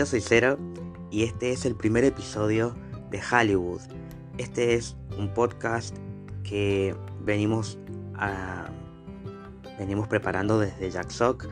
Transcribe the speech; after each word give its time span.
Yo 0.00 0.06
soy 0.06 0.22
Cero 0.22 0.56
y 1.10 1.24
este 1.24 1.52
es 1.52 1.66
el 1.66 1.76
primer 1.76 2.04
episodio 2.04 2.74
de 3.10 3.20
Hollywood. 3.20 3.82
Este 4.38 4.72
es 4.72 4.96
un 5.18 5.28
podcast 5.34 5.94
que 6.42 6.96
venimos, 7.20 7.78
venimos 9.78 10.08
preparando 10.08 10.58
desde 10.58 10.90
Jack 10.90 11.10
Sock. 11.10 11.48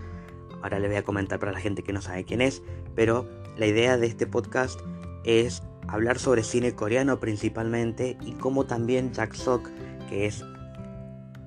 Ahora 0.62 0.78
les 0.78 0.88
voy 0.88 0.96
a 0.96 1.04
comentar 1.04 1.38
para 1.38 1.52
la 1.52 1.60
gente 1.60 1.82
que 1.82 1.92
no 1.92 2.00
sabe 2.00 2.24
quién 2.24 2.40
es, 2.40 2.62
pero 2.94 3.28
la 3.58 3.66
idea 3.66 3.98
de 3.98 4.06
este 4.06 4.26
podcast 4.26 4.80
es 5.24 5.62
hablar 5.86 6.18
sobre 6.18 6.42
cine 6.42 6.74
coreano 6.74 7.20
principalmente 7.20 8.16
y 8.22 8.32
cómo 8.32 8.64
también 8.64 9.12
Jack 9.12 9.34
Sock, 9.34 9.68
que 10.08 10.24
es 10.24 10.42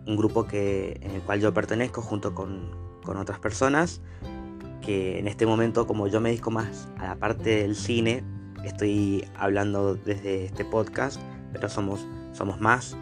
un 0.06 0.18
grupo 0.18 0.46
que, 0.46 1.00
en 1.02 1.16
el 1.16 1.22
cual 1.24 1.42
yo 1.42 1.52
pertenezco 1.52 2.04
junto 2.04 2.36
con, 2.36 2.70
con 3.04 3.18
otras 3.18 3.40
personas, 3.40 4.02
que 4.82 5.20
en 5.20 5.28
este 5.28 5.46
momento 5.46 5.88
como 5.88 6.08
yo 6.08 6.20
me 6.20 6.30
dedico 6.30 6.52
más 6.52 6.90
a 6.98 7.08
la 7.08 7.16
parte 7.16 7.62
del 7.62 7.76
cine, 7.76 8.24
estoy 8.64 9.26
hablando 9.36 9.96
desde 9.96 10.46
este 10.46 10.66
podcast, 10.66 11.22
pero 11.54 11.70
somos, 11.70 12.06
somos 12.34 12.60
más 12.60 12.98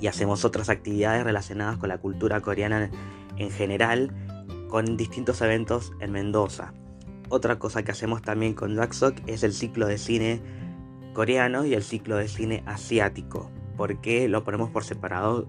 y 0.00 0.06
hacemos 0.06 0.44
otras 0.44 0.68
actividades 0.68 1.24
relacionadas 1.24 1.78
con 1.78 1.88
la 1.88 1.98
cultura 1.98 2.40
coreana 2.40 2.90
en 3.36 3.50
general, 3.50 4.12
con 4.68 4.96
distintos 4.96 5.40
eventos 5.40 5.92
en 6.00 6.12
Mendoza. 6.12 6.72
Otra 7.28 7.58
cosa 7.58 7.82
que 7.82 7.90
hacemos 7.90 8.22
también 8.22 8.54
con 8.54 8.76
Jacksok 8.76 9.16
es 9.26 9.42
el 9.42 9.52
ciclo 9.52 9.86
de 9.86 9.98
cine 9.98 10.40
coreano 11.12 11.64
y 11.64 11.74
el 11.74 11.82
ciclo 11.82 12.16
de 12.16 12.28
cine 12.28 12.62
asiático. 12.66 13.50
porque 13.76 14.26
lo 14.26 14.42
ponemos 14.42 14.70
por 14.70 14.84
separado 14.84 15.46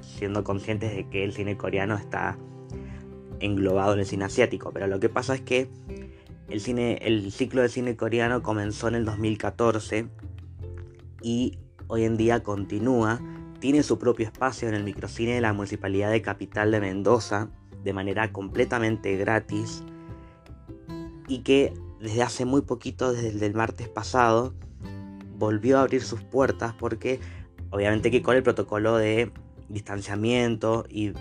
siendo 0.00 0.42
conscientes 0.42 0.96
de 0.96 1.08
que 1.08 1.22
el 1.22 1.32
cine 1.32 1.56
coreano 1.56 1.94
está 1.96 2.36
englobado 3.40 3.94
en 3.94 4.00
el 4.00 4.06
cine 4.06 4.24
asiático? 4.24 4.72
Pero 4.72 4.86
lo 4.86 5.00
que 5.00 5.08
pasa 5.08 5.34
es 5.34 5.40
que 5.40 5.68
el, 6.48 6.60
cine, 6.60 6.98
el 7.02 7.30
ciclo 7.32 7.62
de 7.62 7.68
cine 7.68 7.96
coreano 7.96 8.42
comenzó 8.42 8.88
en 8.88 8.94
el 8.94 9.04
2014 9.04 10.08
y 11.22 11.58
hoy 11.88 12.04
en 12.04 12.16
día 12.16 12.42
continúa. 12.42 13.20
Tiene 13.60 13.82
su 13.82 13.98
propio 13.98 14.26
espacio 14.26 14.68
en 14.68 14.74
el 14.74 14.84
microcine 14.84 15.34
de 15.34 15.40
la 15.40 15.52
Municipalidad 15.52 16.10
de 16.10 16.22
Capital 16.22 16.70
de 16.70 16.80
Mendoza 16.80 17.50
de 17.82 17.92
manera 17.92 18.32
completamente 18.32 19.16
gratis 19.16 19.82
y 21.26 21.38
que 21.40 21.72
desde 22.00 22.22
hace 22.22 22.44
muy 22.44 22.62
poquito, 22.62 23.12
desde 23.12 23.44
el 23.44 23.54
martes 23.54 23.88
pasado, 23.88 24.54
volvió 25.36 25.78
a 25.78 25.82
abrir 25.82 26.02
sus 26.02 26.22
puertas 26.22 26.74
porque 26.74 27.20
obviamente 27.70 28.10
que 28.10 28.22
con 28.22 28.36
el 28.36 28.42
protocolo 28.42 28.96
de 28.96 29.30
distanciamiento 29.68 30.86
y 30.88 31.12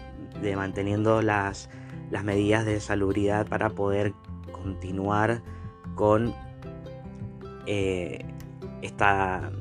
de 0.41 0.55
manteniendo 0.55 1.21
las, 1.21 1.69
las 2.11 2.23
medidas 2.23 2.65
de 2.65 2.79
salubridad 2.79 3.47
para 3.47 3.69
poder 3.69 4.13
continuar 4.51 5.41
con 5.95 6.33
eh, 7.65 8.25
esta 8.81 9.51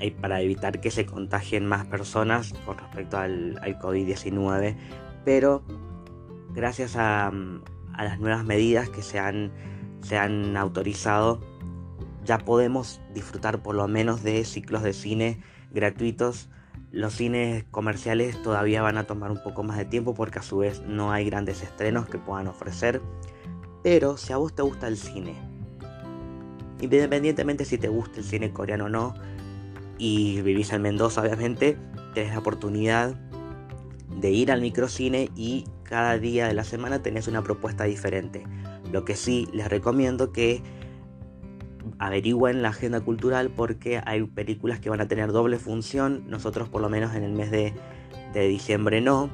eh, 0.00 0.10
para 0.10 0.40
evitar 0.40 0.80
que 0.80 0.90
se 0.90 1.06
contagien 1.06 1.66
más 1.66 1.86
personas 1.86 2.52
con 2.66 2.76
respecto 2.78 3.16
al, 3.16 3.58
al 3.62 3.78
COVID-19 3.78 4.76
pero 5.24 5.62
gracias 6.52 6.96
a, 6.96 7.28
a 7.28 8.04
las 8.04 8.18
nuevas 8.18 8.44
medidas 8.44 8.88
que 8.88 9.02
se 9.02 9.18
han 9.18 9.52
se 10.04 10.18
han 10.18 10.56
autorizado, 10.56 11.40
ya 12.24 12.38
podemos 12.38 13.00
disfrutar 13.14 13.62
por 13.62 13.74
lo 13.74 13.88
menos 13.88 14.22
de 14.22 14.44
ciclos 14.44 14.82
de 14.82 14.92
cine 14.92 15.42
gratuitos. 15.72 16.50
Los 16.94 17.14
cines 17.14 17.64
comerciales 17.72 18.40
todavía 18.40 18.80
van 18.80 18.98
a 18.98 19.04
tomar 19.04 19.32
un 19.32 19.42
poco 19.42 19.64
más 19.64 19.76
de 19.76 19.84
tiempo 19.84 20.14
porque 20.14 20.38
a 20.38 20.42
su 20.42 20.58
vez 20.58 20.80
no 20.86 21.10
hay 21.10 21.24
grandes 21.24 21.60
estrenos 21.60 22.06
que 22.06 22.18
puedan 22.18 22.46
ofrecer. 22.46 23.02
Pero 23.82 24.16
si 24.16 24.32
a 24.32 24.36
vos 24.36 24.54
te 24.54 24.62
gusta 24.62 24.86
el 24.86 24.96
cine, 24.96 25.34
independientemente 26.80 27.64
si 27.64 27.78
te 27.78 27.88
gusta 27.88 28.20
el 28.20 28.24
cine 28.24 28.52
coreano 28.52 28.84
o 28.84 28.88
no, 28.88 29.12
y 29.98 30.40
vivís 30.42 30.72
en 30.72 30.82
Mendoza 30.82 31.20
obviamente, 31.20 31.76
tenés 32.14 32.32
la 32.32 32.38
oportunidad 32.38 33.16
de 34.20 34.30
ir 34.30 34.52
al 34.52 34.60
microcine 34.60 35.32
y 35.34 35.64
cada 35.82 36.16
día 36.16 36.46
de 36.46 36.54
la 36.54 36.62
semana 36.62 37.02
tenés 37.02 37.26
una 37.26 37.42
propuesta 37.42 37.82
diferente. 37.82 38.44
Lo 38.92 39.04
que 39.04 39.16
sí 39.16 39.48
les 39.52 39.68
recomiendo 39.68 40.30
que 40.30 40.62
averigüen 42.04 42.60
la 42.60 42.68
agenda 42.68 43.00
cultural 43.00 43.50
porque 43.50 44.02
hay 44.04 44.22
películas 44.24 44.78
que 44.78 44.90
van 44.90 45.00
a 45.00 45.08
tener 45.08 45.32
doble 45.32 45.58
función. 45.58 46.24
Nosotros 46.28 46.68
por 46.68 46.82
lo 46.82 46.90
menos 46.90 47.14
en 47.14 47.22
el 47.22 47.32
mes 47.32 47.50
de, 47.50 47.72
diciembre 48.34 49.00
no. 49.00 49.30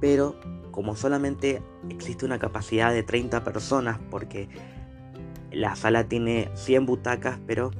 Pero 0.00 0.34
como 0.72 0.96
solamente 0.96 1.62
existe 1.88 2.24
una 2.24 2.38
capacidad 2.38 2.92
de 2.92 3.04
30 3.04 3.44
personas 3.44 3.98
porque 4.10 4.48
la 5.52 5.76
sala 5.76 6.08
tiene 6.08 6.50
100 6.54 6.86
butacas, 6.86 7.38
pero 7.46 7.70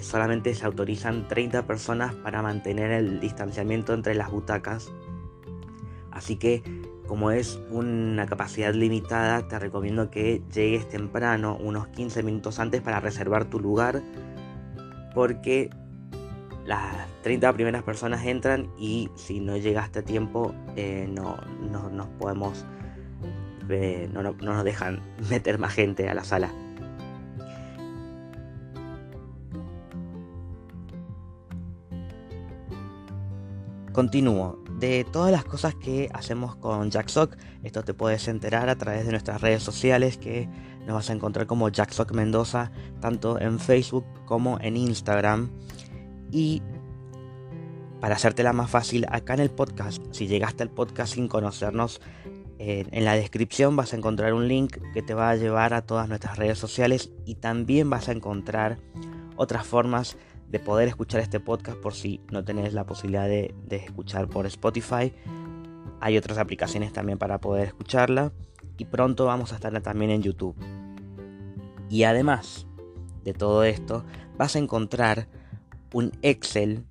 solamente 0.00 0.54
se 0.54 0.66
autorizan 0.66 1.28
30 1.28 1.66
personas 1.66 2.14
para 2.14 2.42
mantener 2.42 2.90
el 2.90 3.20
distanciamiento 3.20 3.94
entre 3.94 4.14
las 4.16 4.30
butacas. 4.30 4.90
Así 6.10 6.36
que 6.36 6.62
como 7.08 7.30
es 7.30 7.58
una 7.70 8.26
capacidad 8.26 8.74
limitada, 8.74 9.48
te 9.48 9.58
recomiendo 9.58 10.10
que 10.10 10.42
llegues 10.52 10.88
temprano, 10.88 11.56
unos 11.58 11.88
15 11.88 12.22
minutos 12.22 12.60
antes 12.60 12.82
para 12.82 13.00
reservar 13.00 13.46
tu 13.46 13.58
lugar, 13.58 14.02
porque 15.14 15.70
las 16.66 17.08
30 17.22 17.50
primeras 17.54 17.82
personas 17.82 18.24
entran 18.26 18.70
y 18.78 19.08
si 19.16 19.40
no 19.40 19.56
llegaste 19.56 20.00
a 20.00 20.02
tiempo 20.04 20.54
eh, 20.76 21.08
no, 21.10 21.38
nos 21.90 22.06
podemos, 22.18 22.66
eh, 23.70 24.08
no, 24.12 24.22
no 24.22 24.34
nos 24.34 24.64
dejan 24.64 25.00
meter 25.30 25.58
más 25.58 25.72
gente 25.72 26.10
a 26.10 26.14
la 26.14 26.24
sala. 26.24 26.52
Continúo 33.92 34.67
de 34.78 35.04
todas 35.04 35.32
las 35.32 35.44
cosas 35.44 35.74
que 35.74 36.08
hacemos 36.12 36.56
con 36.56 36.90
Jacksock. 36.90 37.36
Esto 37.62 37.82
te 37.82 37.94
puedes 37.94 38.28
enterar 38.28 38.68
a 38.68 38.76
través 38.76 39.04
de 39.04 39.10
nuestras 39.10 39.40
redes 39.40 39.62
sociales 39.62 40.16
que 40.18 40.48
nos 40.86 40.94
vas 40.94 41.10
a 41.10 41.12
encontrar 41.12 41.46
como 41.46 41.68
Jacksock 41.68 42.12
Mendoza, 42.12 42.70
tanto 43.00 43.40
en 43.40 43.58
Facebook 43.58 44.04
como 44.24 44.58
en 44.60 44.76
Instagram. 44.76 45.50
Y 46.30 46.62
para 48.00 48.14
hacértela 48.14 48.52
más 48.52 48.70
fácil, 48.70 49.06
acá 49.10 49.34
en 49.34 49.40
el 49.40 49.50
podcast, 49.50 50.02
si 50.12 50.28
llegaste 50.28 50.62
al 50.62 50.70
podcast 50.70 51.14
sin 51.14 51.26
conocernos, 51.26 52.00
en 52.60 53.04
la 53.04 53.14
descripción 53.14 53.76
vas 53.76 53.92
a 53.92 53.96
encontrar 53.96 54.34
un 54.34 54.48
link 54.48 54.78
que 54.92 55.02
te 55.02 55.14
va 55.14 55.30
a 55.30 55.36
llevar 55.36 55.74
a 55.74 55.82
todas 55.82 56.08
nuestras 56.08 56.36
redes 56.36 56.58
sociales 56.58 57.10
y 57.24 57.36
también 57.36 57.88
vas 57.88 58.08
a 58.08 58.12
encontrar 58.12 58.78
otras 59.36 59.66
formas 59.66 60.16
de 60.50 60.58
poder 60.58 60.88
escuchar 60.88 61.20
este 61.20 61.40
podcast 61.40 61.78
por 61.78 61.94
si 61.94 62.20
no 62.30 62.44
tenés 62.44 62.72
la 62.72 62.86
posibilidad 62.86 63.26
de, 63.26 63.54
escuchar 63.70 64.28
por 64.28 64.46
Spotify. 64.46 65.12
Hay 66.00 66.16
otras 66.16 66.38
aplicaciones 66.38 66.92
también 66.92 67.18
para 67.18 67.38
poder 67.40 67.66
escucharla 67.66 68.32
y 68.78 68.86
pronto 68.86 69.26
vamos 69.26 69.52
a 69.52 69.56
estar 69.56 69.78
también 69.82 70.10
en 70.10 70.22
YouTube. 70.22 70.56
Y 71.90 72.04
además 72.04 72.66
de 73.24 73.34
todo 73.34 73.64
esto, 73.64 74.04
vas 74.36 74.56
a 74.56 74.58
encontrar 74.58 75.28
un 75.92 76.12
Excel 76.22 76.84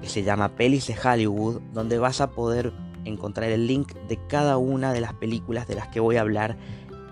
que 0.00 0.08
se 0.08 0.22
llama 0.22 0.56
Pelis 0.56 0.86
de 0.86 0.96
Hollywood, 0.98 1.60
donde 1.72 1.98
vas 1.98 2.20
a 2.20 2.30
poder 2.30 2.72
encontrar 3.04 3.50
el 3.50 3.66
link 3.66 3.94
de 4.08 4.18
cada 4.28 4.56
una 4.56 4.92
de 4.92 5.00
las 5.00 5.12
películas 5.14 5.66
de 5.68 5.74
las 5.74 5.88
que 5.88 6.00
voy 6.00 6.16
a 6.16 6.22
hablar 6.22 6.56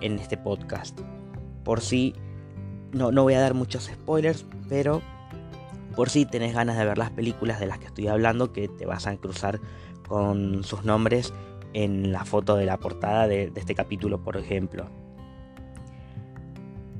en 0.00 0.18
este 0.18 0.36
podcast. 0.36 1.00
Por 1.64 1.80
si 1.80 2.14
no, 2.92 3.12
no 3.12 3.22
voy 3.22 3.34
a 3.34 3.40
dar 3.40 3.54
muchos 3.54 3.84
spoilers, 3.84 4.46
pero 4.68 5.02
por 5.96 6.10
si 6.10 6.26
tenés 6.26 6.54
ganas 6.54 6.76
de 6.76 6.84
ver 6.84 6.98
las 6.98 7.10
películas 7.10 7.58
de 7.58 7.66
las 7.66 7.78
que 7.78 7.87
estoy 7.87 8.06
hablando, 8.06 8.52
que 8.52 8.69
te 8.69 8.84
vas 8.84 9.06
a 9.06 9.16
cruzar 9.16 9.58
con 10.06 10.62
sus 10.62 10.84
nombres 10.84 11.32
en 11.72 12.12
la 12.12 12.25
foto 12.25 12.56
de 12.56 12.66
la 12.66 12.78
portada 12.78 13.26
de, 13.26 13.50
este 13.56 13.75
capítulo, 13.75 14.22
por 14.22 14.37
ejemplo. 14.37 14.88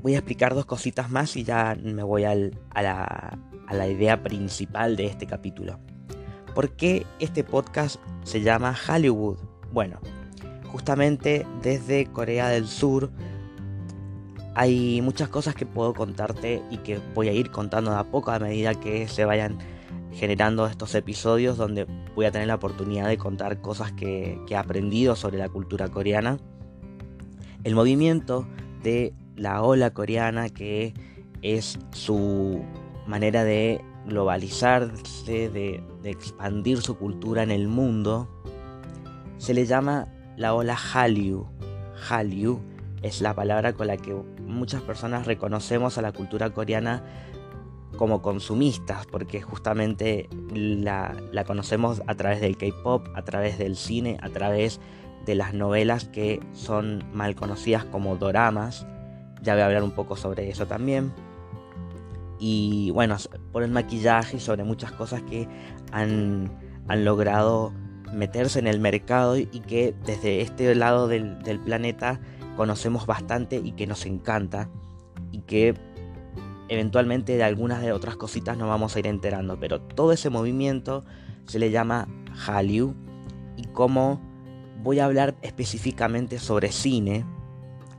Voy 0.01 0.15
a 0.15 0.17
explicar 0.17 0.55
dos 0.55 0.65
cositas 0.65 1.09
más 1.11 1.35
y 1.37 1.43
ya 1.43 1.77
me 1.81 2.03
voy 2.03 2.23
a, 2.23 2.33
la, 2.35 3.39
a 3.67 3.73
la 3.73 3.87
idea 3.87 4.23
principal 4.23 4.95
de 4.95 5.05
este 5.05 5.27
capítulo. 5.27 5.79
¿Por 6.55 6.71
qué 6.71 7.05
este 7.19 7.43
podcast 7.43 7.97
se 8.23 8.41
llama 8.41 8.75
Hollywood? 8.89 9.37
Bueno, 9.71 9.99
justamente 10.71 11.45
desde 11.61 12.07
Corea 12.07 12.49
del 12.49 12.67
Sur 12.67 13.11
hay 14.57 15.03
muchas 15.03 15.29
cosas 15.29 15.53
que 15.53 15.67
puedo 15.67 15.93
contarte 15.93 16.63
y 16.71 16.77
que 16.77 16.99
voy 17.13 17.29
a 17.29 17.31
ir 17.31 17.51
contando 17.51 17.91
de 17.91 17.97
a 17.97 18.03
poco 18.05 18.31
a 18.31 18.39
medida 18.39 18.73
que 18.73 19.07
se 19.07 19.23
vayan 19.23 19.59
generando 20.11 20.65
estos 20.65 20.95
episodios 20.95 21.57
donde 21.57 21.85
voy 22.15 22.25
a 22.25 22.31
tener 22.31 22.47
la 22.47 22.55
oportunidad 22.55 23.07
de 23.07 23.19
contar 23.19 23.61
cosas 23.61 23.91
que, 23.91 24.41
he 24.49 24.55
aprendido 24.55 25.15
sobre 25.15 25.37
la 25.37 25.47
cultura 25.47 25.89
coreana. 25.89 26.39
El 27.63 27.75
movimiento 27.75 28.47
de 28.81 29.13
la 29.35 29.61
ola 29.61 29.91
coreana 29.91 30.49
que 30.49 30.95
es 31.43 31.77
su 31.91 32.65
manera 33.05 33.43
de 33.43 33.79
globalizarse, 34.07 35.49
de, 35.49 35.83
de, 36.01 36.09
expandir 36.09 36.81
su 36.81 36.97
cultura 36.97 37.43
en 37.43 37.51
el 37.51 37.67
mundo, 37.67 38.27
se 39.37 39.53
le 39.53 39.67
llama 39.67 40.07
la 40.35 40.55
ola 40.55 40.75
Hallyu. 40.75 41.45
Hallyu 42.09 42.59
es 43.03 43.21
la 43.21 43.35
palabra 43.35 43.73
con 43.73 43.85
la 43.85 43.97
que 43.97 44.15
muchas 44.47 44.81
personas 44.81 45.27
reconocemos 45.27 45.97
a 45.97 46.01
la 46.01 46.11
cultura 46.11 46.49
coreana 46.49 47.03
como 47.97 48.21
consumistas, 48.21 49.05
porque 49.07 49.41
justamente 49.41 50.29
la, 50.53 51.15
conocemos 51.45 52.01
a 52.07 52.15
través 52.15 52.39
del 52.39 52.57
K-Pop, 52.57 53.07
a 53.15 53.23
través 53.23 53.57
del 53.57 53.75
cine, 53.75 54.17
a 54.21 54.29
través 54.29 54.79
de 55.25 55.35
las 55.35 55.53
novelas 55.53 56.05
que 56.05 56.39
son 56.53 57.03
mal 57.13 57.35
conocidas 57.35 57.83
como 57.85 58.15
doramas. 58.15 58.87
Ya 59.41 59.53
voy 59.53 59.63
a 59.63 59.65
hablar 59.65 59.83
un 59.83 59.91
poco 59.91 60.15
sobre 60.15 60.49
eso 60.49 60.67
también. 60.67 61.11
Y 62.39 62.91
bueno, 62.91 63.17
por 63.51 63.63
el 63.63 63.71
maquillaje 63.71 64.37
y 64.37 64.39
sobre 64.39 64.63
muchas 64.63 64.91
cosas 64.91 65.23
que 65.23 65.47
han, 65.91 66.51
logrado 66.87 67.73
meterse 68.13 68.59
en 68.59 68.67
el 68.67 68.79
mercado 68.79 69.35
y 69.37 69.45
que 69.45 69.93
desde 70.05 70.41
este 70.41 70.73
lado 70.75 71.09
del, 71.09 71.41
del 71.43 71.59
planeta 71.59 72.21
conocemos 72.57 73.05
bastante 73.05 73.61
y 73.63 73.71
que 73.71 73.87
nos 73.87 74.05
encanta 74.05 74.69
y 75.31 75.41
que 75.41 75.75
eventualmente 76.67 77.37
de 77.37 77.43
algunas 77.43 77.81
de 77.81 77.93
otras 77.93 78.17
cositas 78.17 78.57
nos 78.57 78.67
vamos 78.67 78.95
a 78.95 78.99
ir 78.99 79.07
enterando, 79.07 79.57
pero 79.59 79.79
todo 79.79 80.11
ese 80.11 80.29
movimiento 80.29 81.05
se 81.45 81.59
le 81.59 81.71
llama 81.71 82.09
Hallyu 82.45 82.93
y 83.55 83.63
como 83.67 84.19
voy 84.83 84.99
a 84.99 85.05
hablar 85.05 85.35
específicamente 85.41 86.39
sobre 86.39 86.71
cine, 86.71 87.25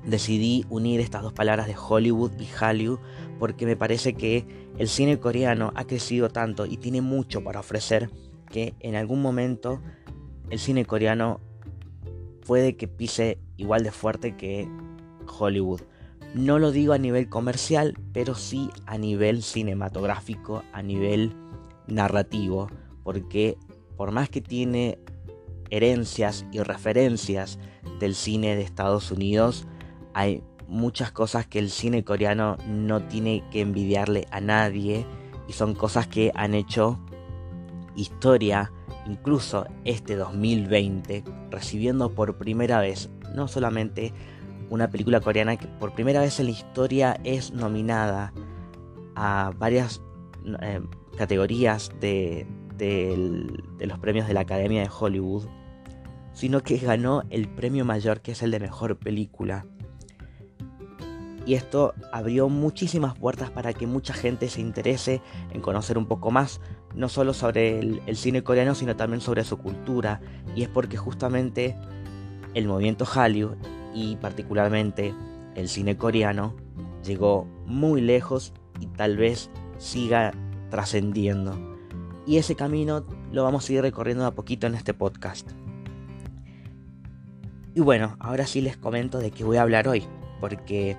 decidí 0.04 0.66
unir 0.68 1.00
estas 1.00 1.22
dos 1.22 1.32
palabras 1.32 1.66
de 1.66 1.76
Hollywood 1.76 2.32
y 2.38 2.46
Hallyu 2.46 2.98
porque 3.38 3.64
me 3.64 3.76
parece 3.76 4.14
que 4.14 4.68
el 4.76 4.88
cine 4.88 5.18
coreano 5.18 5.72
ha 5.76 5.84
crecido 5.84 6.28
tanto 6.28 6.66
y 6.66 6.76
tiene 6.76 7.00
mucho 7.00 7.42
para 7.42 7.60
ofrecer 7.60 8.10
que 8.50 8.74
en 8.80 8.96
algún 8.96 9.22
momento 9.22 9.80
el 10.50 10.58
cine 10.58 10.84
coreano 10.84 11.40
puede 12.48 12.76
que 12.76 12.88
pise 12.88 13.38
igual 13.58 13.82
de 13.82 13.92
fuerte 13.92 14.34
que 14.34 14.66
Hollywood. 15.38 15.82
No 16.34 16.58
lo 16.58 16.72
digo 16.72 16.94
a 16.94 16.98
nivel 16.98 17.28
comercial, 17.28 17.94
pero 18.14 18.34
sí 18.34 18.70
a 18.86 18.96
nivel 18.96 19.42
cinematográfico, 19.42 20.64
a 20.72 20.80
nivel 20.80 21.36
narrativo, 21.86 22.68
porque 23.04 23.58
por 23.98 24.12
más 24.12 24.30
que 24.30 24.40
tiene 24.40 24.98
herencias 25.68 26.46
y 26.50 26.60
referencias 26.60 27.58
del 28.00 28.14
cine 28.14 28.56
de 28.56 28.62
Estados 28.62 29.10
Unidos, 29.10 29.66
hay 30.14 30.42
muchas 30.66 31.12
cosas 31.12 31.46
que 31.46 31.58
el 31.58 31.68
cine 31.68 32.02
coreano 32.02 32.56
no 32.66 33.02
tiene 33.08 33.44
que 33.50 33.60
envidiarle 33.60 34.26
a 34.30 34.40
nadie 34.40 35.04
y 35.48 35.52
son 35.52 35.74
cosas 35.74 36.06
que 36.06 36.32
han 36.34 36.54
hecho 36.54 36.98
historia 37.94 38.72
incluso 39.08 39.66
este 39.84 40.16
2020 40.16 41.24
recibiendo 41.50 42.14
por 42.14 42.36
primera 42.36 42.80
vez 42.80 43.10
no 43.34 43.48
solamente 43.48 44.12
una 44.70 44.90
película 44.90 45.20
coreana 45.20 45.56
que 45.56 45.66
por 45.66 45.94
primera 45.94 46.20
vez 46.20 46.38
en 46.40 46.46
la 46.46 46.52
historia 46.52 47.20
es 47.24 47.52
nominada 47.52 48.32
a 49.14 49.52
varias 49.58 50.02
eh, 50.60 50.80
categorías 51.16 51.90
de, 52.00 52.46
de 52.76 53.86
los 53.86 53.98
premios 53.98 54.28
de 54.28 54.34
la 54.34 54.40
Academia 54.40 54.82
de 54.82 54.90
Hollywood, 54.96 55.46
sino 56.32 56.62
que 56.62 56.76
ganó 56.78 57.24
el 57.30 57.48
premio 57.48 57.84
mayor 57.84 58.20
que 58.20 58.32
es 58.32 58.42
el 58.42 58.50
de 58.50 58.60
mejor 58.60 58.96
película. 58.96 59.66
Y 61.46 61.54
esto 61.54 61.94
abrió 62.12 62.50
muchísimas 62.50 63.18
puertas 63.18 63.50
para 63.50 63.72
que 63.72 63.86
mucha 63.86 64.12
gente 64.12 64.48
se 64.50 64.60
interese 64.60 65.22
en 65.50 65.62
conocer 65.62 65.96
un 65.96 66.06
poco 66.06 66.30
más, 66.30 66.60
no 66.94 67.08
solo 67.08 67.34
sobre 67.34 67.78
el, 67.78 68.16
cine 68.16 68.42
coreano, 68.42 68.74
sino 68.74 68.96
también 68.96 69.20
sobre 69.20 69.44
su 69.44 69.58
cultura. 69.58 70.20
Y 70.54 70.62
es 70.62 70.68
porque 70.68 70.96
justamente 70.96 71.76
el 72.54 72.66
movimiento 72.66 73.04
Hallyu 73.04 73.56
y 73.94 74.16
particularmente 74.16 75.14
el 75.54 75.68
cine 75.68 75.96
coreano 75.96 76.56
llegó 77.04 77.46
muy 77.66 78.00
lejos 78.00 78.52
y 78.80 78.86
tal 78.86 79.16
vez 79.16 79.50
siga 79.78 80.32
trascendiendo. 80.70 81.58
Y 82.26 82.36
ese 82.36 82.54
camino 82.54 83.04
lo 83.32 83.42
vamos 83.44 83.68
a 83.68 83.72
ir 83.72 83.82
recorriendo 83.82 84.26
a 84.26 84.34
poquito 84.34 84.66
en 84.66 84.74
este 84.74 84.94
podcast. 84.94 85.50
Y 87.74 87.80
bueno, 87.80 88.16
ahora 88.18 88.46
sí 88.46 88.60
les 88.60 88.76
comento 88.76 89.18
de 89.18 89.30
qué 89.30 89.44
voy 89.44 89.56
a 89.56 89.62
hablar 89.62 89.88
hoy, 89.88 90.04
porque 90.40 90.96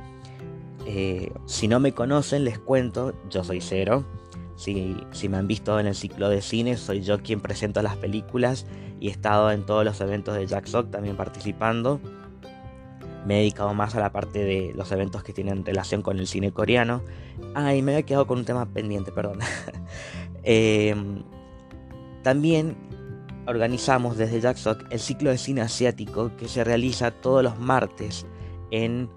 eh, 0.86 1.32
si 1.46 1.68
no 1.68 1.80
me 1.80 1.92
conocen 1.92 2.46
les 2.46 2.58
cuento, 2.58 3.14
yo 3.30 3.44
soy 3.44 3.62
Cero. 3.62 4.06
Si, 4.60 5.30
me 5.30 5.38
han 5.38 5.48
visto 5.48 5.80
en 5.80 5.88
el 5.88 5.96
ciclo 5.96 6.28
de 6.28 6.42
cine, 6.42 6.76
soy 6.76 7.02
yo 7.02 7.20
quien 7.20 7.40
presento 7.40 7.82
las 7.82 7.96
películas 7.96 8.66
y 9.00 9.08
he 9.08 9.12
estado 9.12 9.52
en 9.52 9.66
todos 9.66 9.86
los 9.86 10.02
eventos 10.02 10.36
de 10.36 10.46
Jack 10.46 10.66
Sock 10.66 10.92
también 10.92 11.16
participando 11.16 12.02
me 13.26 13.36
he 13.36 13.40
dedicado 13.40 13.74
más 13.74 13.96
a 13.96 14.00
la 14.00 14.12
parte 14.12 14.44
de 14.44 14.74
los 14.76 14.92
eventos 14.92 15.24
que 15.24 15.34
tienen 15.34 15.66
relación 15.66 16.02
con 16.02 16.20
el 16.20 16.28
cine 16.28 16.52
coreano. 16.52 17.04
Ay, 17.54 17.82
me 17.82 17.94
había 17.94 18.06
quedado 18.06 18.28
con 18.28 18.40
un 18.40 18.46
tema 18.46 18.66
pendiente, 18.66 19.12
perdón. 19.12 19.40
Em, 20.44 21.22
también 22.24 22.78
organizamos 23.46 24.18
desde 24.18 24.40
Jacksock 24.40 24.86
el 24.90 25.00
ciclo 25.00 25.32
de 25.32 25.38
cine 25.38 25.60
asiático 25.60 26.32
que 26.38 26.48
se 26.48 26.64
realiza 26.64 27.12
todos 27.12 27.44
los 27.44 27.60
martes 27.60 28.26
en 28.72 29.10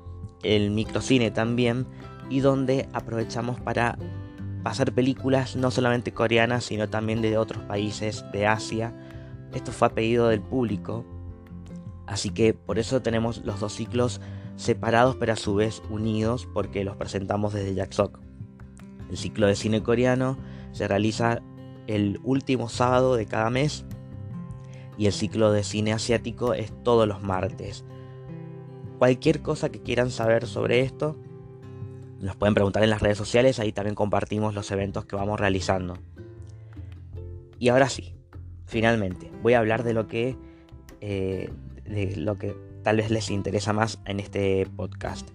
el 0.42 0.72
microcine 0.72 1.30
también 1.30 1.86
y 2.28 2.40
donde 2.40 2.88
aprovechamos 2.92 3.60
para 3.60 3.96
pasar 4.62 4.92
películas 4.92 5.56
no 5.56 5.70
solamente 5.70 6.12
coreanas 6.12 6.64
sino 6.64 6.88
también 6.88 7.22
de 7.22 7.38
otros 7.38 7.62
países 7.64 8.24
de 8.32 8.46
Asia. 8.46 8.94
Esto 9.52 9.72
fue 9.72 9.88
a 9.88 9.94
pedido 9.94 10.28
del 10.28 10.40
público 10.40 11.04
Así 12.06 12.28
que 12.28 12.52
por 12.52 12.78
eso 12.78 13.00
tenemos 13.00 13.44
los 13.44 13.60
dos 13.60 13.72
ciclos 13.72 14.20
separados 14.56 15.16
pero 15.16 15.32
a 15.32 15.36
su 15.36 15.54
vez 15.54 15.82
unidos 15.88 16.46
porque 16.52 16.84
los 16.84 16.96
presentamos 16.96 17.54
desde 17.54 17.74
Jacksok. 17.74 18.18
El 19.10 19.16
ciclo 19.16 19.46
de 19.46 19.56
cine 19.56 19.82
coreano 19.82 20.36
se 20.72 20.88
realiza 20.88 21.40
el 21.86 22.20
último 22.22 22.68
sábado 22.68 23.16
de 23.16 23.26
cada 23.26 23.50
mes 23.50 23.84
y 24.98 25.06
el 25.06 25.12
ciclo 25.12 25.52
de 25.52 25.64
cine 25.64 25.92
asiático 25.92 26.54
es 26.54 26.72
todos 26.82 27.08
los 27.08 27.22
martes. 27.22 27.84
Cualquier 28.98 29.42
cosa 29.42 29.70
que 29.70 29.82
quieran 29.82 30.10
saber 30.10 30.46
sobre 30.46 30.80
esto, 30.80 31.16
nos 32.22 32.36
pueden 32.36 32.54
preguntar 32.54 32.84
en 32.84 32.90
las 32.90 33.02
redes 33.02 33.18
sociales, 33.18 33.58
ahí 33.58 33.72
también 33.72 33.96
compartimos 33.96 34.54
los 34.54 34.70
eventos 34.70 35.04
que 35.04 35.16
vamos 35.16 35.40
realizando. 35.40 35.98
Y 37.58 37.68
ahora 37.68 37.88
sí, 37.88 38.14
finalmente, 38.64 39.30
voy 39.42 39.54
a 39.54 39.58
hablar 39.58 39.82
de 39.82 39.92
lo 39.92 40.06
que 40.06 40.36
eh, 41.00 41.50
de 41.84 42.16
lo 42.16 42.38
que 42.38 42.56
tal 42.84 42.98
vez 42.98 43.10
les 43.10 43.28
interesa 43.30 43.72
más 43.72 43.98
en 44.06 44.20
este 44.20 44.66
podcast. 44.76 45.28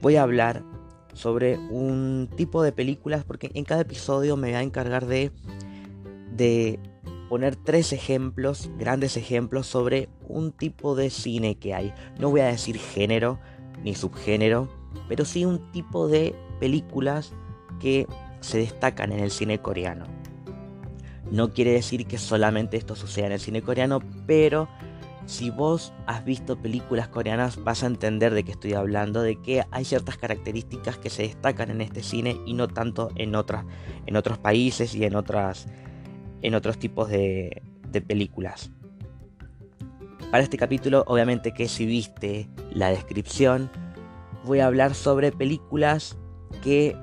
Voy 0.00 0.16
a 0.16 0.22
hablar 0.22 0.62
sobre 1.12 1.58
un 1.58 2.30
tipo 2.34 2.62
de 2.62 2.72
películas 2.72 3.24
porque 3.24 3.50
en 3.52 3.64
cada 3.64 3.82
episodio 3.82 4.36
me 4.38 4.48
voy 4.48 4.56
a 4.56 4.62
encargar 4.62 5.06
de, 5.06 5.30
de 6.34 6.78
poner 7.28 7.56
tres 7.56 7.92
ejemplos, 7.92 8.70
grandes 8.78 9.18
ejemplos 9.18 9.66
sobre 9.66 10.08
un 10.28 10.50
tipo 10.50 10.94
de 10.94 11.10
cine 11.10 11.56
que 11.56 11.74
hay. 11.74 11.92
No 12.18 12.30
voy 12.30 12.40
a 12.40 12.46
decir 12.46 12.78
género 12.78 13.38
ni 13.84 13.94
subgénero, 13.94 14.81
pero 15.08 15.24
sí 15.24 15.44
un 15.44 15.70
tipo 15.72 16.08
de 16.08 16.34
películas 16.60 17.32
que 17.80 18.06
se 18.40 18.58
destacan 18.58 19.12
en 19.12 19.20
el 19.20 19.30
cine 19.30 19.58
coreano. 19.58 20.06
No 21.30 21.52
quiere 21.52 21.72
decir 21.72 22.06
que 22.06 22.18
solamente 22.18 22.76
esto 22.76 22.94
suceda 22.94 23.26
en 23.26 23.32
el 23.32 23.40
cine 23.40 23.62
coreano, 23.62 24.00
pero 24.26 24.68
si 25.26 25.50
vos 25.50 25.92
has 26.06 26.24
visto 26.24 26.60
películas 26.60 27.08
coreanas 27.08 27.62
vas 27.62 27.82
a 27.82 27.86
entender 27.86 28.34
de 28.34 28.44
qué 28.44 28.52
estoy 28.52 28.74
hablando, 28.74 29.22
de 29.22 29.40
que 29.40 29.64
hay 29.70 29.84
ciertas 29.84 30.18
características 30.18 30.98
que 30.98 31.10
se 31.10 31.22
destacan 31.22 31.70
en 31.70 31.80
este 31.80 32.02
cine 32.02 32.36
y 32.44 32.54
no 32.54 32.68
tanto 32.68 33.10
en, 33.16 33.34
otras, 33.34 33.64
en 34.06 34.16
otros 34.16 34.38
países 34.38 34.94
y 34.94 35.04
en, 35.04 35.14
otras, 35.14 35.66
en 36.42 36.54
otros 36.54 36.78
tipos 36.78 37.08
de, 37.08 37.62
de 37.88 38.00
películas. 38.00 38.70
Para 40.30 40.42
este 40.42 40.56
capítulo, 40.56 41.04
obviamente 41.06 41.52
que 41.52 41.68
si 41.68 41.86
viste 41.86 42.48
la 42.72 42.88
descripción, 42.88 43.70
voy 44.44 44.60
a 44.60 44.66
hablar 44.66 44.94
sobre 44.94 45.32
películas 45.32 46.16
que 46.62 46.96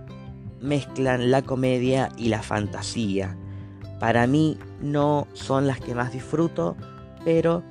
mezclan 0.62 1.32
la 1.32 1.42
comedia 1.42 2.10
y 2.18 2.30
la 2.30 2.42
fantasía. 2.42 3.38
Para 4.00 4.28
mí 4.28 4.58
no 4.82 5.28
son 5.34 5.68
las 5.68 5.80
que 5.80 5.96
más 5.96 6.14
disfruto, 6.14 6.76
pero 7.26 7.64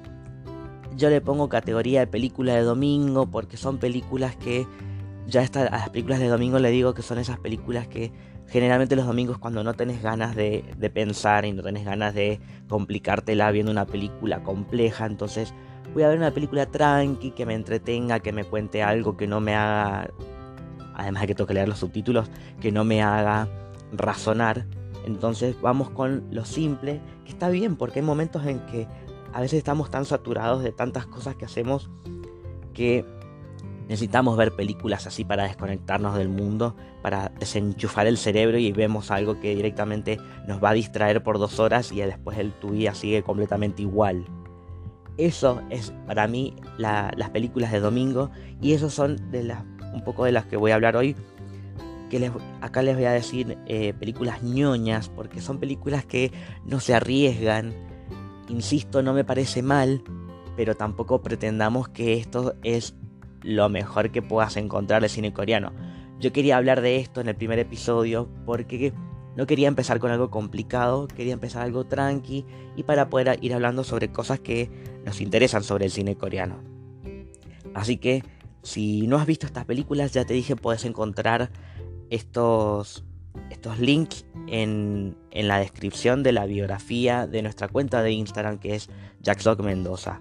yo 0.97 1.11
le 1.11 1.21
pongo 1.21 1.49
categoría 1.49 2.01
de 2.01 2.07
película 2.07 2.55
de 2.55 2.63
domingo 2.63 3.27
porque 3.27 3.57
son 3.57 3.79
películas 3.79 4.37
que 4.37 4.67
ya 5.27 5.43
está, 5.43 5.67
a 5.67 5.79
las 5.79 5.91
películas 5.91 6.21
de 6.21 6.29
domingo 6.29 6.59
le 6.59 6.71
digo 6.71 6.95
que 6.95 7.03
son 7.03 7.19
esas 7.19 7.39
películas 7.39 7.87
que 7.87 8.13
generalmente 8.49 8.97
los 8.97 9.07
domingos 9.07 9.39
cuando 9.39 9.63
no 9.63 9.75
tenés 9.75 10.03
ganas 10.03 10.35
de, 10.35 10.65
pensar 10.93 11.45
y 11.45 11.53
no 11.53 11.63
tenés 11.63 11.85
ganas 11.85 12.15
de 12.15 12.41
complicártela 12.69 13.51
viendo 13.51 13.71
una 13.71 13.87
película 13.87 14.43
compleja, 14.43 15.07
entonces 15.07 15.55
voy 15.95 16.03
a 16.03 16.09
ver 16.09 16.19
una 16.19 16.31
película 16.33 16.67
tranqui, 16.67 17.31
que 17.31 17.47
me 17.47 17.55
entretenga, 17.55 18.21
que 18.21 18.33
me 18.33 18.45
cuente 18.45 18.83
algo, 18.83 19.17
que 19.17 19.27
no 19.27 19.41
me 19.41 19.55
haga, 19.55 20.11
además 20.95 21.23
de 21.23 21.27
que 21.29 21.35
tengo 21.35 21.47
que 21.47 21.55
leer 21.55 21.69
los 21.69 21.79
subtítulos, 21.79 22.31
que 22.61 22.73
no 22.73 22.85
me 22.85 23.03
haga 23.03 23.49
razonar. 23.93 24.67
Entonces 25.07 25.57
vamos 25.61 25.91
con 25.91 26.25
lo 26.31 26.45
simple, 26.45 27.01
que 27.25 27.31
está 27.31 27.49
bien 27.49 27.77
porque 27.77 28.01
hay 28.01 28.07
momentos 28.07 28.45
en 28.47 28.61
que 28.67 28.87
a 29.33 29.41
veces 29.41 29.59
estamos 29.59 29.91
tan 29.91 30.05
saturados 30.05 30.63
de 30.63 30.73
tantas 30.73 31.07
cosas 31.07 31.37
que 31.37 31.45
hacemos 31.45 31.91
que 32.75 33.05
Necesitamos 33.89 34.37
ver 34.37 34.55
películas 34.55 35.07
así 35.07 35.25
para 35.25 35.45
desconectarnos 35.45 36.15
del 36.15 36.29
mundo, 36.29 36.77
para 37.01 37.31
desenchufar 37.41 38.07
el 38.07 38.19
cerebro 38.19 38.59
y 38.59 38.71
vemos 38.71 39.11
algo 39.11 39.41
que 39.41 39.55
directamente 39.55 40.19
nos 40.47 40.63
va 40.63 40.71
a 40.71 40.75
distraer 40.75 41.23
por 41.23 41.39
dos 41.39 41.59
horas 41.59 41.91
y 41.91 41.97
después 42.01 42.37
el, 42.37 42.53
tu 42.53 42.71
vida 42.71 42.95
sigue 42.95 43.23
completamente 43.23 43.81
igual. 43.81 44.27
Eso 45.19 45.61
es 45.69 45.93
para 46.07 46.29
mí 46.29 46.55
las 46.79 47.31
películas 47.31 47.73
de 47.73 47.81
domingo 47.81 48.31
y 48.63 48.73
esos 48.73 48.95
son 48.95 49.17
un 49.93 50.05
poco 50.05 50.25
de 50.25 50.33
las 50.33 50.47
que 50.47 50.57
voy 50.57 50.71
a 50.71 50.77
hablar 50.77 50.97
hoy. 50.97 51.17
Que 52.09 52.31
acá 52.61 52.83
les 52.83 52.95
voy 52.95 53.05
a 53.05 53.11
decir 53.11 53.59
eh, 53.67 53.93
películas 53.99 54.43
ñoñas 54.43 55.11
porque 55.11 55.41
son 55.41 55.59
películas 55.59 56.07
que 56.07 56.33
no 56.65 56.79
se 56.81 56.95
arriesgan. 56.95 57.75
Insisto, 58.49 59.03
no 59.03 59.13
me 59.13 59.25
parece 59.25 59.61
mal, 59.61 60.03
pero 60.57 60.77
tampoco 60.77 61.21
pretendamos 61.21 61.89
que 61.89 62.15
esto 62.15 62.55
es 62.63 62.95
lo 63.43 63.69
mejor 63.69 64.11
que 64.11 64.23
puedas 64.23 64.57
encontrar 64.57 65.03
de 65.03 65.09
cine 65.09 65.33
coreano. 65.33 65.73
Yo 66.21 66.33
quería 66.33 66.57
hablar 66.57 66.81
de 66.81 66.97
esto 66.97 67.21
en 67.21 67.29
el 67.29 67.37
primer 67.37 67.59
episodio 67.59 68.29
porque 68.47 68.93
no 69.39 69.47
quería 69.47 69.69
empezar 69.69 70.01
con 70.01 70.11
algo 70.11 70.33
complicado, 70.33 71.07
quería 71.07 71.33
empezar 71.33 71.63
algo 71.63 71.87
tranqui 71.87 72.45
y 72.75 72.83
para 72.83 73.09
poder 73.09 73.39
ir 73.41 73.55
hablando 73.55 73.85
sobre 73.85 74.11
cosas 74.11 74.41
que 74.41 74.69
nos 75.07 75.21
interesan 75.21 75.63
sobre 75.63 75.85
el 75.85 75.93
cine 75.93 76.17
coreano. 76.17 76.57
Así 77.73 77.99
que 77.99 78.25
si 78.63 79.07
no 79.07 79.17
has 79.17 79.27
visto 79.27 79.47
estas 79.47 79.65
películas, 79.65 80.13
ya 80.13 80.25
te 80.25 80.35
dije, 80.35 80.57
puedes 80.57 80.85
encontrar 80.85 81.53
estos, 82.11 83.05
estos 83.49 83.79
links 83.79 84.27
en, 84.49 85.17
en 85.31 85.47
la 85.47 85.61
descripción 85.61 86.25
de 86.25 86.33
la 86.33 86.45
biografía 86.45 87.29
de 87.29 87.41
nuestra 87.43 87.69
cuenta 87.69 88.03
de 88.03 88.11
Instagram 88.11 88.59
que 88.59 88.75
es 88.75 88.91
Jacksock 89.21 89.61
Mendoza. 89.61 90.21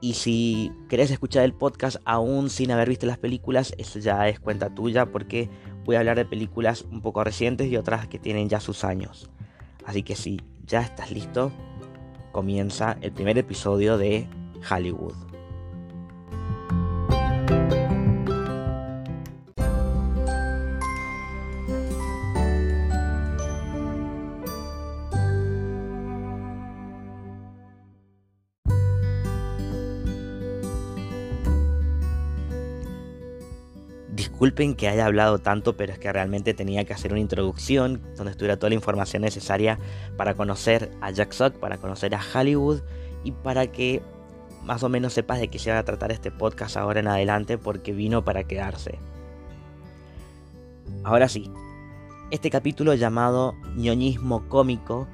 Y 0.00 0.14
si 0.14 0.72
querés 0.88 1.12
escuchar 1.12 1.44
el 1.44 1.54
podcast 1.54 1.98
aún 2.04 2.50
sin 2.50 2.72
haber 2.72 2.88
visto 2.88 3.06
las 3.06 3.18
películas, 3.18 3.74
eso 3.78 4.00
ya 4.00 4.28
es 4.28 4.40
cuenta 4.40 4.74
tuya 4.74 5.06
porque 5.06 5.48
voy 5.86 5.96
a 5.96 6.00
hablar 6.00 6.16
de 6.16 6.24
películas 6.24 6.84
un 6.90 7.00
poco 7.00 7.22
recientes 7.22 7.68
y 7.68 7.76
otras 7.76 8.08
que 8.08 8.18
tienen 8.18 8.48
ya 8.48 8.60
sus 8.60 8.84
años. 8.84 9.30
Así 9.86 10.02
que 10.02 10.16
si 10.16 10.40
ya 10.66 10.82
estás 10.82 11.12
listo, 11.12 11.52
comienza 12.32 12.98
el 13.00 13.12
primer 13.12 13.38
episodio 13.38 13.96
de 13.96 14.26
Hollywood. 14.68 15.14
Disculpen 34.46 34.76
que 34.76 34.86
haya 34.86 35.06
hablado 35.06 35.40
tanto, 35.40 35.76
pero 35.76 35.92
es 35.92 35.98
que 35.98 36.12
realmente 36.12 36.54
tenía 36.54 36.84
que 36.84 36.92
hacer 36.92 37.10
una 37.10 37.20
introducción 37.20 38.00
donde 38.14 38.30
estuviera 38.30 38.56
toda 38.56 38.68
la 38.68 38.76
información 38.76 39.22
necesaria 39.22 39.76
para 40.16 40.34
conocer 40.34 40.92
a 41.00 41.10
Jack 41.10 41.32
Sock, 41.32 41.54
para 41.54 41.78
conocer 41.78 42.14
a 42.14 42.20
Hollywood 42.32 42.80
y 43.24 43.32
para 43.32 43.66
que 43.66 44.02
más 44.62 44.84
o 44.84 44.88
menos 44.88 45.14
sepas 45.14 45.40
de 45.40 45.48
qué 45.48 45.58
se 45.58 45.72
va 45.72 45.80
a 45.80 45.84
tratar 45.84 46.12
este 46.12 46.30
podcast 46.30 46.76
ahora 46.76 47.00
en 47.00 47.08
adelante 47.08 47.58
porque 47.58 47.92
vino 47.92 48.24
para 48.24 48.44
quedarse. 48.44 49.00
Ahora 51.02 51.28
sí, 51.28 51.50
este 52.30 52.48
capítulo 52.48 52.94
llamado 52.94 53.56
ñoñismo 53.74 54.48
cómico, 54.48 55.08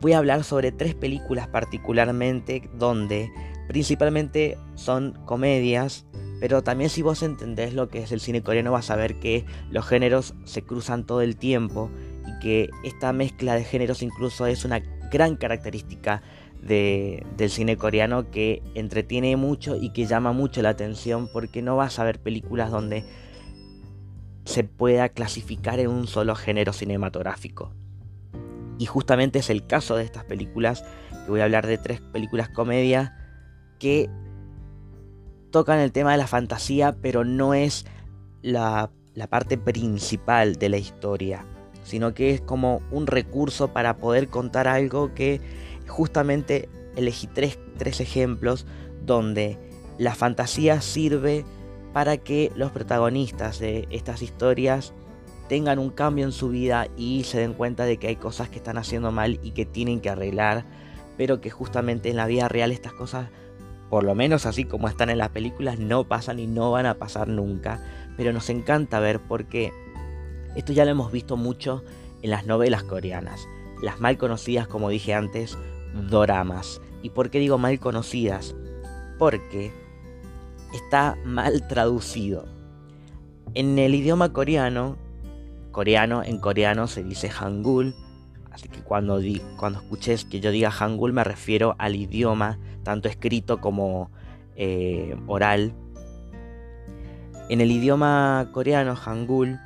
voy 0.00 0.14
a 0.14 0.18
hablar 0.18 0.42
sobre 0.42 0.72
tres 0.72 0.94
películas 0.94 1.48
particularmente 1.48 2.70
donde 2.78 3.30
principalmente 3.68 4.56
son 4.74 5.18
comedias 5.26 6.06
pero 6.40 6.62
también 6.62 6.90
si 6.90 7.02
vos 7.02 7.22
entendés 7.22 7.74
lo 7.74 7.88
que 7.88 8.02
es 8.02 8.12
el 8.12 8.20
cine 8.20 8.42
coreano 8.42 8.72
vas 8.72 8.90
a 8.90 8.96
ver 8.96 9.18
que 9.20 9.44
los 9.70 9.86
géneros 9.86 10.34
se 10.44 10.62
cruzan 10.62 11.06
todo 11.06 11.20
el 11.20 11.36
tiempo 11.36 11.90
y 12.26 12.38
que 12.40 12.70
esta 12.84 13.12
mezcla 13.12 13.54
de 13.54 13.64
géneros 13.64 14.02
incluso 14.02 14.46
es 14.46 14.64
una 14.64 14.80
gran 15.10 15.36
característica 15.36 16.22
del 16.60 17.50
cine 17.50 17.76
coreano 17.76 18.30
que 18.30 18.62
entretiene 18.74 19.36
mucho 19.36 19.76
y 19.76 19.90
que 19.90 20.06
llama 20.06 20.32
mucho 20.32 20.62
la 20.62 20.70
atención 20.70 21.28
porque 21.30 21.60
no 21.60 21.76
vas 21.76 21.98
a 21.98 22.04
ver 22.04 22.20
películas 22.20 22.70
donde 22.70 23.04
se 24.44 24.64
pueda 24.64 25.10
clasificar 25.10 25.78
en 25.78 25.88
un 25.88 26.06
solo 26.06 26.34
género 26.34 26.72
cinematográfico. 26.72 27.72
Y 28.78 28.86
justamente 28.86 29.38
es 29.38 29.50
el 29.50 29.66
caso 29.66 29.96
de 29.96 30.04
estas 30.04 30.24
películas, 30.24 30.84
que 31.24 31.30
voy 31.30 31.40
a 31.40 31.44
hablar 31.44 31.66
de 31.66 31.78
tres 31.78 32.00
películas 32.00 32.48
comedia 32.48 33.16
que 33.78 34.08
tocan 35.54 35.78
el 35.78 35.92
tema 35.92 36.10
de 36.10 36.18
la 36.18 36.26
fantasía, 36.26 36.96
pero 37.00 37.24
no 37.24 37.54
es 37.54 37.86
la, 38.42 38.90
parte 39.30 39.56
principal 39.56 40.56
de 40.56 40.68
la 40.68 40.78
historia, 40.78 41.46
sino 41.84 42.12
que 42.12 42.30
es 42.30 42.40
como 42.40 42.82
un 42.90 43.06
recurso 43.06 43.68
para 43.68 43.98
poder 43.98 44.26
contar 44.26 44.66
algo 44.66 45.14
que 45.14 45.40
justamente 45.86 46.68
elegí 46.96 47.28
tres, 47.28 47.56
tres 47.78 48.00
ejemplos 48.00 48.66
donde 49.06 49.56
la 49.96 50.16
fantasía 50.16 50.80
sirve 50.80 51.44
para 51.92 52.16
que 52.16 52.50
los 52.56 52.72
protagonistas 52.72 53.60
de 53.60 53.86
estas 53.90 54.22
historias 54.22 54.92
tengan 55.48 55.78
un 55.78 55.90
cambio 55.90 56.24
en 56.24 56.32
su 56.32 56.48
vida 56.48 56.88
y 56.96 57.22
se 57.22 57.38
den 57.38 57.54
cuenta 57.54 57.84
de 57.84 57.98
que 57.98 58.08
hay 58.08 58.16
cosas 58.16 58.48
que 58.48 58.56
están 58.56 58.76
haciendo 58.76 59.12
mal 59.12 59.38
y 59.40 59.52
que 59.52 59.66
tienen 59.66 60.00
que 60.00 60.10
arreglar, 60.10 60.64
pero 61.16 61.40
que 61.40 61.50
justamente 61.50 62.10
en 62.10 62.16
la 62.16 62.26
vida 62.26 62.48
real 62.48 62.72
estas 62.72 62.92
cosas 62.92 63.28
por 63.90 64.04
lo 64.04 64.14
menos 64.14 64.46
así 64.46 64.64
como 64.64 64.88
están 64.88 65.10
en 65.10 65.18
las 65.18 65.30
películas, 65.30 65.78
no 65.78 66.04
pasan 66.04 66.38
y 66.38 66.46
no 66.46 66.70
van 66.70 66.86
a 66.86 66.94
pasar 66.94 67.28
nunca. 67.28 67.80
Pero 68.16 68.32
nos 68.32 68.48
encanta 68.50 69.00
ver 69.00 69.20
porque 69.20 69.72
esto 70.56 70.72
ya 70.72 70.84
lo 70.84 70.90
hemos 70.90 71.12
visto 71.12 71.36
mucho 71.36 71.84
en 72.22 72.30
las 72.30 72.46
novelas 72.46 72.82
coreanas. 72.84 73.46
Las 73.82 74.00
mal 74.00 74.16
conocidas, 74.18 74.66
como 74.66 74.88
dije 74.88 75.14
antes, 75.14 75.58
doramas. 76.10 76.80
¿Y 77.02 77.10
por 77.10 77.30
qué 77.30 77.38
digo 77.38 77.58
mal 77.58 77.78
conocidas? 77.78 78.54
Porque 79.18 79.72
está 80.74 81.16
mal 81.24 81.66
traducido. 81.68 82.46
En 83.54 83.78
el 83.78 83.94
idioma 83.94 84.32
coreano, 84.32 84.96
coreano 85.70 86.22
en 86.22 86.38
coreano 86.38 86.86
se 86.86 87.04
dice 87.04 87.28
hangul, 87.28 87.94
así 88.54 88.68
que 88.68 88.80
cuando, 88.80 89.20
cuando 89.58 89.80
escuches 89.80 90.24
que 90.24 90.40
yo 90.40 90.50
diga 90.50 90.70
hangul 90.70 91.12
me 91.12 91.24
refiero 91.24 91.74
al 91.78 91.96
idioma 91.96 92.58
tanto 92.84 93.08
escrito 93.08 93.60
como 93.60 94.10
eh, 94.54 95.16
oral. 95.26 95.74
En 97.48 97.60
el 97.60 97.72
idioma 97.72 98.48
coreano, 98.52 98.94
Hangul, 98.94 99.58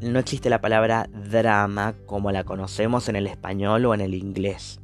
no 0.00 0.18
existe 0.18 0.48
la 0.48 0.60
palabra 0.60 1.08
drama 1.30 1.94
como 2.06 2.30
la 2.30 2.44
conocemos 2.44 3.08
en 3.08 3.16
el 3.16 3.26
español 3.26 3.84
o 3.86 3.94
en 3.94 4.00
el 4.00 4.14
inglés. 4.14 4.80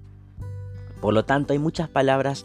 Por 1.00 1.14
lo 1.14 1.24
tanto, 1.24 1.52
hay 1.52 1.58
muchas 1.58 1.88
palabras 1.88 2.44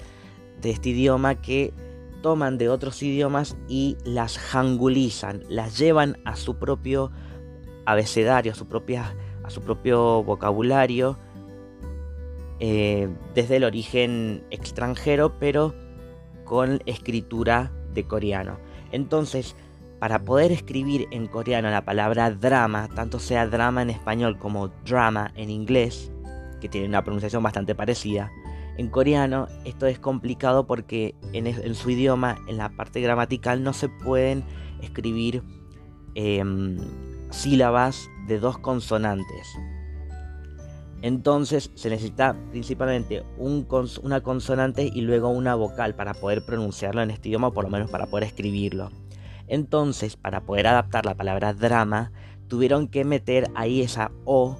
de 0.61 0.69
este 0.69 0.89
idioma 0.89 1.35
que 1.35 1.73
toman 2.21 2.57
de 2.57 2.69
otros 2.69 3.01
idiomas 3.03 3.57
y 3.67 3.97
las 4.05 4.37
hangulizan, 4.37 5.43
las 5.49 5.77
llevan 5.77 6.17
a 6.25 6.35
su 6.35 6.57
propio 6.57 7.11
abecedario, 7.85 8.51
a 8.51 8.55
su, 8.55 8.67
propia, 8.67 9.15
a 9.45 9.49
su 9.49 9.61
propio 9.61 10.23
vocabulario 10.23 11.17
eh, 12.59 13.09
desde 13.33 13.57
el 13.57 13.63
origen 13.63 14.43
extranjero, 14.49 15.37
pero 15.39 15.75
con 16.45 16.81
escritura 16.85 17.71
de 17.93 18.05
coreano. 18.05 18.57
Entonces, 18.91 19.55
para 19.99 20.23
poder 20.23 20.51
escribir 20.51 21.07
en 21.11 21.27
coreano 21.27 21.69
la 21.69 21.85
palabra 21.85 22.31
drama, 22.31 22.87
tanto 22.95 23.19
sea 23.19 23.47
drama 23.47 23.81
en 23.81 23.89
español 23.89 24.37
como 24.37 24.69
drama 24.85 25.31
en 25.35 25.49
inglés, 25.49 26.11
que 26.61 26.69
tiene 26.69 26.87
una 26.87 27.03
pronunciación 27.03 27.43
bastante 27.43 27.75
parecida, 27.75 28.31
en 28.77 28.89
coreano 28.89 29.47
esto 29.63 29.85
es 29.87 29.99
complicado 29.99 30.67
porque 30.67 31.15
en, 31.33 31.75
su 31.75 31.89
idioma, 31.89 32.37
en 32.47 32.57
la 32.57 32.69
parte 32.69 32.99
gramatical, 33.01 33.63
no 33.63 33.73
se 33.73 33.89
pueden 33.89 34.43
escribir 34.81 35.43
em, 36.15 36.77
sílabas 37.31 38.09
de 38.27 38.39
dos 38.39 38.57
consonantes. 38.57 39.57
Entonces 41.01 41.71
se 41.75 41.89
necesita 41.89 42.35
principalmente 42.51 43.23
una 43.37 44.21
consonante 44.21 44.89
y 44.91 45.01
luego 45.01 45.29
una 45.29 45.55
vocal 45.55 45.95
para 45.95 46.13
poder 46.13 46.45
pronunciarlo 46.45 47.01
en 47.01 47.11
este 47.11 47.29
idioma, 47.29 47.49
o 47.49 47.53
por 47.53 47.65
lo 47.65 47.69
menos 47.69 47.91
para 47.91 48.07
poder 48.07 48.23
escribirlo. 48.23 48.91
Entonces, 49.47 50.15
para 50.15 50.41
poder 50.41 50.67
adaptar 50.67 51.05
la 51.05 51.15
palabra 51.15 51.53
drama, 51.53 52.11
tuvieron 52.47 52.87
que 52.87 53.05
meter 53.05 53.49
ahí 53.55 53.81
esa 53.81 54.11
O 54.23 54.57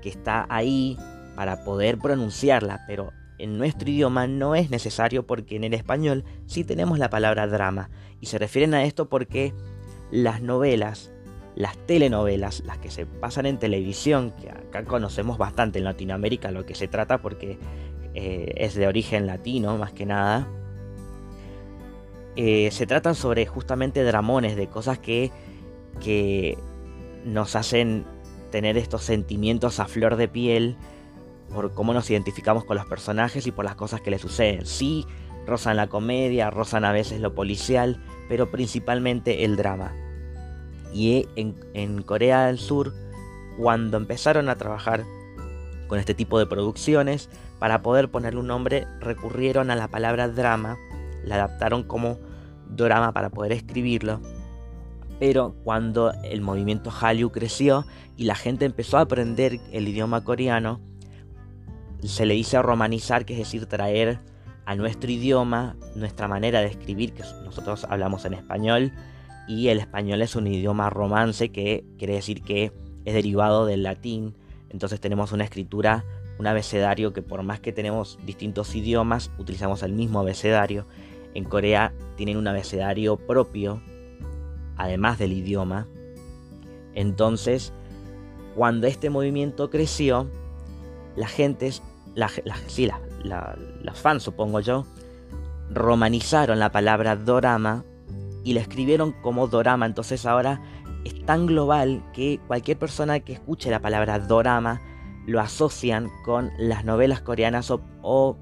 que 0.00 0.08
está 0.08 0.46
ahí 0.48 0.96
para 1.36 1.64
poder 1.64 1.98
pronunciarla, 1.98 2.84
pero 2.86 3.10
en 3.38 3.58
nuestro 3.58 3.90
idioma 3.90 4.26
no 4.26 4.54
es 4.54 4.70
necesario 4.70 5.26
porque 5.26 5.56
en 5.56 5.64
el 5.64 5.74
español 5.74 6.24
sí 6.46 6.64
tenemos 6.64 6.98
la 6.98 7.10
palabra 7.10 7.46
drama. 7.46 7.90
Y 8.20 8.26
se 8.26 8.38
refieren 8.38 8.74
a 8.74 8.84
esto 8.84 9.08
porque 9.08 9.54
las 10.10 10.42
novelas 10.42 11.11
las 11.54 11.76
telenovelas, 11.86 12.62
las 12.64 12.78
que 12.78 12.90
se 12.90 13.06
pasan 13.06 13.46
en 13.46 13.58
televisión, 13.58 14.32
que 14.40 14.50
acá 14.50 14.84
conocemos 14.84 15.38
bastante 15.38 15.78
en 15.78 15.84
Latinoamérica 15.84 16.50
lo 16.50 16.64
que 16.64 16.74
se 16.74 16.88
trata 16.88 17.18
porque 17.18 17.58
eh, 18.14 18.52
es 18.56 18.74
de 18.74 18.86
origen 18.86 19.26
latino 19.26 19.76
más 19.76 19.92
que 19.92 20.06
nada, 20.06 20.48
eh, 22.36 22.70
se 22.70 22.86
tratan 22.86 23.14
sobre 23.14 23.46
justamente 23.46 24.02
dramones, 24.04 24.56
de 24.56 24.66
cosas 24.66 24.98
que, 24.98 25.30
que 26.02 26.56
nos 27.24 27.56
hacen 27.56 28.04
tener 28.50 28.78
estos 28.78 29.02
sentimientos 29.02 29.80
a 29.80 29.86
flor 29.86 30.16
de 30.16 30.28
piel 30.28 30.76
por 31.52 31.74
cómo 31.74 31.92
nos 31.92 32.10
identificamos 32.10 32.64
con 32.64 32.76
los 32.76 32.86
personajes 32.86 33.46
y 33.46 33.52
por 33.52 33.64
las 33.64 33.74
cosas 33.74 34.00
que 34.00 34.10
les 34.10 34.22
suceden. 34.22 34.64
Sí, 34.64 35.06
rozan 35.46 35.76
la 35.76 35.88
comedia, 35.88 36.50
rozan 36.50 36.84
a 36.84 36.92
veces 36.92 37.20
lo 37.20 37.34
policial, 37.34 38.02
pero 38.28 38.50
principalmente 38.50 39.44
el 39.44 39.56
drama. 39.56 39.94
Y 40.92 41.28
en, 41.36 42.02
Corea 42.02 42.46
del 42.46 42.58
Sur, 42.58 42.92
cuando 43.56 43.96
empezaron 43.96 44.48
a 44.48 44.56
trabajar 44.56 45.04
con 45.88 45.98
este 45.98 46.14
tipo 46.14 46.38
de 46.38 46.46
producciones, 46.46 47.28
para 47.58 47.82
poder 47.82 48.10
ponerle 48.10 48.40
un 48.40 48.48
nombre, 48.48 48.86
recurrieron 49.00 49.70
a 49.70 49.76
la 49.76 49.88
palabra 49.88 50.28
drama, 50.28 50.76
la 51.24 51.36
adaptaron 51.36 51.84
como 51.84 52.18
drama 52.68 53.12
para 53.12 53.30
poder 53.30 53.52
escribirlo. 53.52 54.20
Pero 55.20 55.54
cuando 55.62 56.12
el 56.24 56.40
movimiento 56.40 56.90
Hallyu 56.90 57.30
creció 57.30 57.86
y 58.16 58.24
la 58.24 58.34
gente 58.34 58.64
empezó 58.64 58.98
a 58.98 59.02
aprender 59.02 59.60
el 59.70 59.86
idioma 59.86 60.24
coreano, 60.24 60.80
se 62.02 62.26
le 62.26 62.34
dice 62.34 62.60
romanizar, 62.60 63.24
que 63.24 63.34
es 63.34 63.38
decir, 63.38 63.66
traer 63.66 64.18
a 64.64 64.74
nuestro 64.74 65.10
idioma 65.10 65.76
nuestra 65.94 66.28
manera 66.28 66.60
de 66.60 66.66
escribir, 66.66 67.12
que 67.12 67.22
nosotros 67.44 67.86
hablamos 67.88 68.24
en 68.24 68.34
español, 68.34 68.92
y 69.48 69.68
el 69.68 69.78
español 69.78 70.22
es 70.22 70.36
un 70.36 70.46
idioma 70.46 70.90
romance 70.90 71.50
que 71.50 71.84
quiere 71.98 72.14
decir 72.14 72.42
que 72.42 72.72
es 73.04 73.14
derivado 73.14 73.66
del 73.66 73.82
latín, 73.82 74.34
entonces 74.72 75.00
tenemos 75.00 75.32
una 75.32 75.44
escritura, 75.44 76.04
un 76.38 76.46
abecedario 76.46 77.12
que 77.12 77.22
por 77.22 77.42
más 77.42 77.60
que 77.60 77.72
tenemos 77.72 78.18
distintos 78.24 78.74
idiomas, 78.74 79.30
utilizamos 79.38 79.82
el 79.82 79.92
mismo 79.92 80.20
abecedario. 80.20 80.86
En 81.34 81.44
Corea 81.44 81.92
tienen 82.16 82.36
un 82.36 82.48
abecedario 82.48 83.16
propio, 83.16 83.82
además 84.76 85.18
del 85.18 85.32
idioma. 85.32 85.86
Entonces, 86.94 87.72
cuando 88.54 88.86
este 88.86 89.10
movimiento 89.10 89.68
creció, 89.68 90.28
la 91.16 91.28
gente, 91.28 91.70
la, 92.14 92.30
sí, 92.66 92.88
las 93.24 94.00
fans 94.00 94.22
supongo 94.22 94.60
yo, 94.60 94.86
romanizaron 95.70 96.58
la 96.58 96.72
palabra 96.72 97.16
dorama 97.16 97.84
y 98.44 98.54
la 98.54 98.60
escribieron 98.60 99.12
como 99.12 99.46
dorama. 99.48 99.86
Entonces 99.86 100.26
ahora 100.26 100.60
es 101.04 101.24
tan 101.24 101.46
global 101.46 102.04
que 102.12 102.40
cualquier 102.46 102.78
persona 102.78 103.20
que 103.20 103.32
escuche 103.32 103.70
la 103.70 103.80
palabra 103.80 104.18
dorama 104.18 104.80
lo 105.26 105.40
asocian 105.40 106.10
con 106.24 106.50
las 106.58 106.84
novelas 106.84 107.20
coreanas 107.20 107.70
o, 107.70 108.36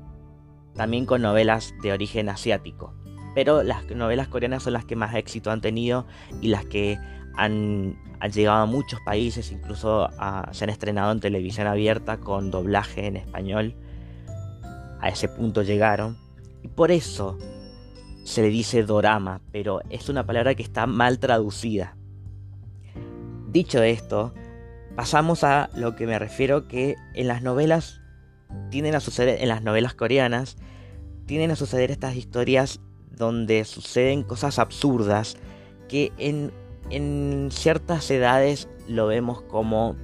también 0.75 1.07
con 1.07 1.23
novelas 1.23 1.75
de 1.83 1.93
origen 1.93 2.29
asiático. 2.29 2.95
Pero 3.35 3.63
las 3.63 3.89
novelas 3.91 4.29
coreanas 4.29 4.63
son 4.63 4.73
las 4.73 4.85
que 4.85 4.97
más 4.97 5.15
éxito 5.15 5.51
han 5.51 5.61
tenido 5.61 6.07
y 6.41 6.49
las 6.49 6.65
que 6.65 6.99
han, 7.37 7.97
llegado 8.33 8.63
a 8.63 8.67
muchos 8.67 9.01
países, 9.01 9.53
incluso 9.53 10.09
se 10.53 10.65
han 10.65 10.71
estrenado 10.71 11.13
en 11.13 11.21
televisión 11.21 11.67
abierta 11.67 12.19
con 12.19 12.51
doblaje 12.51 13.07
en 13.07 13.17
español. 13.17 13.75
A 15.01 15.09
ese 15.09 15.29
punto 15.29 15.63
llegaron. 15.63 16.19
Y 16.63 16.69
por 16.69 16.91
eso 16.91 17.39
se 18.31 18.43
le 18.43 18.49
dice 18.49 18.85
dorama, 18.85 19.41
pero 19.51 19.81
es 19.91 20.09
una 20.09 20.25
palabra 20.25 20.55
que 20.55 20.63
está 20.63 20.87
mal 20.87 21.19
traducida. 21.19 21.97
Dicho 23.49 23.83
esto, 23.83 24.33
pasamos 24.95 25.43
a 25.43 25.69
lo 25.75 25.97
que 25.97 26.07
me 26.07 26.19
refiero 26.19 26.69
que 26.69 26.95
en 27.15 27.27
las 27.27 27.43
novelas 27.43 28.01
tienden 28.71 28.95
a 28.95 29.01
suceder, 29.01 29.43
en 29.43 29.49
las 29.49 29.63
novelas 29.63 29.95
coreanas, 29.95 30.57
tienden 31.27 31.51
a 31.51 31.57
suceder 31.57 31.91
estas 31.91 32.15
historias 32.15 32.81
donde 33.11 33.65
suceden 33.65 34.23
cosas 34.23 34.61
absurdas 34.61 35.37
que 35.89 36.13
en, 36.17 36.53
en 36.91 37.49
ciertas 37.51 38.09
edades 38.13 38.69
lo 38.87 39.09
vemos 39.09 39.43
como 39.43 39.97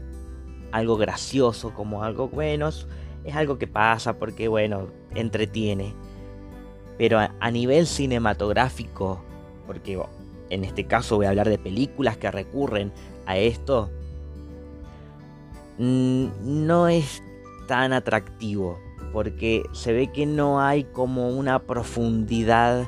algo 0.73 0.97
gracioso, 0.97 1.73
como 1.75 2.03
algo 2.03 2.29
bueno, 2.29 2.69
es 2.69 3.37
algo 3.37 3.57
que 3.59 3.69
pasa 3.69 4.19
porque 4.19 4.49
bueno, 4.49 4.89
entretiene. 5.15 5.95
Pero 6.99 7.19
a, 7.19 7.51
nivel 7.51 7.87
cinematográfico, 7.87 9.23
porque 9.67 10.01
en 10.51 10.65
este 10.65 10.87
caso 10.87 11.17
voy 11.17 11.27
a 11.27 11.31
hablar 11.31 11.49
de 11.49 11.59
películas 11.59 12.17
que 12.17 12.31
recurren 12.31 12.93
a 13.27 13.37
esto 13.37 13.91
no 15.79 16.89
es 16.89 17.23
tan 17.69 17.93
atractivo 17.93 18.79
porque 19.13 19.63
se 19.73 19.93
ve 19.93 20.11
que 20.13 20.27
no 20.27 20.61
hay 20.61 20.85
como 20.85 21.31
una 21.31 21.61
profundidad 21.61 22.87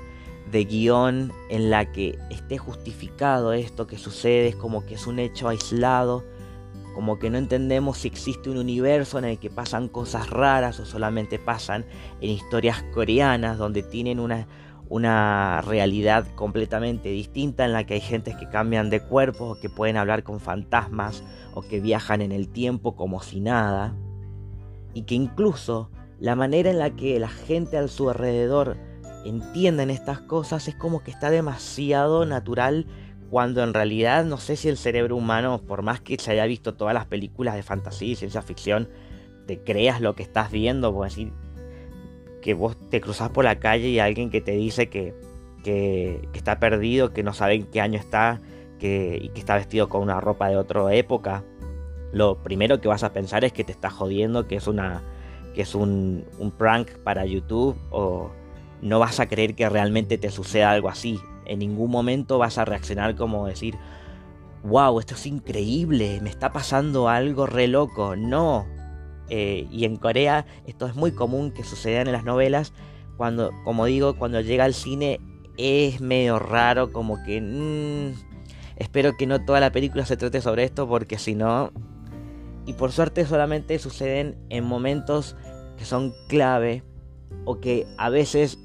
de 0.51 0.65
guion 0.65 1.33
en 1.51 1.71
la 1.71 1.93
que 1.93 2.19
esté 2.31 2.59
justificado 2.59 3.53
esto 3.53 3.87
que 3.87 3.99
sucede, 3.99 4.49
es 4.49 4.57
como 4.57 4.85
que 4.85 4.95
es 4.95 5.07
un 5.07 5.19
hecho 5.19 5.49
aislado, 5.49 6.25
como 6.99 7.21
que 7.21 7.31
no 7.31 7.39
entendemos 7.39 7.99
si 7.99 8.09
existe 8.09 8.51
un 8.51 8.59
universo 8.59 9.21
en 9.21 9.25
el 9.25 9.39
que 9.39 9.51
pasan 9.51 9.87
cosas 9.87 10.31
raras 10.31 10.81
o 10.81 10.85
solamente 10.85 11.39
pasan 11.39 11.87
en 12.21 12.31
historias 12.31 12.83
coreanas 12.93 13.57
donde 13.57 13.85
tienen 13.85 14.19
una, 14.19 14.49
una 14.89 15.61
realidad 15.61 16.27
completamente 16.35 17.11
distinta 17.11 17.65
en 17.65 17.73
la 17.73 17.87
que 17.87 17.95
hay 17.95 18.01
gentes 18.01 18.35
que 18.35 18.49
cambian 18.49 18.91
de 18.91 18.99
cuerpo 18.99 19.51
o 19.51 19.61
que 19.61 19.71
pueden 19.71 19.97
hablar 19.97 20.25
con 20.25 20.41
fantasmas 20.41 21.23
o 21.55 21.63
que 21.63 21.79
viajan 21.79 22.21
en 22.21 22.33
el 22.33 22.49
tiempo 22.49 22.97
como 22.97 23.23
si 23.23 23.39
nada. 23.39 23.95
Y 24.93 25.03
que 25.03 25.15
incluso 25.15 25.93
la 26.19 26.35
manera 26.35 26.69
en 26.69 26.81
la 26.81 26.91
que 26.91 27.21
la 27.21 27.29
gente 27.29 27.79
a 27.79 27.87
su 27.87 28.11
alrededor 28.11 28.77
entienden 29.25 29.91
estas 29.91 30.21
cosas 30.23 30.67
es 30.67 30.75
como 30.75 31.05
que 31.05 31.13
está 31.13 31.31
demasiado 31.31 32.27
natural 32.27 32.89
cuando 33.31 33.63
en 33.63 33.75
realidad 33.75 34.25
no 34.25 34.39
sé 34.39 34.57
si 34.57 34.69
el 34.69 34.79
cerebro 34.79 35.17
humano, 35.17 35.61
por 35.67 35.83
más 35.83 36.01
que 36.01 36.19
se 36.19 36.33
haya 36.33 36.47
visto 36.47 36.75
todas 36.75 36.95
las 36.95 37.07
películas 37.07 37.55
de 37.55 37.63
fantasía 37.63 38.13
y 38.13 38.17
ciencia 38.17 38.43
ficción, 38.43 38.89
te 39.47 39.59
creas 39.61 40.01
lo 40.01 40.15
que 40.15 40.23
estás 40.23 40.51
viendo, 40.51 40.93
por 40.93 41.05
decir, 41.05 41.33
que 42.43 42.55
vos 42.55 42.77
te 42.91 43.01
cruzas 43.01 43.31
por 43.31 43.45
la 43.45 43.59
calle 43.59 43.89
y 43.89 43.99
alguien 43.99 44.31
que 44.31 44.41
te 44.41 44.53
dice 44.53 44.89
que, 44.89 45.15
que, 45.65 46.29
está 46.35 46.59
perdido, 46.59 47.13
que 47.13 47.23
no 47.23 47.35
sabe 47.35 47.55
en 47.55 47.67
qué 47.67 47.81
año 47.81 47.99
está 47.99 48.41
que, 48.79 49.19
y 49.21 49.29
que 49.31 49.41
está 49.41 49.57
vestido 49.57 49.89
con 49.89 50.03
una 50.03 50.21
ropa 50.21 50.49
de 50.49 50.57
otra 50.57 50.95
época, 50.95 51.45
lo 52.13 52.43
primero 52.43 52.81
que 52.81 52.89
vas 52.89 53.03
a 53.03 53.13
pensar 53.13 53.45
es 53.45 53.53
que 53.53 53.65
te 53.65 53.73
está 53.73 53.91
jodiendo, 53.91 54.47
que 54.47 54.57
es, 54.57 54.67
una, 54.67 55.03
que 55.55 55.63
es 55.63 55.75
un, 55.75 56.25
un 56.39 56.51
prank 56.51 56.91
para 57.05 57.27
YouTube 57.27 57.77
o 57.91 58.31
no 58.81 58.99
vas 58.99 59.21
a 59.21 59.27
creer 59.27 59.55
que 59.55 59.69
realmente 59.69 60.19
te 60.19 60.31
suceda 60.31 60.71
algo 60.71 60.89
así. 60.89 61.19
En 61.49 61.59
ningún 61.59 61.91
momento 61.91 62.39
vas 62.39 62.59
a 62.59 62.65
reaccionar 62.65 63.17
como 63.17 63.47
decir, 63.47 63.77
wow, 64.63 65.01
esto 65.01 65.15
es 65.15 65.27
increíble, 65.27 66.21
me 66.23 66.31
está 66.31 66.53
pasando 66.53 67.09
algo 67.09 67.47
re 67.47 67.67
loco. 67.67 68.17
No, 68.17 68.67
eh, 69.31 69.67
y 69.71 69.85
en 69.85 69.97
Corea 69.97 70.47
esto 70.67 70.87
es 70.87 70.95
muy 70.95 71.13
común 71.13 71.51
que 71.51 71.65
suceda 71.65 72.01
en 72.03 72.13
las 72.13 72.25
novelas. 72.25 72.73
Cuando, 73.17 73.53
como 73.65 73.87
digo, 73.87 74.17
cuando 74.17 74.41
llega 74.41 74.65
al 74.65 74.75
cine 74.75 75.21
es 75.57 76.01
medio 76.01 76.39
raro, 76.39 76.93
como 76.93 77.23
que... 77.25 77.41
Mm, 77.41 78.15
espero 78.77 79.17
que 79.17 79.27
no 79.27 79.45
toda 79.45 79.61
la 79.61 79.73
película 79.73 80.07
se 80.07 80.17
trate 80.17 80.41
sobre 80.41 80.65
esto 80.65 80.89
porque 80.89 81.19
si 81.19 81.35
no... 81.35 81.73
Y 82.65 82.75
por 82.75 82.93
suerte 82.93 83.25
solamente 83.25 83.79
suceden 83.79 84.37
en 84.51 84.65
momentos 84.65 85.37
que 85.79 85.87
son 85.87 86.13
clave 86.29 86.83
o 87.47 87.61
que 87.61 87.87
a 87.97 88.11
veces 88.11 88.59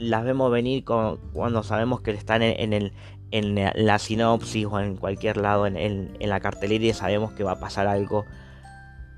las 0.00 0.24
vemos 0.24 0.50
venir 0.50 0.84
cuando 0.84 1.62
sabemos 1.62 2.00
que 2.00 2.10
están 2.12 2.42
en 2.42 2.90
la 3.74 3.98
sinopsis 3.98 4.66
o 4.66 4.80
en 4.80 4.96
cualquier 4.96 5.36
lado 5.36 5.66
en, 5.66 5.76
en, 5.76 6.28
la 6.28 6.40
cartelera 6.40 6.84
y 6.86 6.92
sabemos 6.92 7.32
que 7.32 7.44
va 7.44 7.52
a 7.52 7.60
pasar 7.60 7.86
algo 7.86 8.24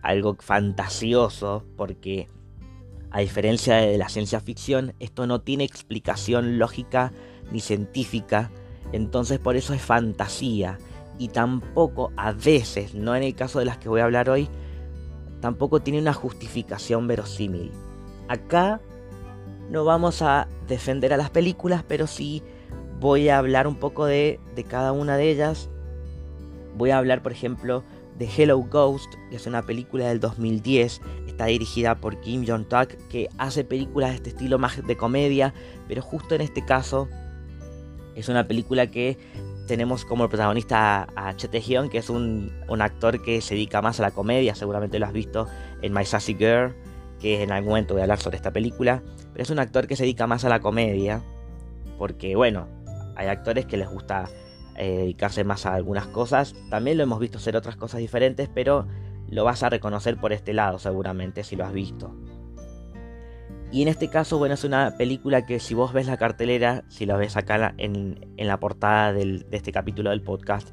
algo 0.03 0.37
fantasioso, 0.41 1.65
porque 1.77 2.29
a 3.11 3.21
diferencia 3.21 3.77
de 3.77 3.97
la 3.97 4.09
ciencia 4.09 4.41
ficción, 4.41 4.95
esto 4.99 5.27
no 5.27 5.41
tiene 5.41 5.65
explicación 5.65 6.59
lógica 6.59 7.13
ni 7.53 7.61
científica, 7.61 8.51
entonces 8.93 9.39
por 9.39 9.57
eso 9.57 9.75
es 9.75 9.83
fantasía. 9.83 10.79
Y 11.19 11.29
tampoco, 11.29 12.11
a 12.17 12.33
veces, 12.33 12.95
no 12.95 13.15
en 13.15 13.23
el 13.23 13.35
caso 13.35 13.61
de 13.61 13.67
las 13.67 13.79
que 13.79 13.89
voy 13.89 14.01
a 14.01 14.05
hablar 14.05 14.29
hoy, 14.29 14.49
tampoco 15.41 15.81
tiene 15.81 16.01
una 16.01 16.15
justificación 16.15 17.07
verosímil. 17.07 17.71
Acá 18.29 18.81
no 19.71 19.85
vamos 19.85 20.23
a 20.23 20.49
defender 20.69 21.13
a 21.13 21.17
las 21.17 21.31
películas, 21.31 21.85
pero 21.87 22.07
sí 22.07 22.43
voy 23.01 23.29
a 23.29 23.39
hablar 23.39 23.67
un 23.67 23.77
poco 23.77 24.07
de, 24.07 24.39
de 24.55 24.65
cada 24.65 24.93
una 24.93 25.17
de 25.17 25.31
ellas. 25.31 25.69
Voy 26.77 26.91
a 26.91 26.99
hablar, 26.99 27.23
por 27.23 27.33
ejemplo, 27.33 27.83
The 28.19 28.29
Hello 28.37 28.59
Ghost, 28.59 29.13
que 29.31 29.37
es 29.37 29.47
una 29.47 29.63
película 29.63 30.09
del 30.09 30.21
2010, 30.21 31.01
está 31.27 31.47
dirigida 31.47 31.97
por 31.97 32.21
Kim 32.21 32.45
Jong-tak, 32.47 32.97
que 33.09 33.29
hace 33.39 33.65
películas 33.65 34.11
de 34.11 34.17
este 34.17 34.31
estilo 34.31 34.59
más 34.59 34.87
de 34.87 34.97
comedia, 34.97 35.55
pero 35.89 36.03
justo 36.03 36.35
en 36.35 36.43
este 36.43 36.65
caso 36.65 37.09
es 38.15 38.29
una 38.29 38.47
película 38.47 38.87
que 38.89 39.19
tenemos 39.67 40.05
como 40.05 40.29
protagonista 40.29 41.09
a, 41.17 41.35
Chete 41.37 41.61
Hyun, 41.61 41.89
que 41.89 41.99
es 41.99 42.11
un, 42.11 42.53
actor 42.81 43.23
que 43.23 43.41
se 43.41 43.55
dedica 43.55 43.81
más 43.81 44.01
a 44.01 44.03
la 44.03 44.11
comedia, 44.11 44.55
seguramente 44.55 44.99
lo 44.99 45.07
has 45.07 45.13
visto 45.13 45.47
en 45.81 45.93
My 45.93 46.05
Sassy 46.05 46.35
Girl, 46.35 46.75
que 47.21 47.43
en 47.43 47.53
algún 47.53 47.71
momento 47.71 47.95
voy 47.95 48.01
a 48.01 48.05
hablar 48.05 48.21
sobre 48.21 48.37
esta 48.37 48.53
película, 48.53 49.03
pero 49.33 49.43
es 49.43 49.51
un 49.51 49.59
actor 49.59 49.87
que 49.87 49.97
se 49.97 50.05
dedica 50.05 50.27
más 50.27 50.45
a 50.45 50.49
la 50.49 50.61
comedia 50.61 51.23
porque 51.99 52.37
bueno, 52.37 52.67
hay 53.17 53.29
actores 53.29 53.67
que 53.67 53.77
les 53.77 53.89
gusta 53.89 54.29
eh, 54.77 54.99
dedicarse 54.99 55.45
más 55.45 55.67
a 55.67 55.75
algunas 55.75 56.07
cosas, 56.09 56.55
también 56.71 56.97
lo 56.97 57.05
hemos 57.05 57.21
visto 57.21 57.39
hacer 57.39 57.57
otras 57.57 57.77
cosas 57.77 58.01
diferentes, 58.01 58.49
pero 58.53 58.87
lo 59.29 59.45
vas 59.45 59.63
a 59.63 59.71
reconocer 59.71 60.17
por 60.17 60.33
este 60.33 60.53
lado 60.53 60.79
seguramente 60.79 61.45
si 61.45 61.57
lo 61.57 61.65
has 61.65 61.73
visto. 61.73 62.15
Y 63.71 63.81
en 63.81 63.89
este 63.89 64.09
caso, 64.09 64.37
bueno, 64.37 64.55
es 64.55 64.65
una 64.65 64.97
película 64.99 65.47
que 65.47 65.59
si 65.59 65.75
vos 65.75 65.95
ves 65.95 66.07
la 66.07 66.19
cartelera, 66.19 66.85
si 66.89 67.07
la 67.07 67.17
ves 67.17 67.37
acá 67.39 67.75
en, 67.79 68.35
la 68.37 68.61
portada 68.61 69.15
de 69.15 69.47
este 69.51 69.73
capítulo 69.73 70.11
del 70.11 70.23
podcast, 70.23 70.69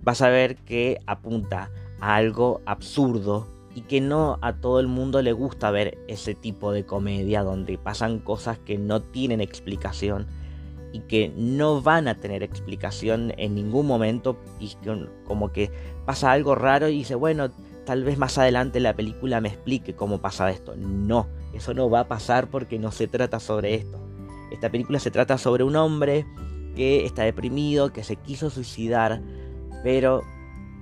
vas 0.00 0.22
a 0.22 0.30
ver 0.30 0.56
que 0.56 1.00
apunta 1.06 1.70
a 2.00 2.14
algo 2.14 2.62
absurdo 2.64 3.57
y 3.74 3.82
que 3.82 4.00
no 4.00 4.38
a 4.42 4.54
todo 4.54 4.80
el 4.80 4.88
mundo 4.88 5.22
le 5.22 5.32
gusta 5.32 5.70
ver 5.70 5.98
ese 6.08 6.34
tipo 6.34 6.72
de 6.72 6.84
comedia 6.84 7.42
donde 7.42 7.78
pasan 7.78 8.18
cosas 8.18 8.58
que 8.58 8.78
no 8.78 9.02
tienen 9.02 9.40
explicación 9.40 10.26
y 10.92 11.00
que 11.00 11.32
no 11.36 11.82
van 11.82 12.08
a 12.08 12.16
tener 12.16 12.42
explicación 12.42 13.32
en 13.36 13.54
ningún 13.54 13.86
momento 13.86 14.38
y 14.58 14.72
como 15.24 15.52
que 15.52 15.70
pasa 16.06 16.32
algo 16.32 16.54
raro 16.54 16.88
y 16.88 16.98
dice, 16.98 17.14
bueno, 17.14 17.50
tal 17.84 18.04
vez 18.04 18.18
más 18.18 18.38
adelante 18.38 18.80
la 18.80 18.94
película 18.94 19.40
me 19.40 19.48
explique 19.48 19.94
cómo 19.94 20.18
pasa 20.18 20.50
esto. 20.50 20.74
No, 20.76 21.26
eso 21.52 21.74
no 21.74 21.90
va 21.90 22.00
a 22.00 22.08
pasar 22.08 22.48
porque 22.48 22.78
no 22.78 22.90
se 22.90 23.06
trata 23.06 23.40
sobre 23.40 23.74
esto. 23.74 23.98
Esta 24.50 24.70
película 24.70 24.98
se 24.98 25.10
trata 25.10 25.36
sobre 25.36 25.64
un 25.64 25.76
hombre 25.76 26.26
que 26.74 27.04
está 27.04 27.22
deprimido, 27.24 27.92
que 27.92 28.04
se 28.04 28.16
quiso 28.16 28.50
suicidar, 28.50 29.20
pero 29.82 30.22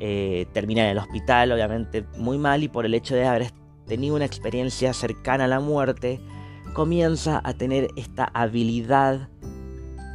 eh, 0.01 0.47
termina 0.53 0.85
en 0.85 0.91
el 0.91 0.99
hospital, 0.99 1.53
obviamente 1.53 2.05
muy 2.17 2.39
mal, 2.39 2.63
y 2.63 2.69
por 2.69 2.85
el 2.85 2.95
hecho 2.95 3.15
de 3.15 3.27
haber 3.27 3.51
tenido 3.87 4.17
una 4.17 4.25
experiencia 4.25 4.93
cercana 4.93 5.45
a 5.45 5.49
la 5.49 5.61
muerte, 5.61 6.21
comienza 6.75 7.41
a 7.43 7.55
tener 7.55 7.89
esta 7.97 8.25
habilidad 8.35 9.29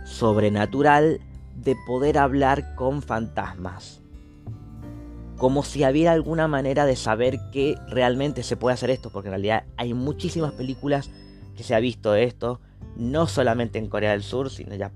sobrenatural 0.05 1.19
de 1.55 1.75
poder 1.87 2.17
hablar 2.17 2.75
con 2.75 3.01
fantasmas. 3.01 4.01
Como 5.37 5.63
si 5.63 5.83
hubiera 5.83 6.11
alguna 6.11 6.47
manera 6.47 6.85
de 6.85 6.95
saber 6.95 7.39
que 7.51 7.75
realmente 7.87 8.43
se 8.43 8.57
puede 8.57 8.75
hacer 8.75 8.91
esto, 8.91 9.09
porque 9.09 9.29
en 9.29 9.33
realidad 9.33 9.63
hay 9.77 9.95
muchísimas 9.95 10.51
películas 10.51 11.09
que 11.55 11.63
se 11.63 11.73
ha 11.73 11.79
visto 11.79 12.13
esto, 12.13 12.59
no 12.95 13.25
solamente 13.25 13.79
en 13.79 13.87
Corea 13.87 14.11
del 14.11 14.21
Sur, 14.21 14.51
sino 14.51 14.75
ya 14.75 14.91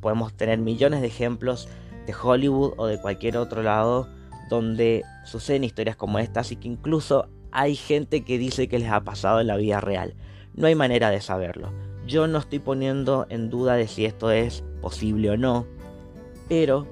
podemos 0.00 0.32
tener 0.32 0.58
millones 0.58 1.02
de 1.02 1.08
ejemplos 1.08 1.68
de 2.06 2.14
Hollywood 2.14 2.72
o 2.78 2.86
de 2.86 2.98
cualquier 2.98 3.36
otro 3.36 3.62
lado 3.62 4.08
donde 4.50 5.04
suceden 5.24 5.64
historias 5.64 5.96
como 5.96 6.18
estas 6.18 6.52
y 6.52 6.56
que 6.56 6.68
incluso 6.68 7.28
hay 7.52 7.74
gente 7.76 8.22
que 8.22 8.36
dice 8.36 8.68
que 8.68 8.78
les 8.78 8.90
ha 8.90 9.02
pasado 9.02 9.40
en 9.40 9.46
la 9.46 9.56
vida 9.56 9.80
real. 9.80 10.14
No 10.54 10.66
hay 10.66 10.74
manera 10.74 11.08
de 11.08 11.22
saberlo. 11.22 11.72
Yo 12.06 12.26
no 12.26 12.38
estoy 12.38 12.58
poniendo 12.58 13.26
en 13.30 13.48
duda 13.48 13.76
de 13.76 13.88
si 13.88 14.04
esto 14.04 14.30
es 14.30 14.62
posible 14.82 15.30
o 15.30 15.36
no, 15.36 15.66
pero 16.48 16.86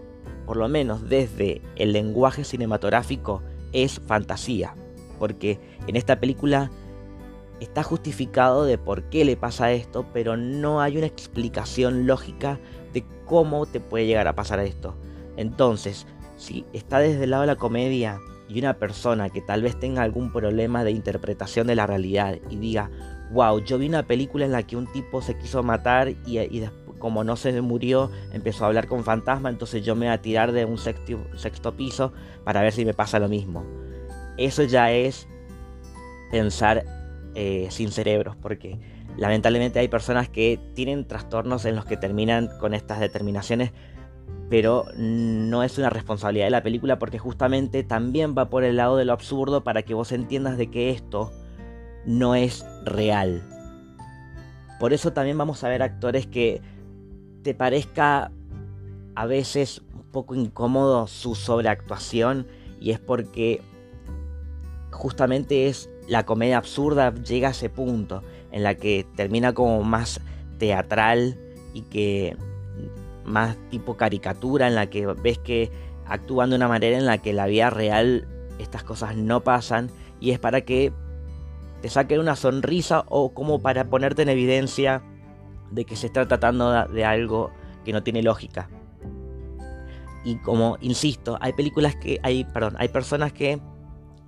por 0.47 0.57
lo 0.57 0.69
menos 0.69 1.09
desde 1.11 1.61
el 1.77 1.93
lenguaje 1.93 2.43
cinematográfico, 2.43 3.43
es 3.75 4.01
fantasía. 4.01 4.75
Porque 5.19 5.61
en 5.87 5.97
esta 5.97 6.21
película 6.21 6.71
está 7.61 7.83
justificado 7.83 8.65
de 8.65 8.79
por 8.79 9.03
qué 9.11 9.27
le 9.27 9.37
pasa 9.37 9.73
esto, 9.73 10.07
pero 10.15 10.39
no 10.39 10.81
hay 10.81 10.97
una 10.97 11.07
explicación 11.07 12.07
lógica 12.07 12.59
de 12.95 13.05
cómo 13.27 13.67
te 13.67 13.81
puede 13.81 14.07
llegar 14.07 14.27
a 14.27 14.35
pasar 14.37 14.61
esto. 14.61 14.95
Entonces, 15.37 16.07
si 16.39 16.65
está 16.73 17.01
desde 17.01 17.25
el 17.25 17.31
lado 17.31 17.43
de 17.43 17.49
la 17.49 17.57
comedia 17.57 18.19
y 18.49 18.59
una 18.59 18.79
persona 18.79 19.29
que 19.29 19.43
tal 19.43 19.63
vez 19.63 19.79
tenga 19.79 20.03
algún 20.03 20.33
problema 20.33 20.85
de 20.85 20.93
interpretación 20.93 21.67
de 21.67 21.75
la 21.75 21.87
realidad 21.87 22.39
y 22.49 22.57
diga, 22.57 22.91
wow, 23.33 23.63
yo 23.63 23.77
vi 23.77 23.89
una 23.89 24.05
película 24.05 24.47
en 24.47 24.53
la 24.53 24.63
que 24.63 24.77
un 24.77 24.91
tipo 24.91 25.21
se 25.21 25.37
quiso 25.37 25.63
matar 25.63 26.09
y, 26.09 26.65
como 26.99 27.25
no 27.25 27.37
se 27.37 27.61
murió, 27.61 28.11
empezó 28.33 28.65
a 28.65 28.69
hablar 28.69 28.87
con 28.87 29.05
fantasma, 29.05 29.51
entonces 29.51 29.85
yo 29.85 29.95
me 29.95 30.07
voy 30.07 30.15
a 30.15 30.23
tirar 30.23 30.53
de 30.53 30.65
un 30.65 30.79
sexto, 30.79 31.77
piso 31.77 32.13
para 32.45 32.63
ver 32.63 32.73
si 32.73 32.85
me 32.85 32.95
pasa 32.95 33.19
lo 33.19 33.29
mismo. 33.29 33.65
Eso 34.39 34.63
ya 34.63 34.93
es 34.93 35.29
pensar 36.31 36.85
eh, 37.35 37.67
sin 37.71 37.91
cerebros, 37.91 38.37
porque 38.37 38.79
lamentablemente 39.17 39.79
hay 39.79 39.89
personas 39.89 40.29
que 40.29 40.59
tienen 40.75 41.07
trastornos 41.07 41.65
en 41.65 41.77
los 41.77 41.85
que 41.85 41.97
terminan 41.97 42.49
con 42.61 42.73
estas 42.73 43.01
determinaciones, 43.01 43.73
pero 44.51 44.87
no 44.97 45.63
es 45.63 45.77
una 45.79 45.91
responsabilidad 45.91 46.47
de 46.47 46.51
la 46.51 46.63
película 46.63 46.99
porque 46.99 47.19
justamente 47.19 47.83
también 47.83 48.35
va 48.37 48.49
por 48.49 48.65
el 48.65 48.77
lado 48.77 48.97
de 48.97 49.05
lo 49.05 49.13
absurdo 49.13 49.63
para 49.63 49.83
que 49.83 49.95
vos 49.95 50.13
entiendas 50.13 50.57
de 50.57 50.71
que 50.71 50.91
esto 50.91 51.33
no 52.07 52.35
es 52.35 52.65
real. 52.85 53.43
Por 54.81 54.93
eso 54.93 55.13
también 55.13 55.37
vamos 55.37 55.65
a 55.65 55.69
ver 55.69 55.83
actores 55.83 56.27
que 56.27 56.63
te 57.43 57.55
parezca 57.55 58.31
a 59.15 59.27
veces 59.27 59.83
un 59.93 60.05
poco 60.05 60.35
incómodo 60.35 61.07
su 61.07 61.35
sobreactuación 61.35 62.47
y 62.81 62.93
es 62.93 63.01
porque 63.01 63.61
justamente 64.91 65.69
es 65.69 65.91
la 66.07 66.25
comedia 66.25 66.57
absurda 66.57 67.15
llega 67.15 67.49
a 67.49 67.51
ese 67.51 67.69
punto 67.69 68.23
en 68.51 68.63
la 68.63 68.77
que 68.77 69.07
termina 69.17 69.53
como 69.53 69.83
más 69.83 70.21
teatral 70.59 71.37
y 71.75 71.83
que 71.83 72.37
más 73.29 73.57
tipo 73.71 73.97
caricatura 73.97 74.67
en 74.67 74.75
la 74.75 74.89
que 74.89 75.07
ves 75.07 75.39
que 75.39 75.71
actúan 76.07 76.51
de 76.51 76.57
una 76.57 76.69
manera 76.69 76.97
en 76.97 77.07
la 77.07 77.19
que 77.19 77.33
la 77.33 77.47
vida 77.47 77.71
real 77.71 78.27
estas 78.59 78.83
cosas 78.83 79.17
no 79.17 79.43
pasan 79.43 79.91
y 80.21 80.31
es 80.31 80.39
para 80.39 80.63
que 80.63 80.93
te 81.81 81.89
saquen 81.89 82.21
una 82.21 82.37
sonrisa 82.37 83.05
o 83.09 83.33
como 83.33 83.61
para 83.61 83.89
ponerte 83.89 84.23
en 84.23 84.29
evidencia 84.31 85.03
de 85.71 85.85
que 85.85 85.97
se 85.97 86.07
está 86.07 86.27
tratando 86.27 86.89
de 86.89 87.05
algo 87.05 87.51
que 87.85 87.93
no 87.93 88.03
tiene 88.03 88.23
lógica. 88.23 88.69
Y 90.25 90.37
como 90.39 90.77
insisto, 90.81 91.39
hay 91.41 91.53
películas 91.53 91.95
que 91.97 92.19
hay, 92.23 92.45
perdón, 92.45 92.75
hay 92.79 92.89
personas 92.89 93.33
que 93.33 93.61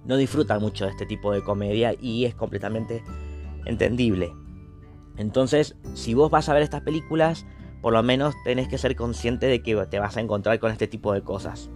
no 0.05 0.17
disfrutan 0.17 0.61
mucho 0.61 0.85
de 0.85 0.93
este 0.93 1.07
tipo 1.07 1.33
de 1.33 1.43
comedia 1.43 1.95
y 2.01 2.25
es 2.25 2.35
completamente 2.35 3.03
entendible. 3.65 4.33
Entonces, 5.17 5.77
si 5.95 6.15
vos 6.15 6.31
vas 6.31 6.49
a 6.49 6.55
ver 6.55 6.63
estas 6.63 6.83
películas, 6.83 7.45
por 7.81 7.93
lo 7.93 8.03
menos 8.03 8.35
tenés 8.45 8.69
que 8.69 8.79
ser 8.79 8.97
consciente 8.97 9.47
de 9.47 9.63
que 9.63 9.75
te 9.87 9.99
vas 9.99 10.17
a 10.17 10.21
encontrar 10.21 10.59
con 10.59 10.71
este 10.71 10.87
tipo 10.87 11.13
de 11.13 11.23
cosas. 11.23 11.71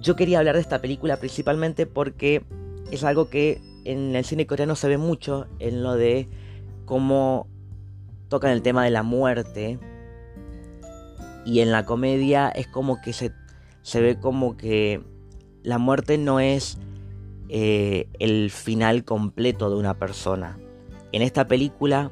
Yo 0.00 0.16
quería 0.16 0.38
hablar 0.38 0.56
de 0.56 0.60
esta 0.60 0.80
película 0.80 1.16
principalmente 1.16 1.86
porque 1.86 2.44
es 2.90 3.04
algo 3.04 3.30
que 3.30 3.60
en 3.84 4.14
el 4.16 4.24
cine 4.24 4.46
coreano 4.46 4.76
se 4.76 4.88
ve 4.88 4.98
mucho 4.98 5.46
en 5.58 5.82
lo 5.82 5.94
de 5.94 6.28
cómo 6.84 7.46
tocan 8.28 8.50
el 8.50 8.62
tema 8.62 8.84
de 8.84 8.90
la 8.90 9.02
muerte. 9.02 9.78
Y 11.44 11.60
en 11.60 11.72
la 11.72 11.84
comedia 11.84 12.48
es 12.48 12.66
como 12.68 13.00
que 13.00 13.12
se, 13.12 13.32
se 13.82 14.00
ve 14.00 14.18
como 14.18 14.56
que 14.56 15.02
la 15.62 15.78
muerte 15.78 16.18
no 16.18 16.40
es 16.40 16.78
eh, 17.48 18.08
el 18.18 18.50
final 18.50 19.04
completo 19.04 19.70
de 19.70 19.76
una 19.76 19.94
persona. 19.94 20.58
En 21.12 21.22
esta 21.22 21.46
película 21.46 22.10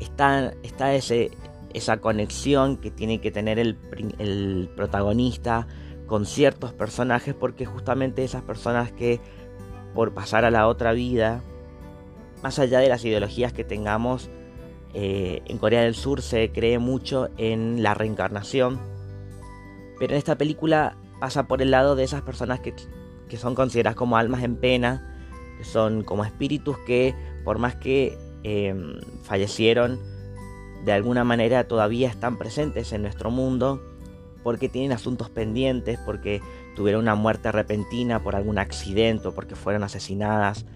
está, 0.00 0.54
está 0.62 0.94
ese, 0.94 1.30
esa 1.72 1.98
conexión 1.98 2.76
que 2.76 2.90
tiene 2.90 3.20
que 3.20 3.30
tener 3.30 3.58
el, 3.58 3.78
el 4.18 4.70
protagonista 4.76 5.66
con 6.06 6.26
ciertos 6.26 6.72
personajes 6.72 7.34
porque 7.34 7.64
justamente 7.66 8.24
esas 8.24 8.42
personas 8.42 8.92
que 8.92 9.20
por 9.94 10.12
pasar 10.12 10.44
a 10.44 10.50
la 10.50 10.66
otra 10.68 10.92
vida 10.92 11.42
más 12.44 12.58
allá 12.58 12.80
de 12.80 12.90
las 12.90 13.02
ideologías 13.06 13.54
que 13.54 13.64
tengamos, 13.64 14.28
eh, 14.92 15.40
en 15.46 15.56
Corea 15.56 15.80
del 15.80 15.94
Sur 15.94 16.20
se 16.20 16.52
cree 16.52 16.78
mucho 16.78 17.30
en 17.38 17.82
la 17.82 17.94
reencarnación, 17.94 18.78
pero 19.98 20.12
en 20.12 20.18
esta 20.18 20.36
película 20.36 20.94
pasa 21.18 21.46
por 21.46 21.62
el 21.62 21.70
lado 21.70 21.96
de 21.96 22.04
esas 22.04 22.20
personas 22.20 22.60
que, 22.60 22.74
son 23.38 23.54
consideradas 23.54 23.96
como 23.96 24.18
almas 24.18 24.44
en 24.44 24.56
pena, 24.56 25.18
que 25.58 25.64
son 25.64 26.04
como 26.04 26.24
espíritus 26.24 26.76
que 26.86 27.14
por 27.44 27.58
más 27.58 27.74
que 27.74 28.16
em, 28.44 29.00
fallecieron, 29.22 29.98
de 30.84 30.92
alguna 30.92 31.24
manera 31.24 31.66
todavía 31.66 32.08
están 32.08 32.38
presentes 32.38 32.92
en 32.92 33.02
nuestro 33.02 33.30
mundo, 33.30 33.82
porque 34.42 34.68
tienen 34.68 34.92
asuntos 34.92 35.30
pendientes, 35.30 35.98
porque 36.04 36.42
tuvieron 36.76 37.02
una 37.02 37.14
muerte 37.14 37.50
repentina 37.50 38.22
por 38.22 38.36
algún 38.36 38.58
accidente, 38.58 39.28
o 39.28 39.34
porque 39.34 39.56
fueron 39.56 39.82
asesinadas, 39.82 40.66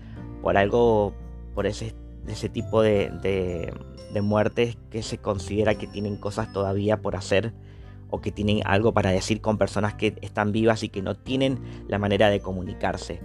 por 0.42 0.56
algo 0.56 1.12
por 1.54 1.66
ese, 1.66 1.94
tipo 2.52 2.82
de, 2.82 3.10
de, 3.22 4.20
muertes 4.22 4.76
que 4.90 5.02
se 5.02 5.18
considera 5.18 5.74
que 5.74 5.86
tienen 5.86 6.16
cosas 6.16 6.52
todavía 6.52 7.02
por 7.02 7.14
hacer 7.14 7.52
o 8.10 8.20
que 8.20 8.32
tienen 8.32 8.62
algo 8.64 8.92
para 8.92 9.10
decir 9.10 9.40
con 9.40 9.58
personas 9.58 9.94
que 9.94 10.16
están 10.22 10.50
vivas 10.52 10.82
y 10.82 10.88
que 10.88 11.02
no 11.02 11.14
tienen 11.14 11.58
la 11.88 11.98
manera 11.98 12.30
de 12.30 12.40
comunicarse. 12.40 13.20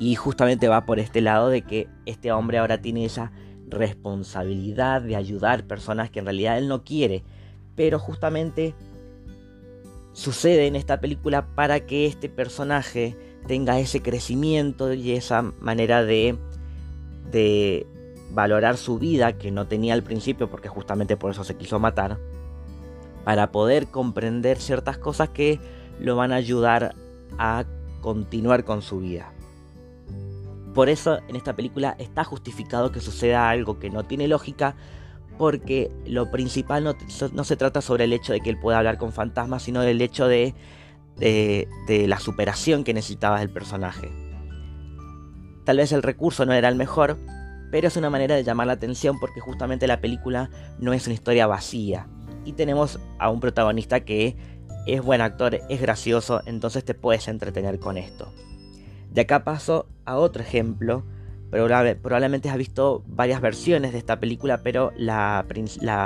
Y 0.00 0.16
justamente 0.16 0.66
va 0.66 0.84
por 0.84 0.98
este 0.98 1.20
lado 1.20 1.48
de 1.48 1.62
que 1.62 1.86
este 2.06 2.32
hombre 2.32 2.58
ahora 2.58 2.82
tiene 2.82 3.04
esa 3.04 3.30
responsabilidad 3.68 5.02
de 5.02 5.14
ayudar 5.14 5.64
personas 5.64 6.10
que 6.10 6.18
en 6.18 6.24
realidad 6.24 6.58
él 6.58 6.66
no 6.66 6.82
quiere, 6.82 7.22
pero 7.76 8.00
justamente 8.00 8.74
sucede 10.12 10.66
en 10.66 10.74
esta 10.74 11.00
película 11.00 11.46
para 11.54 11.86
que 11.86 12.06
este 12.06 12.28
personaje 12.28 13.16
tenga 13.46 13.78
ese 13.78 14.02
crecimiento 14.02 14.92
y 14.92 15.12
esa 15.12 15.42
manera 15.42 16.02
de 16.02 16.36
de 17.30 17.86
valorar 18.32 18.76
su 18.76 18.98
vida 18.98 19.32
que 19.32 19.50
no 19.50 19.66
tenía 19.66 19.94
al 19.94 20.02
principio 20.02 20.48
porque 20.50 20.68
justamente 20.68 21.16
por 21.16 21.30
eso 21.30 21.44
se 21.44 21.56
quiso 21.56 21.78
matar, 21.78 22.18
para 23.24 23.50
poder 23.50 23.88
comprender 23.88 24.58
ciertas 24.58 24.98
cosas 24.98 25.30
que 25.30 25.60
lo 25.98 26.16
van 26.16 26.32
a 26.32 26.36
ayudar 26.36 26.94
a 27.38 27.64
continuar 28.00 28.64
con 28.64 28.82
su 28.82 29.00
vida. 29.00 29.32
Por 30.74 30.88
eso 30.88 31.18
en 31.28 31.36
esta 31.36 31.56
película 31.56 31.96
está 31.98 32.24
justificado 32.24 32.92
que 32.92 33.00
suceda 33.00 33.50
algo 33.50 33.78
que 33.78 33.90
no 33.90 34.04
tiene 34.04 34.28
lógica, 34.28 34.76
porque 35.36 35.90
lo 36.06 36.30
principal 36.30 36.84
no, 36.84 37.44
se 37.44 37.56
trata 37.56 37.80
sobre 37.80 38.04
el 38.04 38.12
hecho 38.12 38.32
de 38.32 38.40
que 38.40 38.50
él 38.50 38.58
pueda 38.58 38.78
hablar 38.78 38.98
con 38.98 39.12
fantasmas, 39.12 39.62
sino 39.62 39.80
del 39.80 40.00
hecho 40.00 40.28
de, 40.28 40.54
de, 41.16 42.06
la 42.06 42.20
superación 42.20 42.84
que 42.84 42.94
necesitaba 42.94 43.42
el 43.42 43.50
personaje. 43.50 44.10
Tal 45.64 45.78
vez 45.78 45.92
el 45.92 46.02
recurso 46.02 46.46
no 46.46 46.52
era 46.52 46.68
el 46.68 46.76
mejor, 46.76 47.16
pero 47.70 47.88
es 47.88 47.96
una 47.96 48.10
manera 48.10 48.34
de 48.34 48.44
llamar 48.44 48.66
la 48.66 48.74
atención 48.74 49.18
porque 49.18 49.40
justamente 49.40 49.86
la 49.86 50.00
película 50.00 50.50
no 50.78 50.92
es 50.92 51.06
una 51.06 51.14
historia 51.14 51.46
vacía. 51.46 52.06
Y 52.44 52.52
tenemos 52.52 53.00
a 53.18 53.30
un 53.30 53.40
protagonista 53.40 54.00
que 54.00 54.36
es 54.86 55.02
buen 55.02 55.20
actor, 55.20 55.58
es 55.68 55.80
gracioso, 55.80 56.42
entonces 56.46 56.84
te 56.84 56.94
puedes 56.94 57.28
entretener 57.28 57.78
con 57.78 57.96
esto. 57.96 58.32
De 59.10 59.22
acá 59.22 59.44
paso 59.44 59.86
a 60.04 60.16
otro 60.16 60.42
ejemplo. 60.42 61.04
Probablemente 61.50 62.48
has 62.48 62.56
visto 62.56 63.02
varias 63.08 63.40
versiones 63.40 63.92
de 63.92 63.98
esta 63.98 64.20
película, 64.20 64.62
pero 64.62 64.92
la, 64.96 65.44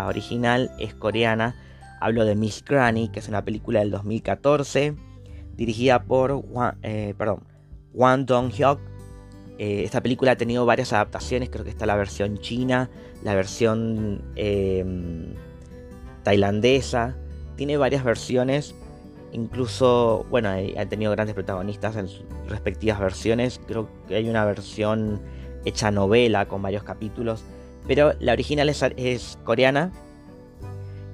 original 0.09 0.71
es 0.79 0.95
coreana. 0.95 1.55
Hablo 2.01 2.25
de 2.25 2.35
Miss 2.35 2.65
Granny, 2.65 3.09
que 3.09 3.21
es 3.21 3.29
una 3.29 3.45
película 3.45 3.81
del 3.81 3.91
2014, 3.91 4.95
dirigida 5.55 6.03
por 6.05 6.45
eh, 6.83 7.15
Wang 7.93 8.25
Dong-hyuk. 8.25 8.81
Eh, 9.59 9.85
esta 9.85 10.03
película 10.03 10.33
ha 10.33 10.37
tenido 10.37 10.67
varias 10.67 10.93
adaptaciones, 10.93 11.51
creo 11.51 11.65
que 11.65 11.71
está 11.71 11.87
la 11.87 11.95
versión 11.95 12.39
china, 12.39 12.91
la 13.23 13.35
versión 13.35 14.23
em, 14.35 15.35
tailandesa, 16.25 17.17
tiene 17.57 17.77
varias 17.77 18.03
versiones 18.03 18.75
Incluso, 19.35 20.25
bueno, 20.31 20.49
ha 20.51 20.87
tenido 20.87 21.11
grandes 21.11 21.35
protagonistas 21.35 21.97
en 21.97 22.07
sus 22.07 22.25
respectivas 22.47 23.01
versiones. 23.01 23.61
Creo 23.67 23.89
que 24.07 24.15
hay 24.15 24.29
una 24.29 24.45
versión 24.45 25.21
hecha 25.65 25.91
novela 25.91 26.47
con 26.47 26.63
varios 26.63 26.85
capítulos. 26.85 27.43
Pero 27.85 28.13
la 28.21 28.33
original 28.33 28.69
es, 28.69 29.39
coreana. 29.43 29.91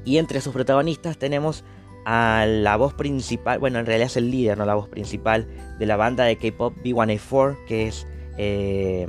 Y 0.05 0.19
entre 0.19 0.43
sus 0.43 0.53
protagonistas 0.53 1.17
tenemos 1.17 1.65
a 2.05 2.45
la 2.47 2.77
voz 2.77 2.93
principal, 2.93 3.59
bueno, 3.59 3.79
en 3.79 3.87
realidad 3.87 4.09
es 4.09 4.17
el 4.19 4.31
líder, 4.31 4.59
no 4.59 4.67
la 4.67 4.75
voz 4.75 4.89
principal 4.89 5.47
de 5.79 5.87
la 5.87 5.97
banda 5.97 6.25
de 6.25 6.37
K-pop 6.37 6.75
B1A4, 6.85 7.65
que 7.67 7.89
es 7.89 8.07
eh, 8.37 9.09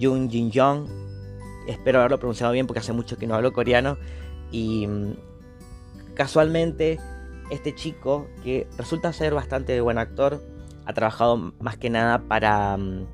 Jung 0.00 0.28
Jin 0.28 0.50
Young. 0.50 0.88
Espero 1.68 2.00
haberlo 2.00 2.18
pronunciado 2.18 2.52
bien 2.52 2.66
porque 2.66 2.80
hace 2.80 2.92
mucho 2.92 3.16
que 3.16 3.28
no 3.28 3.36
hablo 3.36 3.52
coreano. 3.52 3.96
Y 4.50 4.88
mm, 4.88 5.12
casualmente 6.14 6.98
este 7.50 7.74
chico, 7.74 8.28
que 8.42 8.66
resulta 8.78 9.12
ser 9.12 9.34
bastante 9.34 9.80
buen 9.80 9.98
actor, 9.98 10.40
ha 10.86 10.92
trabajado 10.92 11.52
más 11.60 11.76
que 11.76 11.90
nada 11.90 12.22
para, 12.28 12.76
mm, 12.76 13.06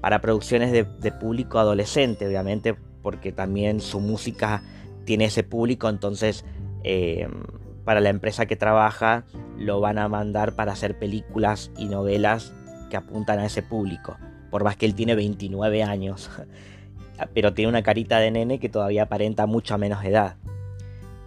para 0.00 0.20
producciones 0.20 0.72
de, 0.72 1.12
público 1.12 1.58
adolescente, 1.58 2.26
obviamente, 2.26 2.76
porque 3.02 3.32
también 3.32 3.80
su 3.80 4.00
música 4.00 4.62
tiene 5.04 5.26
ese 5.26 5.42
público, 5.42 5.88
entonces 5.88 6.44
em, 6.84 7.42
para 7.84 8.00
la 8.00 8.10
empresa 8.10 8.46
que 8.46 8.54
trabaja 8.54 9.24
lo 9.56 9.80
van 9.80 9.98
a 9.98 10.08
mandar 10.08 10.54
para 10.54 10.72
hacer 10.72 10.98
películas 10.98 11.72
y 11.76 11.86
novelas 11.86 12.54
que 12.90 12.96
apuntan 12.96 13.38
a 13.38 13.46
ese 13.46 13.62
público, 13.62 14.16
por 14.50 14.62
más 14.62 14.76
que 14.76 14.86
él 14.86 14.94
tiene 14.94 15.14
29 15.14 15.82
años, 15.82 16.30
pero 17.34 17.54
tiene 17.54 17.70
una 17.70 17.82
carita 17.82 18.20
de 18.20 18.30
nene 18.30 18.60
que 18.60 18.68
todavía 18.68 19.04
aparenta 19.04 19.46
mucho 19.46 19.76
menos 19.78 20.04
edad. 20.04 20.36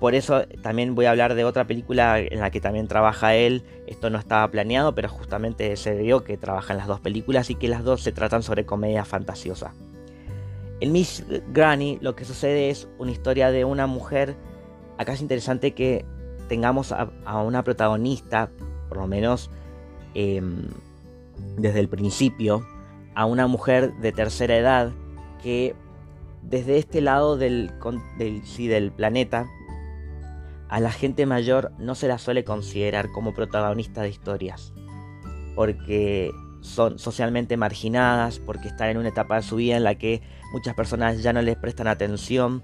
Por 0.01 0.15
eso 0.15 0.41
también 0.63 0.95
voy 0.95 1.05
a 1.05 1.11
hablar 1.11 1.35
de 1.35 1.45
otra 1.45 1.67
película 1.67 2.19
en 2.19 2.39
la 2.39 2.49
que 2.49 2.59
también 2.59 2.87
trabaja 2.87 3.35
él. 3.35 3.61
Esto 3.85 4.09
no 4.09 4.17
estaba 4.17 4.49
planeado, 4.49 4.95
pero 4.95 5.07
justamente 5.07 5.77
se 5.77 5.93
vio 5.93 6.23
que 6.23 6.37
trabaja 6.37 6.73
en 6.73 6.79
las 6.79 6.87
dos 6.87 6.99
películas 6.99 7.51
y 7.51 7.55
que 7.55 7.67
las 7.67 7.83
dos 7.83 8.01
se 8.01 8.11
tratan 8.11 8.41
sobre 8.41 8.65
comedia 8.65 9.05
fantasiosa. 9.05 9.75
En 10.79 10.91
Miss 10.91 11.23
Granny 11.53 11.99
lo 12.01 12.15
que 12.15 12.25
sucede 12.25 12.71
es 12.71 12.89
una 12.97 13.11
historia 13.11 13.51
de 13.51 13.63
una 13.63 13.85
mujer. 13.85 14.35
Acá 14.97 15.13
es 15.13 15.21
interesante 15.21 15.75
que 15.75 16.03
tengamos 16.49 16.91
a, 16.91 17.11
una 17.43 17.63
protagonista, 17.63 18.49
por 18.89 18.97
lo 18.97 19.05
menos 19.05 19.51
em, 20.15 20.63
desde 21.57 21.79
el 21.79 21.89
principio, 21.89 22.65
a 23.13 23.27
una 23.27 23.45
mujer 23.45 23.93
de 23.97 24.11
tercera 24.11 24.57
edad 24.57 24.91
que 25.43 25.75
desde 26.41 26.79
este 26.79 27.01
lado 27.01 27.37
del, 27.37 27.71
del, 28.17 28.41
del 28.57 28.91
planeta 28.91 29.45
a 30.71 30.79
la 30.79 30.91
gente 30.91 31.25
mayor 31.25 31.73
no 31.79 31.95
se 31.95 32.07
la 32.07 32.17
suele 32.17 32.45
considerar 32.45 33.11
como 33.11 33.33
protagonista 33.33 34.01
de 34.03 34.09
historias, 34.09 34.73
porque 35.53 36.31
son 36.61 36.97
socialmente 36.97 37.57
marginadas, 37.57 38.39
porque 38.39 38.69
están 38.69 38.89
en 38.89 38.97
una 38.97 39.09
etapa 39.09 39.35
de 39.35 39.41
su 39.41 39.57
vida 39.57 39.75
en 39.75 39.83
la 39.83 39.95
que 39.95 40.21
muchas 40.53 40.73
personas 40.73 41.21
ya 41.21 41.33
no 41.33 41.41
les 41.41 41.57
prestan 41.57 41.87
atención 41.87 42.63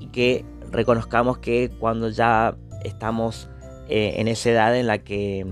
y 0.00 0.06
que 0.06 0.46
reconozcamos 0.70 1.36
que 1.36 1.70
cuando 1.78 2.08
ya 2.08 2.56
estamos 2.82 3.50
eh, 3.90 4.14
en 4.16 4.28
esa 4.28 4.48
edad 4.48 4.74
en 4.74 4.86
la 4.86 4.98
que 4.98 5.46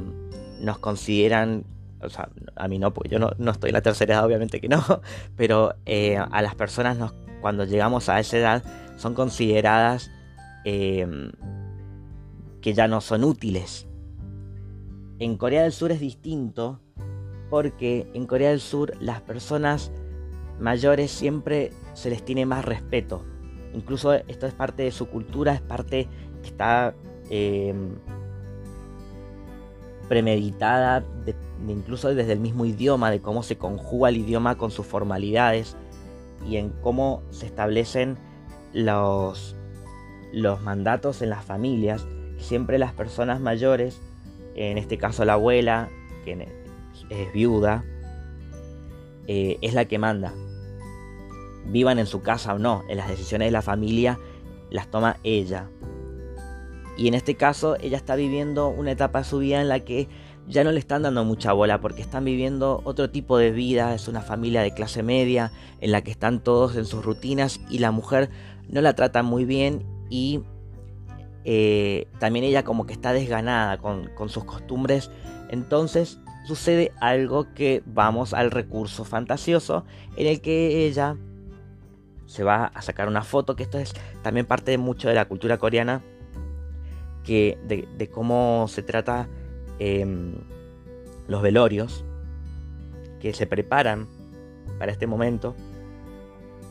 nos 0.60 0.78
consideran, 0.78 1.64
o 2.00 2.08
sea, 2.08 2.30
a 2.56 2.68
mí 2.68 2.78
no, 2.78 2.94
porque 2.94 3.10
yo 3.10 3.18
no, 3.18 3.50
estoy 3.50 3.68
en 3.68 3.74
la 3.74 3.82
tercera 3.82 4.14
edad, 4.14 4.24
obviamente 4.24 4.62
que 4.62 4.68
no, 4.68 4.82
pero 5.36 5.74
eh, 5.84 6.16
a 6.16 6.40
las 6.40 6.54
personas 6.54 6.96
cuando 7.42 7.66
llegamos 7.66 8.08
a 8.08 8.18
esa 8.18 8.38
edad 8.38 8.64
son 8.96 9.12
consideradas 9.12 10.10
eh, 10.64 11.06
que 12.62 12.72
ya 12.72 12.88
no 12.88 13.00
son 13.00 13.24
útiles. 13.24 13.86
En 15.18 15.36
Corea 15.36 15.64
del 15.64 15.72
Sur 15.72 15.92
es 15.92 16.00
distinto 16.00 16.80
porque 17.50 18.10
en 18.14 18.26
Corea 18.26 18.50
del 18.50 18.60
Sur 18.60 18.94
las 19.00 19.20
personas 19.20 19.92
mayores 20.58 21.10
siempre 21.10 21.72
se 21.92 22.08
les 22.08 22.24
tiene 22.24 22.46
más 22.46 22.64
respeto. 22.64 23.24
Incluso 23.74 24.14
esto 24.14 24.46
es 24.46 24.54
parte 24.54 24.84
de 24.84 24.92
su 24.92 25.08
cultura, 25.08 25.52
es 25.52 25.60
parte 25.60 26.08
que 26.42 26.48
está 26.48 26.94
em, 27.28 27.96
premeditada, 30.08 31.04
incluso 31.68 32.14
desde 32.14 32.32
el 32.32 32.40
mismo 32.40 32.64
idioma, 32.64 33.10
de 33.10 33.20
cómo 33.20 33.42
se 33.42 33.58
conjuga 33.58 34.08
el 34.08 34.18
idioma 34.18 34.56
con 34.56 34.70
sus 34.70 34.86
formalidades 34.86 35.76
y 36.48 36.56
en 36.56 36.70
cómo 36.70 37.22
se 37.30 37.46
establecen 37.46 38.18
los, 38.72 39.56
los 40.32 40.60
mandatos 40.62 41.22
en 41.22 41.30
las 41.30 41.44
familias 41.44 42.06
siempre 42.42 42.78
las 42.78 42.92
personas 42.92 43.40
mayores, 43.40 44.00
en 44.54 44.78
este 44.78 44.98
caso 44.98 45.24
la 45.24 45.34
abuela, 45.34 45.88
que 46.24 46.48
es 47.10 47.32
viuda, 47.32 47.84
eh, 49.26 49.58
es 49.60 49.74
la 49.74 49.84
que 49.84 49.98
manda. 49.98 50.32
Vivan 51.66 51.98
en 51.98 52.06
su 52.06 52.22
casa 52.22 52.54
o 52.54 52.58
no, 52.58 52.84
en 52.88 52.96
las 52.96 53.08
decisiones 53.08 53.48
de 53.48 53.52
la 53.52 53.62
familia 53.62 54.18
las 54.70 54.90
toma 54.90 55.18
ella. 55.22 55.68
Y 56.96 57.08
en 57.08 57.14
este 57.14 57.36
caso 57.36 57.76
ella 57.80 57.96
está 57.96 58.16
viviendo 58.16 58.68
una 58.68 58.92
etapa 58.92 59.20
de 59.20 59.24
su 59.24 59.38
vida 59.38 59.60
en 59.60 59.68
la 59.68 59.80
que 59.80 60.08
ya 60.48 60.64
no 60.64 60.72
le 60.72 60.80
están 60.80 61.02
dando 61.02 61.24
mucha 61.24 61.52
bola 61.52 61.80
porque 61.80 62.02
están 62.02 62.24
viviendo 62.24 62.80
otro 62.84 63.10
tipo 63.10 63.38
de 63.38 63.52
vida, 63.52 63.94
es 63.94 64.08
una 64.08 64.22
familia 64.22 64.62
de 64.62 64.74
clase 64.74 65.02
media 65.02 65.52
en 65.80 65.92
la 65.92 66.02
que 66.02 66.10
están 66.10 66.40
todos 66.40 66.76
en 66.76 66.84
sus 66.84 67.04
rutinas 67.04 67.60
y 67.70 67.78
la 67.78 67.92
mujer 67.92 68.30
no 68.68 68.80
la 68.80 68.94
trata 68.94 69.22
muy 69.22 69.44
bien 69.44 69.84
y 70.10 70.40
eh, 71.44 72.06
también 72.18 72.44
ella 72.44 72.64
como 72.64 72.86
que 72.86 72.92
está 72.92 73.12
desganada 73.12 73.78
con, 73.78 74.10
sus 74.28 74.44
costumbres. 74.44 75.10
Entonces 75.50 76.18
sucede 76.46 76.92
algo 77.00 77.52
que 77.54 77.82
vamos 77.86 78.34
al 78.34 78.50
recurso 78.50 79.04
fantasioso 79.04 79.84
en 80.16 80.26
el 80.26 80.40
que 80.40 80.86
ella 80.86 81.16
se 82.26 82.44
va 82.44 82.66
a 82.66 82.82
sacar 82.82 83.08
una 83.08 83.22
foto, 83.22 83.56
que 83.56 83.62
esto 83.62 83.78
es 83.78 83.92
también 84.22 84.46
parte 84.46 84.70
de 84.70 84.78
mucho 84.78 85.08
de 85.08 85.14
la 85.14 85.26
cultura 85.26 85.58
coreana, 85.58 86.02
que 87.24 87.58
de, 87.66 88.08
cómo 88.08 88.66
se 88.68 88.82
trata 88.82 89.28
em, 89.78 90.34
los 91.28 91.42
velorios, 91.42 92.04
que 93.20 93.34
se 93.34 93.46
preparan 93.46 94.08
para 94.78 94.92
este 94.92 95.06
momento, 95.06 95.54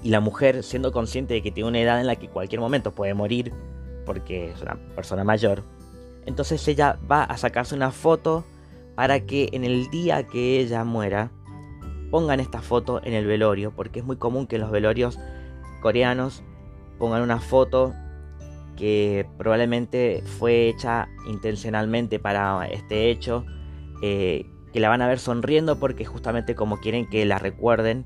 y 0.03 0.10
la 0.10 0.19
mujer 0.19 0.63
siendo 0.63 0.91
consciente 0.91 1.36
de 1.36 1.43
que 1.43 1.51
tiene 1.51 1.69
una 1.69 1.79
edad 1.79 2.01
en 2.01 2.07
la 2.07 2.15
que 2.15 2.27
cualquier 2.27 2.60
momento 2.60 2.91
puede 2.91 3.13
morir, 3.13 3.53
porque 4.12 4.52
es 4.52 4.62
una 4.62 4.76
persona 4.93 5.24
mayor. 5.24 5.63
Entonces 6.26 6.67
ella 6.67 7.00
va 7.10 7.24
a 7.24 7.38
sacarse 7.38 7.76
una 7.76 7.91
foto 7.91 8.43
para 8.93 9.21
que 9.21 9.47
en 9.54 9.63
el 9.63 9.89
día 9.89 10.28
que 10.28 10.60
ella 10.60 10.84
muera 10.84 11.32
pongan 12.10 12.41
esta 12.41 12.62
foto 12.62 13.00
en 13.06 13.13
el 13.13 13.26
velorio, 13.26 13.71
porque 13.71 14.00
es 14.00 14.06
muy 14.06 14.17
común 14.17 14.47
que 14.47 14.58
los 14.58 14.69
velorios 14.69 15.17
coreanos 15.82 16.43
pongan 17.00 17.21
una 17.21 17.39
foto 17.39 17.93
que 18.76 19.26
probablemente 19.38 20.24
fue 20.38 20.67
hecha 20.67 21.08
intencionalmente 21.26 22.19
para 22.19 22.65
este 22.65 23.12
hecho, 23.12 23.45
eh, 24.04 24.45
que 24.74 24.82
la 24.82 24.89
van 24.89 25.02
a 25.02 25.08
ver 25.08 25.19
sonriendo 25.19 25.80
porque 25.80 26.04
justamente 26.04 26.54
como 26.54 26.82
quieren 26.82 27.10
que 27.10 27.26
la 27.26 27.39
recuerden, 27.39 28.06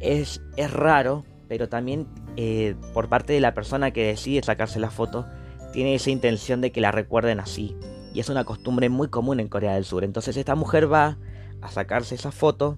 es, 0.00 0.42
es 0.56 0.72
raro 0.72 1.24
pero 1.54 1.68
también 1.68 2.08
eh, 2.36 2.74
por 2.92 3.08
parte 3.08 3.32
de 3.32 3.38
la 3.38 3.54
persona 3.54 3.92
que 3.92 4.04
decide 4.04 4.42
sacarse 4.42 4.80
la 4.80 4.90
foto, 4.90 5.24
tiene 5.72 5.94
esa 5.94 6.10
intención 6.10 6.60
de 6.60 6.72
que 6.72 6.80
la 6.80 6.90
recuerden 6.90 7.38
así. 7.38 7.76
Y 8.12 8.18
es 8.18 8.28
una 8.28 8.42
costumbre 8.42 8.88
muy 8.88 9.06
común 9.06 9.38
en 9.38 9.46
Corea 9.46 9.74
del 9.74 9.84
Sur. 9.84 10.02
Entonces 10.02 10.36
esta 10.36 10.56
mujer 10.56 10.92
va 10.92 11.16
a 11.60 11.70
sacarse 11.70 12.16
esa 12.16 12.32
foto 12.32 12.76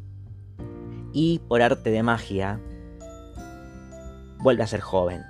y 1.14 1.38
por 1.48 1.62
arte 1.62 1.90
de 1.90 2.02
magia 2.02 2.60
vuelve 4.40 4.62
a 4.62 4.66
ser 4.66 4.80
joven. 4.80 5.22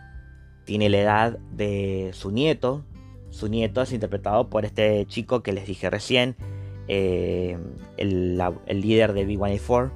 Tiene 0.64 0.88
la 0.88 0.98
edad 0.98 1.38
de 1.52 2.10
su 2.14 2.32
nieto. 2.32 2.84
Su 3.30 3.46
nieto 3.46 3.80
es 3.80 3.92
interpretado 3.92 4.50
por 4.50 4.64
este 4.64 5.06
chico 5.06 5.44
que 5.44 5.52
les 5.52 5.68
dije 5.68 5.88
recién, 5.88 6.34
eh, 6.88 7.56
el, 7.96 8.38
líder 8.66 9.12
de 9.12 9.24
B1A4. 9.24 9.92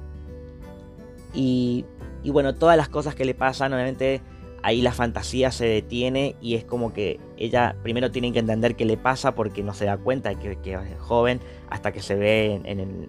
Y, 1.33 1.83
y 2.23 2.29
bueno, 2.29 2.55
todas 2.55 2.77
las 2.77 2.89
cosas 2.89 3.15
que 3.15 3.25
le 3.25 3.33
pasan, 3.33 3.73
obviamente 3.73 4.21
ahí 4.63 4.81
la 4.81 4.91
fantasía 4.91 5.51
se 5.51 5.65
detiene 5.65 6.35
y 6.41 6.55
es 6.55 6.63
como 6.63 6.93
que 6.93 7.19
ella 7.37 7.75
primero 7.81 8.11
tiene 8.11 8.31
que 8.31 8.39
entender 8.39 8.75
qué 8.75 8.85
le 8.85 8.97
pasa 8.97 9.33
porque 9.33 9.63
no 9.63 9.73
se 9.73 9.85
da 9.85 9.97
cuenta 9.97 10.29
de 10.29 10.35
que, 10.35 10.73
es 10.73 10.99
joven 10.99 11.39
hasta 11.69 11.91
que 11.91 12.01
se 12.01 12.15
ve 12.15 12.61
en, 12.63 13.07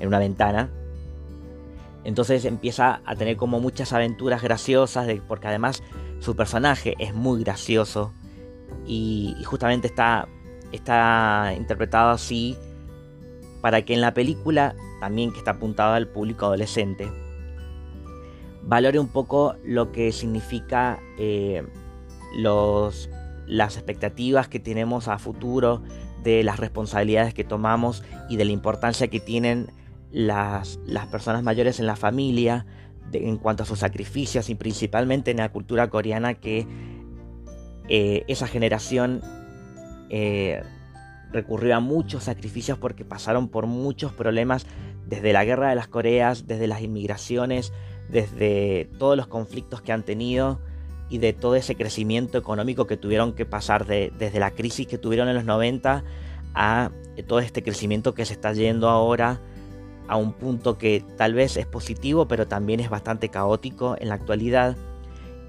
una 0.00 0.18
ventana. 0.18 0.70
Entonces 2.04 2.44
empieza 2.44 3.00
a 3.04 3.14
tener 3.14 3.36
como 3.36 3.60
muchas 3.60 3.92
aventuras 3.92 4.42
graciosas 4.42 5.08
porque 5.28 5.48
además 5.48 5.82
su 6.18 6.34
personaje 6.34 6.94
es 6.98 7.14
muy 7.14 7.44
gracioso 7.44 8.12
y, 8.86 9.36
justamente 9.44 9.86
está, 9.86 10.26
está 10.72 11.52
interpretado 11.56 12.10
así 12.10 12.56
para 13.60 13.82
que 13.82 13.94
en 13.94 14.00
la 14.00 14.12
película, 14.14 14.74
también 15.02 15.32
que 15.32 15.38
está 15.38 15.50
apuntado 15.50 15.94
al 15.94 16.06
público 16.06 16.46
adolescente, 16.46 17.10
valore 18.62 19.00
un 19.00 19.08
poco 19.08 19.56
lo 19.64 19.90
que 19.90 20.12
significa 20.12 21.00
eh, 21.18 21.66
los, 22.36 23.10
las 23.48 23.76
expectativas 23.76 24.46
que 24.46 24.60
tenemos 24.60 25.08
a 25.08 25.18
futuro, 25.18 25.82
de 26.22 26.44
las 26.44 26.60
responsabilidades 26.60 27.34
que 27.34 27.42
tomamos 27.42 28.04
y 28.28 28.36
de 28.36 28.44
la 28.44 28.52
importancia 28.52 29.08
que 29.08 29.18
tienen 29.18 29.72
las, 30.12 30.78
las 30.86 31.08
personas 31.08 31.42
mayores 31.42 31.80
en 31.80 31.88
la 31.88 31.96
familia, 31.96 32.64
en 33.12 33.38
cuanto 33.38 33.64
a 33.64 33.66
sus 33.66 33.80
sacrificios 33.80 34.50
y 34.50 34.54
principalmente 34.54 35.32
en 35.32 35.38
la 35.38 35.48
cultura 35.48 35.90
coreana 35.90 36.34
que 36.34 36.64
eh, 37.88 38.22
esa 38.28 38.46
generación 38.46 39.20
eh, 40.10 40.62
recurrió 41.32 41.76
a 41.76 41.80
muchos 41.80 42.24
sacrificios 42.24 42.78
porque 42.78 43.04
pasaron 43.04 43.48
por 43.48 43.66
muchos 43.66 44.12
problemas 44.12 44.66
desde 45.12 45.34
la 45.34 45.44
guerra 45.44 45.68
de 45.68 45.74
las 45.74 45.88
Coreas, 45.88 46.46
desde 46.46 46.66
las 46.66 46.80
inmigraciones, 46.80 47.70
desde 48.08 48.88
todos 48.98 49.14
los 49.14 49.26
conflictos 49.26 49.82
que 49.82 49.92
han 49.92 50.04
tenido 50.04 50.58
y 51.10 51.18
de 51.18 51.34
todo 51.34 51.54
ese 51.54 51.74
crecimiento 51.74 52.38
económico 52.38 52.86
que 52.86 52.96
tuvieron 52.96 53.34
que 53.34 53.44
pasar 53.44 53.84
desde 53.84 54.40
la 54.40 54.52
crisis 54.52 54.86
que 54.86 54.96
tuvieron 54.96 55.28
en 55.28 55.34
los 55.34 55.44
90 55.44 56.02
a 56.54 56.90
todo 57.26 57.40
este 57.40 57.62
crecimiento 57.62 58.14
que 58.14 58.24
se 58.24 58.32
está 58.32 58.54
yendo 58.54 58.88
ahora 58.88 59.38
a 60.08 60.16
un 60.16 60.32
punto 60.32 60.78
que 60.78 61.04
tal 61.18 61.34
vez 61.34 61.58
es 61.58 61.66
positivo 61.66 62.26
pero 62.26 62.48
también 62.48 62.80
es 62.80 62.88
bastante 62.88 63.28
caótico 63.28 63.96
en 64.00 64.08
la 64.08 64.14
actualidad 64.14 64.78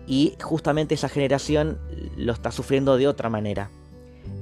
y 0.06 0.36
justamente 0.41 0.95
esa 0.95 1.08
generación 1.08 1.80
lo 2.17 2.34
está 2.34 2.52
sufriendo 2.52 2.97
de 2.97 3.08
otra 3.08 3.30
manera. 3.30 3.69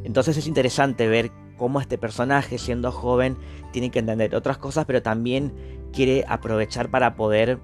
Entonces 0.04 0.36
es 0.36 0.48
interesante 0.48 1.08
ver 1.08 1.30
cómo 1.62 1.80
este 1.80 2.00
personaje 2.00 2.58
siendo 2.58 2.92
joven 2.92 3.38
tiene 3.72 3.92
que 3.92 4.00
entender 4.00 4.34
otras 4.34 4.58
cosas 4.58 4.86
pero 4.88 5.04
también 5.04 5.54
quiere 5.94 6.26
aprovechar 6.28 6.90
para 6.90 7.16
poder 7.16 7.60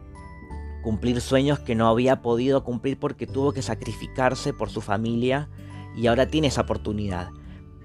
cumplir 0.84 1.20
sueños 1.20 1.58
que 1.58 1.74
no 1.74 1.88
había 1.88 2.22
podido 2.22 2.64
cumplir 2.64 3.00
porque 3.00 3.26
tuvo 3.26 3.54
que 3.54 3.64
sacrificarse 3.64 4.54
por 4.54 4.70
su 4.70 4.82
familia 4.82 5.50
y 5.96 6.06
ahora 6.06 6.28
tiene 6.28 6.46
esa 6.46 6.62
oportunidad. 6.62 7.32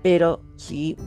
Pero 0.02 0.42
si, 0.56 0.98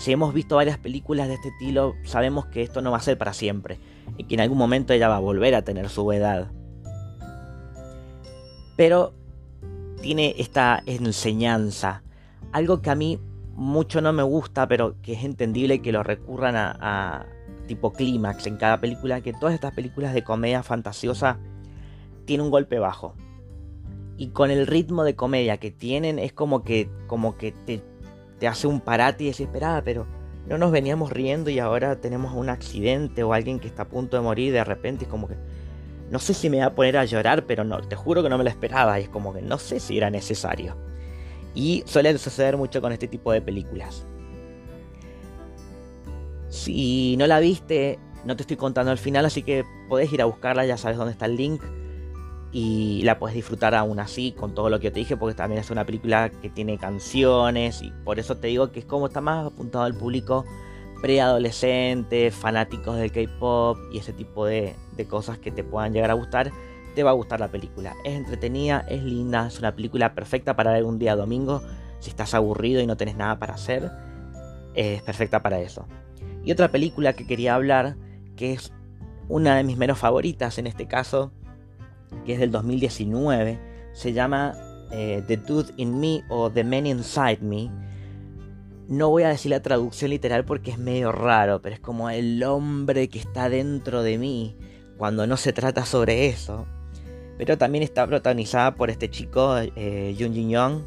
si 0.00 0.10
hemos 0.10 0.34
visto 0.34 0.56
varias 0.56 0.78
películas 0.78 1.28
de 1.28 1.34
este 1.34 1.50
estilo, 1.50 1.94
sabemos 2.02 2.46
que 2.46 2.62
esto 2.62 2.82
no 2.82 2.90
va 2.90 2.96
a 2.96 3.02
ser 3.02 3.16
para 3.16 3.32
siempre 3.32 3.78
y 4.18 4.24
que 4.24 4.34
en 4.34 4.40
algún 4.40 4.58
momento 4.58 4.92
ella 4.92 5.06
va 5.06 5.18
a 5.18 5.20
volver 5.20 5.54
a 5.54 5.62
tener 5.62 5.88
su 5.88 6.10
edad. 6.10 6.50
Pero 8.76 9.14
tiene 10.00 10.34
esta 10.38 10.82
enseñanza, 10.86 12.02
algo 12.50 12.82
que 12.82 12.90
a 12.90 12.96
mí 12.96 13.20
mucho 13.54 14.00
no 14.00 14.12
me 14.12 14.22
gusta, 14.22 14.66
pero 14.66 14.96
que 15.02 15.12
es 15.14 15.24
entendible 15.24 15.80
que 15.82 15.92
lo 15.92 16.02
recurran 16.02 16.56
a 16.56 17.26
tipo 17.66 17.92
clímax 17.92 18.46
en 18.46 18.56
cada 18.56 18.80
película, 18.80 19.20
que 19.20 19.32
todas 19.32 19.54
estas 19.54 19.72
películas 19.72 20.14
de 20.14 20.24
comedia 20.24 20.62
fantasiosa 20.62 21.38
tienen 22.24 22.46
un 22.46 22.50
golpe 22.50 22.78
bajo. 22.78 23.14
Y 24.16 24.28
con 24.28 24.50
el 24.50 24.66
ritmo 24.66 25.04
de 25.04 25.16
comedia 25.16 25.56
que 25.58 25.70
tienen 25.70 26.18
es 26.18 26.32
como 26.32 26.62
que, 26.62 26.90
como 27.06 27.36
que 27.36 27.52
te, 27.52 27.82
te 28.38 28.48
hace 28.48 28.66
un 28.66 28.80
parate 28.80 29.24
y 29.24 29.26
decís, 29.28 29.40
esperada, 29.40 29.82
pero 29.82 30.06
no 30.46 30.58
nos 30.58 30.70
veníamos 30.70 31.10
riendo 31.10 31.50
y 31.50 31.58
ahora 31.58 32.00
tenemos 32.00 32.34
un 32.34 32.48
accidente 32.48 33.22
o 33.22 33.32
alguien 33.32 33.58
que 33.58 33.68
está 33.68 33.82
a 33.82 33.88
punto 33.88 34.16
de 34.16 34.22
morir 34.22 34.52
de 34.52 34.64
repente. 34.64 35.04
Es 35.04 35.10
como 35.10 35.28
que 35.28 35.36
no 36.10 36.18
sé 36.18 36.34
si 36.34 36.50
me 36.50 36.58
voy 36.58 36.66
a 36.66 36.74
poner 36.74 36.98
a 36.98 37.04
llorar, 37.04 37.46
pero 37.46 37.64
no, 37.64 37.80
te 37.80 37.96
juro 37.96 38.22
que 38.22 38.28
no 38.28 38.38
me 38.38 38.44
lo 38.44 38.50
esperaba. 38.50 39.00
Y 39.00 39.04
es 39.04 39.08
como 39.08 39.32
que 39.32 39.42
no 39.42 39.58
sé 39.58 39.80
si 39.80 39.96
era 39.96 40.10
necesario. 40.10 40.76
Y 41.54 41.82
suele 41.86 42.16
suceder 42.18 42.56
mucho 42.56 42.80
con 42.80 42.92
este 42.92 43.08
tipo 43.08 43.32
de 43.32 43.42
películas. 43.42 44.04
Si 46.48 47.16
no 47.16 47.26
la 47.26 47.40
viste, 47.40 47.98
no 48.24 48.36
te 48.36 48.42
estoy 48.42 48.56
contando 48.56 48.90
al 48.90 48.98
final, 48.98 49.24
así 49.24 49.42
que 49.42 49.64
podés 49.88 50.12
ir 50.12 50.22
a 50.22 50.26
buscarla, 50.26 50.66
ya 50.66 50.76
sabes 50.76 50.96
dónde 50.96 51.12
está 51.12 51.26
el 51.26 51.36
link. 51.36 51.62
Y 52.52 53.00
la 53.04 53.18
puedes 53.18 53.34
disfrutar 53.34 53.74
aún 53.74 53.98
así 53.98 54.32
con 54.32 54.54
todo 54.54 54.68
lo 54.68 54.78
que 54.78 54.90
te 54.90 55.00
dije, 55.00 55.16
porque 55.16 55.34
también 55.34 55.60
es 55.60 55.70
una 55.70 55.86
película 55.86 56.30
que 56.30 56.50
tiene 56.50 56.76
canciones 56.76 57.80
y 57.80 57.90
por 58.04 58.18
eso 58.18 58.36
te 58.36 58.48
digo 58.48 58.70
que 58.70 58.80
es 58.80 58.84
como 58.84 59.06
está 59.06 59.22
más 59.22 59.46
apuntado 59.46 59.84
al 59.84 59.94
público 59.94 60.44
preadolescente, 61.02 62.30
fanáticos 62.30 62.96
del 62.96 63.10
K-pop 63.10 63.76
y 63.90 63.98
ese 63.98 64.12
tipo 64.12 64.46
de, 64.46 64.76
de 64.96 65.06
cosas 65.06 65.38
que 65.38 65.50
te 65.50 65.64
puedan 65.64 65.92
llegar 65.92 66.10
a 66.10 66.14
gustar. 66.14 66.52
Te 66.94 67.02
va 67.02 67.10
a 67.10 67.14
gustar 67.14 67.40
la 67.40 67.48
película. 67.48 67.96
Es 68.04 68.14
entretenida, 68.14 68.84
es 68.88 69.02
linda, 69.02 69.46
es 69.46 69.58
una 69.58 69.74
película 69.74 70.14
perfecta 70.14 70.56
para 70.56 70.72
ver 70.72 70.84
un 70.84 70.98
día 70.98 71.16
domingo. 71.16 71.62
Si 72.00 72.10
estás 72.10 72.34
aburrido 72.34 72.80
y 72.80 72.86
no 72.86 72.96
tenés 72.96 73.16
nada 73.16 73.38
para 73.38 73.54
hacer, 73.54 73.90
es 74.74 75.02
perfecta 75.02 75.42
para 75.42 75.60
eso. 75.60 75.86
Y 76.44 76.52
otra 76.52 76.70
película 76.70 77.12
que 77.12 77.26
quería 77.26 77.54
hablar, 77.54 77.96
que 78.36 78.52
es 78.52 78.72
una 79.28 79.56
de 79.56 79.64
mis 79.64 79.76
menos 79.76 79.98
favoritas 79.98 80.58
en 80.58 80.66
este 80.66 80.86
caso, 80.86 81.32
que 82.26 82.34
es 82.34 82.40
del 82.40 82.50
2019, 82.50 83.58
se 83.92 84.12
llama 84.12 84.54
eh, 84.90 85.22
The 85.26 85.36
Dude 85.38 85.72
in 85.76 85.98
Me 85.98 86.24
o 86.28 86.50
The 86.50 86.64
Man 86.64 86.86
Inside 86.86 87.38
Me. 87.40 87.70
No 88.88 89.08
voy 89.08 89.22
a 89.22 89.28
decir 89.28 89.50
la 89.50 89.62
traducción 89.62 90.10
literal 90.10 90.44
porque 90.44 90.72
es 90.72 90.78
medio 90.78 91.12
raro, 91.12 91.62
pero 91.62 91.74
es 91.74 91.80
como 91.80 92.10
el 92.10 92.42
hombre 92.42 93.08
que 93.08 93.18
está 93.18 93.48
dentro 93.48 94.02
de 94.02 94.18
mí, 94.18 94.56
cuando 94.98 95.26
no 95.26 95.36
se 95.36 95.52
trata 95.52 95.86
sobre 95.86 96.26
eso. 96.26 96.66
Pero 97.38 97.58
también 97.58 97.82
está 97.82 98.06
protagonizada 98.06 98.74
por 98.74 98.90
este 98.90 99.10
chico, 99.10 99.56
eh, 99.58 100.14
Jun 100.18 100.34
Jin 100.34 100.50
Young, 100.50 100.82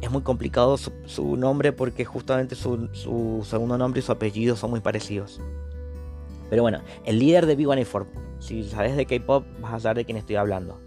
es 0.00 0.10
muy 0.10 0.22
complicado 0.22 0.76
su, 0.76 1.36
nombre 1.36 1.72
porque 1.72 2.04
justamente 2.04 2.54
su, 2.54 2.88
segundo 3.44 3.76
nombre 3.76 4.00
y 4.00 4.02
su 4.02 4.12
apellido 4.12 4.56
son 4.56 4.70
muy 4.70 4.80
parecidos. 4.80 5.40
Pero 6.48 6.62
bueno, 6.62 6.80
el 7.04 7.18
líder 7.18 7.46
de 7.46 7.56
B1A4, 7.56 8.06
si 8.38 8.64
sabes 8.64 8.96
de 8.96 9.06
K-pop, 9.06 9.44
vas 9.60 9.74
a 9.74 9.80
saber 9.80 9.98
de 9.98 10.04
quién 10.04 10.16
estoy 10.16 10.36
hablando. 10.36 10.80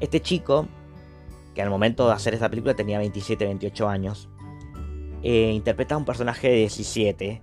Este 0.00 0.20
chico, 0.20 0.68
que 1.54 1.62
al 1.62 1.70
momento 1.70 2.06
de 2.06 2.12
hacer 2.12 2.34
esta 2.34 2.48
película 2.48 2.74
tenía 2.74 2.98
27, 2.98 3.44
28 3.44 3.88
años, 3.88 4.28
eh, 5.22 5.50
interpreta 5.52 5.94
a 5.94 5.98
un 5.98 6.04
personaje 6.04 6.48
de 6.48 6.56
17. 6.56 7.42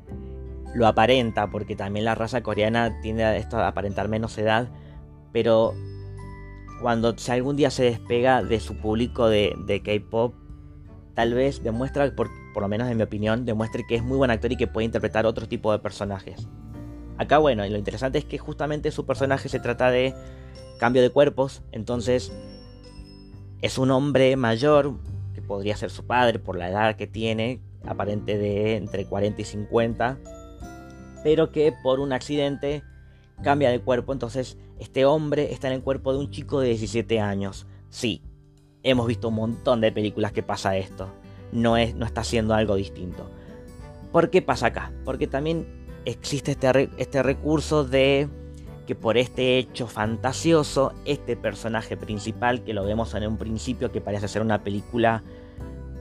Lo 0.76 0.88
aparenta 0.88 1.50
porque 1.50 1.76
también 1.76 2.06
la 2.06 2.16
raza 2.16 2.42
coreana 2.42 3.02
tiende 3.02 3.26
a, 3.26 3.68
aparentar 3.68 4.08
menos 4.08 4.38
edad, 4.38 4.70
pero 5.34 5.74
cuando 6.82 7.18
si 7.18 7.32
algún 7.32 7.56
día 7.56 7.72
se 7.72 7.84
despega 7.84 8.44
de 8.44 8.60
su 8.60 8.76
público 8.76 9.28
de, 9.30 9.82
K-pop, 9.84 10.34
tal 11.14 11.34
vez 11.34 11.64
demuestra, 11.64 12.16
por, 12.16 12.30
lo 12.56 12.68
menos 12.68 12.90
en 12.90 12.98
mi 12.98 13.04
opinión, 13.04 13.46
demuestre 13.46 13.86
que 13.88 13.96
es 13.96 14.04
muy 14.04 14.18
buen 14.18 14.32
actor 14.32 14.52
y 14.52 14.58
que 14.58 14.68
puede 14.68 14.86
interpretar 14.86 15.26
otro 15.26 15.48
tipo 15.48 15.72
de 15.72 15.80
personajes. 15.80 16.48
Acá, 17.18 17.38
bueno, 17.38 17.66
lo 17.66 17.78
interesante 17.78 18.18
es 18.18 18.26
que 18.26 18.38
justamente 18.38 18.92
su 18.92 19.06
personaje 19.06 19.48
se 19.48 19.60
trata 19.60 19.90
de 19.90 20.14
cambio 20.80 21.02
de 21.02 21.10
cuerpos, 21.10 21.64
entonces 21.72 22.34
es 23.62 23.78
un 23.78 23.92
hombre 23.92 24.36
mayor, 24.36 24.96
que 25.34 25.42
podría 25.42 25.78
ser 25.78 25.90
su 25.90 26.06
padre 26.06 26.40
por 26.40 26.58
la 26.58 26.70
edad 26.70 26.96
que 26.98 27.08
tiene, 27.08 27.62
aparente 27.86 28.38
de 28.38 28.76
entre 28.76 29.06
40 29.06 29.42
y 29.42 29.46
50, 29.46 30.18
pero 31.24 31.52
que 31.52 31.74
por 31.84 32.00
un 32.00 32.12
accidente 32.12 32.84
cambia 33.44 33.70
de 33.70 33.80
cuerpo, 33.80 34.12
entonces 34.12 34.58
este 34.80 35.06
hombre 35.06 35.52
está 35.54 35.68
en 35.68 35.74
el 35.74 35.82
cuerpo 35.82 36.14
de 36.14 36.20
un 36.20 36.32
chico 36.32 36.60
de 36.60 36.70
17 36.70 37.20
años. 37.20 37.66
Sí, 37.90 38.22
hemos 38.84 39.08
visto 39.08 39.30
un 39.30 39.36
montón 39.36 39.82
de 39.82 39.92
películas 39.92 40.32
que 40.32 40.44
pasa 40.44 40.78
esto. 40.78 41.10
No, 41.52 41.78
es, 41.78 41.96
no 41.96 42.06
está 42.06 42.22
haciendo 42.22 42.54
algo 42.54 42.76
distinto. 42.76 43.30
¿Por 44.12 44.30
qué 44.30 44.42
pasa 44.42 44.68
acá? 44.68 44.92
Porque 45.04 45.28
también 45.28 45.66
existe 46.06 46.52
este, 46.52 46.90
este 46.98 47.24
recurso 47.24 47.84
de 47.84 48.30
que 48.86 48.96
por 48.96 49.18
este 49.18 49.58
hecho 49.58 49.88
fantasioso, 49.88 50.94
este 51.06 51.36
personaje 51.36 51.98
principal, 51.98 52.64
que 52.64 52.74
lo 52.74 52.86
vemos 52.86 53.14
en 53.16 53.28
un 53.28 53.38
principio 53.38 53.92
que 53.92 54.02
parece 54.02 54.28
ser 54.28 54.42
una 54.42 54.64
película 54.64 55.24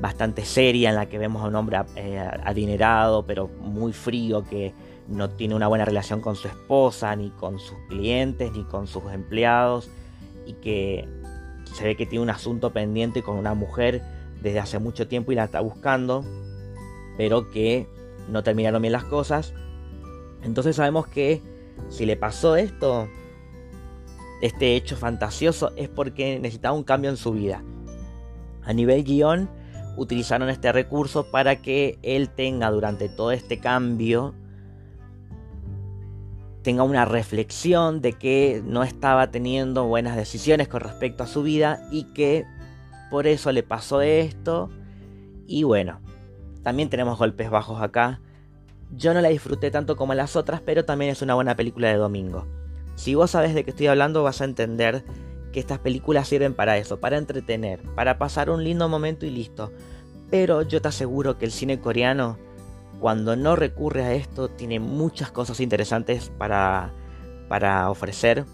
bastante 0.00 0.44
seria 0.44 0.90
en 0.90 0.96
la 0.96 1.06
que 1.06 1.18
vemos 1.18 1.42
a 1.42 1.46
un 1.46 1.54
hombre 1.54 1.78
eh, 1.96 2.18
adinerado 2.44 3.24
pero 3.24 3.48
muy 3.48 3.92
frío 3.92 4.44
que 4.44 4.74
no 5.08 5.30
tiene 5.30 5.54
una 5.54 5.68
buena 5.68 5.84
relación 5.84 6.20
con 6.20 6.36
su 6.36 6.48
esposa, 6.48 7.14
ni 7.16 7.30
con 7.30 7.58
sus 7.58 7.76
clientes, 7.88 8.52
ni 8.52 8.64
con 8.64 8.86
sus 8.86 9.04
empleados 9.12 9.90
y 10.46 10.54
que 10.54 11.08
se 11.74 11.84
ve 11.84 11.96
que 11.96 12.06
tiene 12.06 12.22
un 12.22 12.30
asunto 12.30 12.72
pendiente 12.72 13.22
con 13.22 13.36
una 13.36 13.54
mujer 13.54 14.02
desde 14.42 14.60
hace 14.60 14.78
mucho 14.78 15.08
tiempo 15.08 15.32
y 15.32 15.34
la 15.34 15.44
está 15.44 15.60
buscando, 15.60 16.24
pero 17.16 17.50
que 17.50 17.88
no 18.28 18.42
terminaron 18.42 18.82
bien 18.82 18.92
las 18.92 19.04
cosas. 19.04 19.54
Entonces 20.42 20.76
sabemos 20.76 21.06
que 21.06 21.42
si 21.88 22.06
le 22.06 22.16
pasó 22.16 22.56
esto, 22.56 23.08
este 24.42 24.76
hecho 24.76 24.96
fantasioso, 24.96 25.72
es 25.76 25.88
porque 25.88 26.38
necesitaba 26.38 26.76
un 26.76 26.84
cambio 26.84 27.10
en 27.10 27.16
su 27.16 27.32
vida. 27.32 27.62
A 28.62 28.72
nivel 28.72 29.04
guion, 29.04 29.48
utilizaron 29.96 30.48
este 30.48 30.72
recurso 30.72 31.30
para 31.30 31.62
que 31.62 31.98
él 32.02 32.28
tenga 32.30 32.70
durante 32.70 33.08
todo 33.08 33.32
este 33.32 33.58
cambio 33.58 34.34
tenga 36.64 36.82
una 36.82 37.04
reflexión 37.04 38.00
de 38.00 38.14
que 38.14 38.62
no 38.64 38.82
estaba 38.82 39.30
teniendo 39.30 39.84
buenas 39.84 40.16
decisiones 40.16 40.66
con 40.66 40.80
respecto 40.80 41.22
a 41.22 41.26
su 41.26 41.42
vida 41.42 41.86
y 41.92 42.04
que 42.14 42.46
por 43.10 43.26
eso 43.26 43.52
le 43.52 43.62
pasó 43.62 44.00
esto. 44.00 44.70
Y 45.46 45.62
bueno, 45.62 46.00
también 46.62 46.88
tenemos 46.88 47.18
golpes 47.18 47.50
bajos 47.50 47.82
acá. 47.82 48.20
Yo 48.96 49.12
no 49.12 49.20
la 49.20 49.28
disfruté 49.28 49.70
tanto 49.70 49.94
como 49.96 50.14
las 50.14 50.36
otras, 50.36 50.62
pero 50.62 50.86
también 50.86 51.10
es 51.10 51.20
una 51.20 51.34
buena 51.34 51.54
película 51.54 51.88
de 51.88 51.96
domingo. 51.96 52.46
Si 52.94 53.14
vos 53.14 53.32
sabes 53.32 53.54
de 53.54 53.64
qué 53.64 53.70
estoy 53.70 53.88
hablando, 53.88 54.22
vas 54.22 54.40
a 54.40 54.44
entender 54.44 55.04
que 55.52 55.60
estas 55.60 55.80
películas 55.80 56.28
sirven 56.28 56.54
para 56.54 56.78
eso, 56.78 56.98
para 56.98 57.18
entretener, 57.18 57.82
para 57.94 58.16
pasar 58.16 58.48
un 58.48 58.64
lindo 58.64 58.88
momento 58.88 59.26
y 59.26 59.30
listo. 59.30 59.70
Pero 60.30 60.62
yo 60.62 60.80
te 60.80 60.88
aseguro 60.88 61.36
que 61.36 61.44
el 61.44 61.52
cine 61.52 61.78
coreano, 61.78 62.38
cuando 63.04 63.36
no 63.36 63.54
recurre 63.54 64.02
a 64.02 64.14
esto, 64.14 64.48
tiene 64.48 64.80
muchas 64.80 65.30
cosas 65.30 65.60
interesantes 65.60 66.32
para, 66.38 66.94
para 67.50 67.90
ofrecer. 67.90 68.46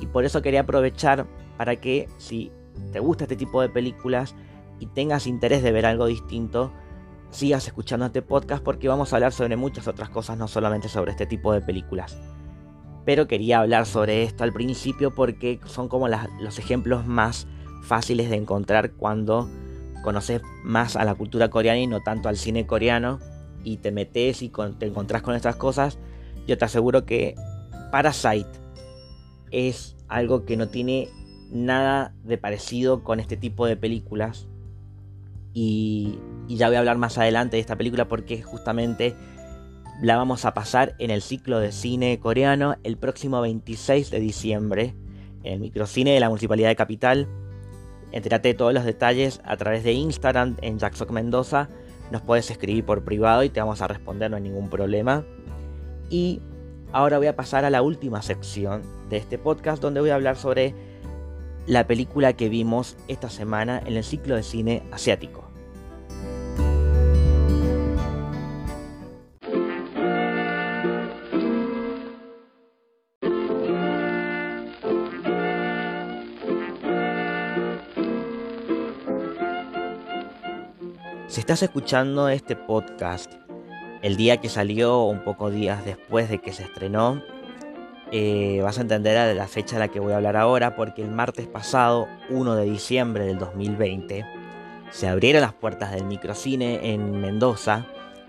Y 0.00 0.06
por 0.06 0.24
eso 0.24 0.40
quería 0.40 0.62
aprovechar 0.62 1.26
para 1.58 1.76
que 1.76 2.08
si 2.16 2.50
te 2.90 3.00
gusta 3.00 3.24
este 3.24 3.36
tipo 3.36 3.60
de 3.60 3.68
películas 3.68 4.34
y 4.80 4.86
tengas 4.86 5.26
interés 5.26 5.62
de 5.62 5.72
ver 5.72 5.84
algo 5.84 6.06
distinto, 6.06 6.72
sigas 7.28 7.66
escuchando 7.66 8.06
este 8.06 8.22
podcast 8.22 8.64
porque 8.64 8.88
vamos 8.88 9.12
a 9.12 9.16
hablar 9.16 9.34
sobre 9.34 9.56
muchas 9.56 9.86
otras 9.88 10.08
cosas, 10.08 10.38
no 10.38 10.48
solamente 10.48 10.88
sobre 10.88 11.10
este 11.10 11.26
tipo 11.26 11.52
de 11.52 11.60
películas. 11.60 12.16
Pero 13.04 13.28
quería 13.28 13.60
hablar 13.60 13.84
sobre 13.84 14.22
esto 14.22 14.42
al 14.42 14.54
principio 14.54 15.14
porque 15.14 15.60
son 15.66 15.88
como 15.88 16.08
los 16.08 16.58
ejemplos 16.58 17.06
más 17.06 17.46
fáciles 17.82 18.30
de 18.30 18.36
encontrar 18.36 18.92
cuando 18.92 19.50
conoces 20.02 20.40
más 20.64 20.96
a 20.96 21.04
la 21.04 21.14
cultura 21.14 21.50
coreana 21.50 21.80
y 21.80 21.86
no 21.86 22.00
tanto 22.00 22.30
al 22.30 22.38
cine 22.38 22.66
coreano 22.66 23.20
y 23.64 23.78
te 23.78 23.92
metes 23.92 24.42
y 24.42 24.50
te 24.78 24.86
encontrás 24.86 25.22
con 25.22 25.34
estas 25.34 25.56
cosas. 25.56 25.98
Yo 26.46 26.56
te 26.56 26.64
aseguro 26.64 27.04
que 27.04 27.34
Parasite 27.90 28.48
es 29.50 29.96
algo 30.08 30.44
que 30.44 30.56
no 30.56 30.68
tiene 30.68 31.08
nada 31.50 32.14
de 32.24 32.38
parecido 32.38 33.02
con 33.02 33.20
este 33.20 33.36
tipo 33.36 33.66
de 33.66 33.76
películas. 33.76 34.48
Y, 35.54 36.18
ya 36.48 36.68
voy 36.68 36.76
a 36.76 36.78
hablar 36.78 36.98
más 36.98 37.18
adelante 37.18 37.56
de 37.56 37.60
esta 37.60 37.76
película 37.76 38.08
porque 38.08 38.42
justamente 38.42 39.14
la 40.00 40.16
vamos 40.16 40.44
a 40.44 40.54
pasar 40.54 40.94
en 40.98 41.10
el 41.10 41.20
ciclo 41.20 41.58
de 41.58 41.72
cine 41.72 42.18
coreano 42.20 42.76
el 42.84 42.96
próximo 42.96 43.40
26 43.40 44.10
de 44.10 44.20
diciembre 44.20 44.94
en 45.42 45.54
el 45.54 45.60
microcine 45.60 46.12
de 46.12 46.20
la 46.20 46.28
Municipalidad 46.28 46.68
de 46.68 46.76
Capital. 46.76 47.28
Entérate 48.12 48.48
de 48.48 48.54
todos 48.54 48.72
los 48.72 48.84
detalles 48.84 49.40
a 49.44 49.56
través 49.56 49.84
de 49.84 49.92
Instagram 49.92 50.56
en 50.62 50.78
Jackson 50.78 51.12
Mendoza. 51.12 51.68
Nos 52.10 52.22
puedes 52.22 52.50
escribir 52.50 52.84
por 52.84 53.04
privado 53.04 53.42
y 53.42 53.50
te 53.50 53.60
vamos 53.60 53.82
a 53.82 53.88
responder, 53.88 54.30
no 54.30 54.36
hay 54.36 54.42
ningún 54.42 54.70
problema. 54.70 55.24
Y 56.10 56.40
ahora 56.92 57.18
voy 57.18 57.26
a 57.26 57.36
pasar 57.36 57.64
a 57.64 57.70
la 57.70 57.82
última 57.82 58.22
sección 58.22 58.82
de 59.10 59.18
este 59.18 59.38
podcast 59.38 59.82
donde 59.82 60.00
voy 60.00 60.10
a 60.10 60.14
hablar 60.14 60.36
sobre 60.36 60.74
la 61.66 61.86
película 61.86 62.32
que 62.32 62.48
vimos 62.48 62.96
esta 63.08 63.28
semana 63.28 63.82
en 63.84 63.96
el 63.96 64.04
ciclo 64.04 64.36
de 64.36 64.42
cine 64.42 64.82
asiático. 64.90 65.47
Estás 81.48 81.62
escuchando 81.62 82.28
este 82.28 82.56
podcast 82.56 83.32
el 84.02 84.18
día 84.18 84.36
que 84.36 84.50
salió 84.50 85.04
un 85.04 85.24
poco 85.24 85.50
días 85.50 85.82
después 85.82 86.28
de 86.28 86.42
que 86.42 86.52
se 86.52 86.64
estrenó, 86.64 87.22
eh, 88.12 88.60
vas 88.62 88.76
a 88.76 88.82
entender 88.82 89.34
la 89.34 89.48
fecha 89.48 89.76
de 89.76 89.80
la 89.80 89.88
que 89.88 89.98
voy 89.98 90.12
a 90.12 90.16
hablar 90.16 90.36
ahora, 90.36 90.76
porque 90.76 91.00
el 91.00 91.10
martes 91.10 91.46
pasado, 91.46 92.06
1 92.28 92.54
de 92.54 92.66
diciembre 92.66 93.24
del 93.24 93.38
2020, 93.38 94.26
se 94.90 95.08
abrieron 95.08 95.40
las 95.40 95.54
puertas 95.54 95.92
del 95.92 96.04
microcine 96.04 96.92
en 96.92 97.18
Mendoza 97.18 97.86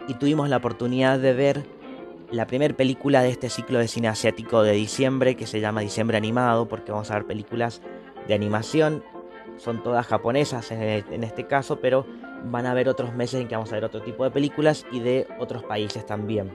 y 0.07 0.13
tuvimos 0.13 0.47
la 0.47 0.55
oportunidad 0.55 1.19
de 1.19 1.33
ver 1.33 1.65
la 2.31 2.47
primera 2.47 2.73
película 2.73 3.21
de 3.21 3.31
este 3.31 3.49
ciclo 3.49 3.79
de 3.79 3.89
cine 3.89 4.07
asiático 4.07 4.63
de 4.63 4.71
diciembre, 4.71 5.35
que 5.35 5.45
se 5.45 5.59
llama 5.59 5.81
Diciembre 5.81 6.15
Animado, 6.15 6.69
porque 6.69 6.93
vamos 6.93 7.11
a 7.11 7.15
ver 7.15 7.25
películas 7.25 7.81
de 8.29 8.33
animación, 8.33 9.03
son 9.59 9.83
todas 9.83 10.07
japonesas 10.07 10.71
en 10.71 11.23
este 11.23 11.45
caso, 11.45 11.79
pero 11.79 12.05
van 12.45 12.65
a 12.65 12.71
haber 12.71 12.89
otros 12.89 13.13
meses 13.13 13.41
en 13.41 13.47
que 13.47 13.55
vamos 13.55 13.71
a 13.71 13.75
ver 13.75 13.85
otro 13.85 14.01
tipo 14.01 14.23
de 14.23 14.31
películas 14.31 14.85
y 14.91 14.99
de 14.99 15.27
otros 15.39 15.63
países 15.63 16.05
también. 16.05 16.51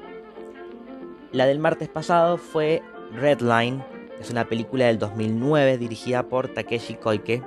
La 1.33 1.47
del 1.47 1.59
martes 1.59 1.89
pasado 1.89 2.39
fue 2.39 2.83
Redline 3.13 3.83
es 4.21 4.31
una 4.31 4.49
película 4.49 4.87
del 4.87 4.99
2009 4.99 5.79
dirigida 5.79 6.23
por 6.29 6.49
Takeshi 6.49 6.95
Koike, 6.95 7.43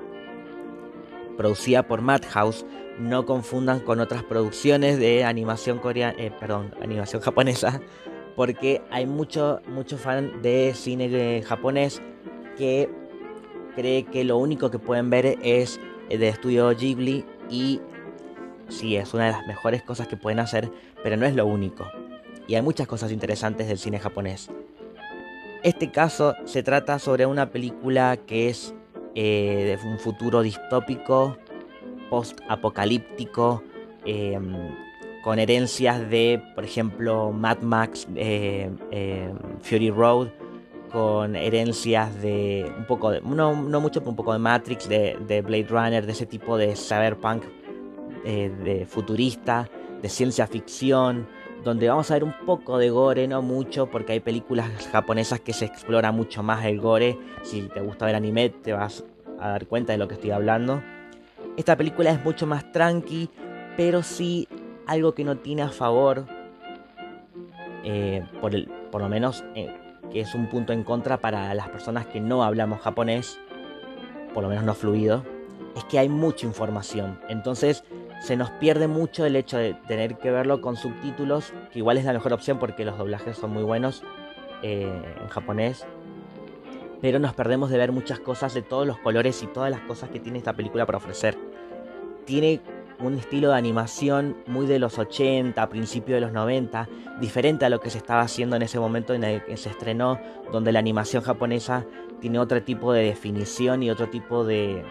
producida 1.37 1.83
por 1.83 2.01
Madhouse. 2.01 2.65
No 2.99 3.25
confundan 3.25 3.79
con 3.79 3.99
otras 3.99 4.23
producciones 4.23 4.99
de 4.99 5.23
animación 5.23 5.79
coreana, 5.79 6.15
eh, 6.17 6.31
perdón, 6.39 6.75
animación 6.81 7.21
japonesa, 7.23 7.81
porque 8.35 8.81
hay 8.91 9.05
mucho, 9.05 9.61
mucho 9.67 9.97
fan 9.97 10.41
de 10.41 10.73
cine 10.75 11.41
japonés 11.43 12.01
que 12.57 12.89
cree 13.77 14.05
que 14.05 14.23
lo 14.23 14.37
único 14.37 14.71
que 14.71 14.79
pueden 14.79 15.11
ver 15.11 15.37
es 15.43 15.79
de 16.09 16.27
estudio 16.27 16.75
Ghibli 16.75 17.23
y 17.47 17.79
sí, 18.69 18.95
es 18.95 19.13
una 19.13 19.27
de 19.27 19.31
las 19.33 19.45
mejores 19.45 19.83
cosas 19.83 20.07
que 20.07 20.17
pueden 20.17 20.39
hacer, 20.39 20.71
pero 21.03 21.15
no 21.15 21.27
es 21.27 21.35
lo 21.35 21.45
único. 21.45 21.85
Y 22.47 22.55
hay 22.55 22.63
muchas 22.63 22.87
cosas 22.87 23.11
interesantes 23.11 23.67
del 23.67 23.77
cine 23.77 23.99
japonés. 23.99 24.49
Este 25.63 25.91
caso 25.91 26.33
se 26.45 26.63
trata 26.63 26.97
sobre 26.97 27.27
una 27.27 27.51
película 27.51 28.17
que 28.17 28.49
es 28.49 28.73
eh, 29.13 29.77
de 29.79 29.87
un 29.87 29.99
futuro 29.99 30.41
distópico, 30.41 31.37
post-apocalíptico, 32.09 33.61
em, 34.05 34.55
con 35.23 35.37
herencias 35.37 36.09
de, 36.09 36.41
por 36.55 36.63
ejemplo, 36.63 37.31
Mad 37.31 37.59
Max, 37.59 38.07
eh, 38.15 38.71
em, 38.89 39.37
Fury 39.61 39.91
Road, 39.91 40.29
con 40.91 41.35
herencias 41.35 42.21
de 42.21 42.71
un 42.77 42.85
poco 42.85 43.11
de, 43.11 43.21
no, 43.21 43.53
mucho, 43.53 43.99
pero 44.01 44.11
un 44.11 44.15
poco 44.15 44.33
de 44.33 44.39
Matrix, 44.39 44.87
de, 44.87 45.17
de 45.27 45.41
Blade 45.41 45.67
Runner, 45.69 46.05
de 46.05 46.11
ese 46.11 46.25
tipo 46.25 46.57
de 46.57 46.75
cyberpunk, 46.75 47.43
eh, 48.25 48.49
de 48.63 48.85
futurista, 48.85 49.69
de 50.01 50.09
ciencia 50.09 50.47
ficción, 50.47 51.27
donde 51.63 51.89
vamos 51.89 52.09
a 52.11 52.15
ver 52.15 52.23
un 52.23 52.33
poco 52.45 52.77
de 52.77 52.89
gore, 52.89 53.27
no 53.27 53.41
mucho, 53.41 53.87
porque 53.87 54.13
hay 54.13 54.19
películas 54.19 54.87
japonesas 54.91 55.39
que 55.39 55.53
se 55.53 55.65
explora 55.65 56.11
mucho 56.11 56.43
más 56.43 56.65
el 56.65 56.79
gore. 56.79 57.17
Si 57.43 57.63
te 57.63 57.81
gusta 57.81 58.05
ver 58.05 58.15
anime, 58.15 58.49
te 58.49 58.73
vas 58.73 59.03
a 59.39 59.49
dar 59.49 59.67
cuenta 59.67 59.93
de 59.93 59.97
lo 59.97 60.07
que 60.07 60.15
estoy 60.15 60.31
hablando. 60.31 60.81
Esta 61.57 61.75
película 61.75 62.11
es 62.11 62.23
mucho 62.23 62.47
más 62.47 62.71
tranqui, 62.71 63.29
pero 63.75 64.03
sí 64.03 64.47
algo 64.85 65.13
que 65.13 65.23
no 65.23 65.37
tiene 65.37 65.63
a 65.63 65.69
favor, 65.69 66.25
eh, 67.83 68.25
por, 68.41 68.55
el, 68.55 68.67
por 68.91 69.01
lo 69.01 69.09
menos 69.09 69.43
eh, 69.55 69.73
que 70.11 70.21
es 70.21 70.33
un 70.35 70.47
punto 70.47 70.73
en 70.73 70.83
contra 70.83 71.17
para 71.17 71.53
las 71.53 71.69
personas 71.69 72.05
que 72.07 72.19
no 72.19 72.43
hablamos 72.43 72.79
japonés, 72.81 73.39
por 74.33 74.43
lo 74.43 74.49
menos 74.49 74.63
no 74.63 74.73
fluido, 74.73 75.23
es 75.75 75.83
que 75.85 75.99
hay 75.99 76.09
mucha 76.09 76.45
información. 76.45 77.19
Entonces 77.29 77.83
se 78.21 78.35
nos 78.35 78.49
pierde 78.51 78.87
mucho 78.87 79.25
el 79.25 79.35
hecho 79.35 79.57
de 79.57 79.73
tener 79.87 80.17
que 80.17 80.31
verlo 80.31 80.61
con 80.61 80.75
subtítulos, 80.75 81.53
que 81.71 81.79
igual 81.79 81.97
es 81.97 82.05
la 82.05 82.13
mejor 82.13 82.33
opción 82.33 82.59
porque 82.59 82.85
los 82.85 82.97
doblajes 82.97 83.37
son 83.37 83.51
muy 83.51 83.63
buenos 83.63 84.03
eh, 84.63 84.91
en 85.21 85.27
japonés. 85.29 85.85
Pero 86.99 87.19
nos 87.19 87.35
perdemos 87.35 87.69
de 87.69 87.77
ver 87.77 87.91
muchas 87.91 88.19
cosas 88.19 88.53
de 88.55 88.63
todos 88.63 88.87
los 88.87 88.97
colores 88.97 89.43
y 89.43 89.47
todas 89.47 89.69
las 89.69 89.81
cosas 89.81 90.09
que 90.09 90.19
tiene 90.19 90.39
esta 90.39 90.53
película 90.53 90.85
para 90.85 90.97
ofrecer. 90.97 91.37
Tiene 92.25 92.59
un 92.99 93.15
estilo 93.15 93.49
de 93.49 93.57
animación 93.57 94.37
muy 94.47 94.65
de 94.65 94.79
los 94.79 94.97
80, 94.97 95.69
principio 95.69 96.15
de 96.15 96.21
los 96.21 96.31
90, 96.31 96.87
diferente 97.19 97.65
a 97.65 97.69
lo 97.69 97.79
que 97.79 97.89
se 97.89 97.97
estaba 97.97 98.21
haciendo 98.21 98.55
en 98.55 98.63
ese 98.63 98.79
momento 98.79 99.13
en 99.13 99.23
el 99.23 99.43
que 99.43 99.57
se 99.57 99.69
estrenó, 99.69 100.19
donde 100.51 100.71
la 100.71 100.79
animación 100.79 101.23
japonesa 101.23 101.85
tiene 102.19 102.39
otro 102.39 102.61
tipo 102.63 102.93
de 102.93 103.03
definición 103.03 103.83
y 103.83 103.91
otro 103.91 104.09
tipo 104.09 104.43
de, 104.43 104.83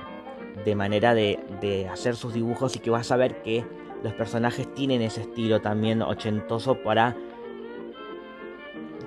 de 0.64 0.74
manera 0.74 1.14
de, 1.14 1.40
de, 1.60 1.88
hacer 1.88 2.14
sus 2.14 2.32
dibujos 2.34 2.76
y 2.76 2.78
que 2.78 2.90
vas 2.90 3.10
a 3.10 3.16
ver 3.16 3.42
que 3.42 3.64
los 4.02 4.12
personajes 4.14 4.72
tienen 4.74 5.02
ese 5.02 5.22
estilo 5.22 5.60
también 5.60 6.02
ochentoso 6.02 6.76
para 6.82 7.16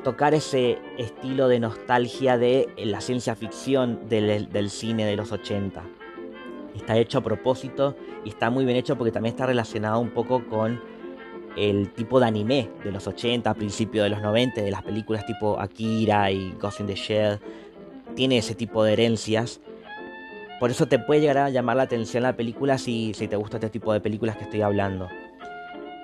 tocar 0.03 0.33
ese 0.33 0.79
estilo 0.97 1.47
de 1.47 1.59
nostalgia 1.59 2.37
de 2.37 2.67
la 2.77 2.99
ciencia 2.99 3.35
ficción 3.35 4.09
del, 4.09 4.51
del 4.51 4.69
cine 4.69 5.05
de 5.05 5.15
los 5.15 5.31
80 5.31 5.98
está 6.79 6.97
hecho 6.97 7.19
a 7.19 7.21
propósito 7.21 7.95
y 8.25 8.29
está 8.29 8.49
muy 8.49 8.65
bien 8.65 8.77
hecho 8.77 8.97
porque 8.97 9.11
también 9.11 9.33
está 9.33 9.45
relacionado 9.45 9.99
un 9.99 10.09
poco 10.09 10.45
con 10.47 10.81
el 11.55 11.91
tipo 11.91 12.19
de 12.19 12.27
anime 12.27 12.69
de 12.83 12.91
los 12.91 13.07
80, 13.07 13.53
principios 13.53 14.03
de 14.03 14.09
los 14.09 14.21
90, 14.21 14.61
de 14.61 14.71
las 14.71 14.83
películas 14.83 15.25
tipo 15.25 15.59
Akira 15.59 16.31
y 16.31 16.51
Ghost 16.59 16.79
in 16.79 16.87
the 16.87 16.95
Shell. 16.95 17.39
Tiene 18.15 18.37
ese 18.37 18.55
tipo 18.55 18.83
de 18.83 18.93
herencias. 18.93 19.61
Por 20.59 20.71
eso 20.71 20.87
te 20.87 20.99
puede 20.99 21.21
llegar 21.21 21.37
a 21.37 21.49
llamar 21.49 21.77
la 21.77 21.83
atención 21.83 22.23
la 22.23 22.35
película 22.35 22.77
si, 22.77 23.13
si 23.13 23.27
te 23.27 23.35
gusta 23.35 23.57
este 23.57 23.69
tipo 23.69 23.93
de 23.93 24.01
películas 24.01 24.35
que 24.37 24.43
estoy 24.43 24.61
hablando. 24.61 25.07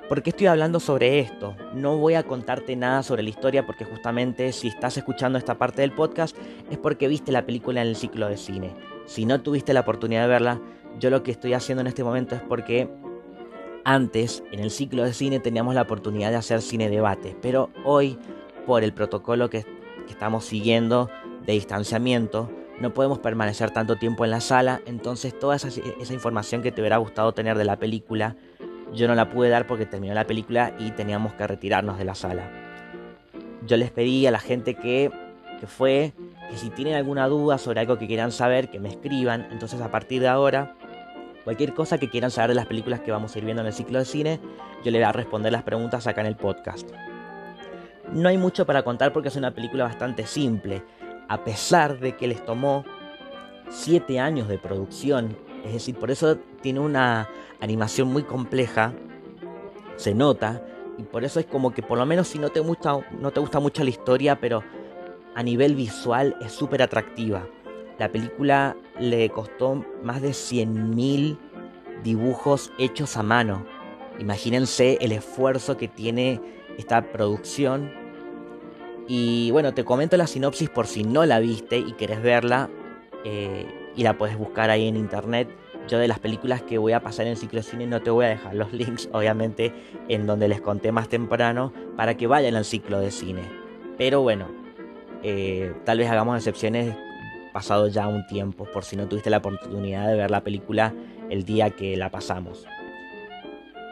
¿Por 0.08 0.22
qué 0.22 0.30
estoy 0.30 0.48
hablando 0.48 0.80
sobre 0.80 1.20
esto? 1.20 1.56
No 1.74 1.98
voy 1.98 2.14
a 2.14 2.24
contarte 2.24 2.76
nada 2.76 3.02
sobre 3.02 3.24
la 3.24 3.30
historia 3.30 3.66
porque 3.66 3.86
justamente 3.86 4.52
si 4.52 4.68
estás 4.68 4.98
escuchando 4.98 5.40
esta 5.40 5.56
parte 5.56 5.82
del 5.82 5.94
podcast 5.94 6.38
es 6.70 6.78
porque 6.78 7.08
viste 7.08 7.32
la 7.32 7.46
película 7.46 7.82
en 7.82 7.88
el 7.88 7.96
ciclo 7.96 8.28
de 8.28 8.38
cine. 8.38 8.95
Si 9.06 9.26
no 9.26 9.42
tuviste 9.42 9.74
la 9.74 9.82
oportunidad 9.82 10.24
de 10.24 10.28
verla, 10.28 10.62
yo 11.00 11.10
lo 11.10 11.24
que 11.24 11.32
estoy 11.32 11.54
haciendo 11.54 11.82
en 11.82 11.88
este 11.88 12.04
momento 12.04 12.36
es 12.36 12.42
porque 12.42 12.90
antes, 13.84 14.44
en 14.52 14.60
el 14.60 14.72
ciclo 14.72 15.04
de 15.04 15.14
cine, 15.14 15.40
teníamos 15.40 15.76
la 15.76 15.84
oportunidad 15.84 16.32
de 16.32 16.38
hacer 16.38 16.62
cine 16.62 16.90
debate, 16.90 17.38
pero 17.42 17.70
hoy, 17.84 18.18
por 18.66 18.84
el 18.84 18.94
protocolo 18.94 19.50
que, 19.50 19.66
estamos 20.10 20.46
siguiendo 20.46 21.10
de 21.46 21.54
distanciamiento, 21.54 22.50
no 22.80 22.94
podemos 22.94 23.20
permanecer 23.20 23.72
tanto 23.72 23.96
tiempo 23.96 24.24
en 24.24 24.32
la 24.32 24.40
sala, 24.40 24.82
entonces 24.86 25.38
toda 25.38 25.56
esa, 25.56 25.68
esa, 25.68 26.14
información 26.14 26.62
que 26.62 26.72
te 26.72 26.82
hubiera 26.82 26.98
gustado 26.98 27.32
tener 27.34 27.58
de 27.58 27.66
la 27.66 27.78
película, 27.78 28.36
yo 28.94 29.08
no 29.08 29.16
la 29.16 29.30
pude 29.30 29.50
dar 29.50 29.66
porque 29.66 29.86
terminó 29.86 30.14
la 30.14 30.28
película 30.28 30.76
y 30.78 30.92
teníamos 30.92 31.34
que 31.34 31.48
retirarnos 31.48 31.98
de 31.98 32.06
la 32.06 32.14
sala. 32.14 32.52
Yo 33.66 33.78
les 33.78 33.92
pedí 33.92 34.28
a 34.28 34.32
la 34.32 34.40
gente 34.40 34.76
que, 34.76 35.12
que 35.60 35.68
fue 35.68 36.14
que 36.50 36.58
si 36.58 36.70
tienen 36.70 36.96
alguna 36.96 37.28
duda 37.28 37.58
sobre 37.58 37.80
algo 37.80 37.98
que 37.98 38.08
quieran 38.08 38.32
saber, 38.32 38.70
que 38.70 38.80
me 38.80 38.90
escriban. 38.90 39.48
Entonces 39.52 39.82
a 39.82 39.92
partir 39.92 40.22
de 40.22 40.28
ahora, 40.28 40.76
cualquier 41.44 41.74
cosa 41.74 41.98
que 41.98 42.10
quieran 42.10 42.32
saber 42.32 42.50
de 42.50 42.56
las 42.56 42.66
películas 42.66 43.02
que 43.02 43.12
vamos 43.12 43.36
a 43.36 43.40
ir 43.40 43.46
viendo 43.46 43.62
en 43.62 43.68
el 43.68 43.74
ciclo 43.74 44.00
de 44.00 44.06
cine, 44.06 44.40
yo 44.84 44.92
les 44.92 45.02
voy 45.02 45.04
a 45.04 45.12
responder 45.12 45.52
las 45.52 45.64
preguntas 45.64 46.08
acá 46.08 46.22
en 46.22 46.28
el 46.28 46.36
podcast. 46.36 46.90
No 48.12 48.30
hay 48.30 48.38
mucho 48.38 48.66
para 48.66 48.84
contar 48.84 49.12
porque 49.14 49.30
es 49.30 49.36
una 49.36 49.52
película 49.52 49.84
bastante 49.84 50.28
simple, 50.28 50.84
a 51.28 51.44
pesar 51.44 52.00
de 52.00 52.16
que 52.16 52.28
les 52.28 52.44
tomó 52.46 52.86
7 53.70 54.20
años 54.20 54.48
de 54.48 54.58
producción. 54.58 55.36
Es 55.66 55.74
decir, 55.74 55.96
por 55.96 56.12
eso 56.12 56.38
tiene 56.62 56.80
una 56.80 57.28
animación 57.60 58.08
muy 58.10 58.24
compleja, 58.24 58.94
se 59.96 60.14
nota, 60.14 60.62
y 60.98 61.04
por 61.04 61.24
eso 61.24 61.40
es 61.40 61.46
como 61.46 61.74
que 61.74 61.82
por 61.82 61.98
lo 61.98 62.06
menos 62.06 62.28
si 62.28 62.40
no 62.40 62.50
te 62.50 62.60
gusta, 62.60 62.98
no 63.20 63.32
te 63.32 63.40
gusta 63.40 63.60
mucho 63.60 63.84
la 63.84 63.90
historia, 63.90 64.40
pero 64.40 64.64
a 65.36 65.44
nivel 65.44 65.76
visual 65.76 66.36
es 66.42 66.54
súper 66.54 66.82
atractiva. 66.82 67.48
La 68.00 68.12
película 68.12 68.76
le 69.00 69.30
costó 69.30 69.86
más 70.04 70.22
de 70.22 70.30
100.000 70.30 71.38
dibujos 72.04 72.72
hechos 72.78 73.18
a 73.18 73.24
mano. 73.24 73.66
Imagínense 74.20 74.98
el 75.02 75.12
esfuerzo 75.12 75.78
que 75.78 75.88
tiene 75.88 76.42
esta 76.78 77.12
producción. 77.12 77.92
Y 79.08 79.52
bueno, 79.52 79.74
te 79.74 79.84
comento 79.84 80.18
la 80.18 80.28
sinopsis 80.28 80.70
por 80.70 80.88
si 80.88 81.04
no 81.04 81.26
la 81.26 81.40
viste 81.40 81.78
y 81.78 81.94
querés 81.94 82.22
verla. 82.22 82.70
Eh, 83.24 83.66
y 83.96 84.04
la 84.04 84.18
puedes 84.18 84.38
buscar 84.38 84.70
ahí 84.70 84.88
en 84.88 84.96
internet. 84.96 85.50
Yo 85.88 86.00
de 86.00 86.08
las 86.08 86.20
películas 86.20 86.62
que 86.64 86.78
voy 86.78 86.94
a 86.94 87.02
pasar 87.02 87.26
en 87.26 87.34
el 87.34 87.38
ciclo 87.38 87.60
de 87.60 87.64
cine 87.64 87.88
no 87.88 88.02
te 88.02 88.10
voy 88.10 88.26
a 88.26 88.30
dejar 88.30 88.56
los 88.56 88.74
links, 88.74 89.10
obviamente, 89.12 89.74
en 90.08 90.26
donde 90.26 90.48
les 90.48 90.62
conté 90.62 90.92
más 90.92 91.10
temprano, 91.10 91.74
para 91.96 92.16
que 92.16 92.28
vayan 92.28 92.56
al 92.56 92.66
ciclo 92.66 93.00
de 93.00 93.12
cine. 93.12 93.44
Pero 93.98 94.22
bueno, 94.22 94.65
eh, 95.28 95.74
tal 95.86 95.98
vez 95.98 96.08
hagamos 96.08 96.38
excepciones 96.38 96.96
pasado 97.52 97.88
ya 97.88 98.08
un 98.08 98.28
tiempo, 98.28 98.66
por 98.72 98.84
si 98.84 98.96
no 98.96 99.08
tuviste 99.08 99.32
la 99.32 99.38
oportunidad 99.38 100.08
de 100.08 100.16
ver 100.16 100.30
la 100.30 100.44
película 100.44 100.94
el 101.32 101.46
día 101.46 101.72
que 101.72 101.98
la 101.98 102.12
pasamos. 102.12 102.68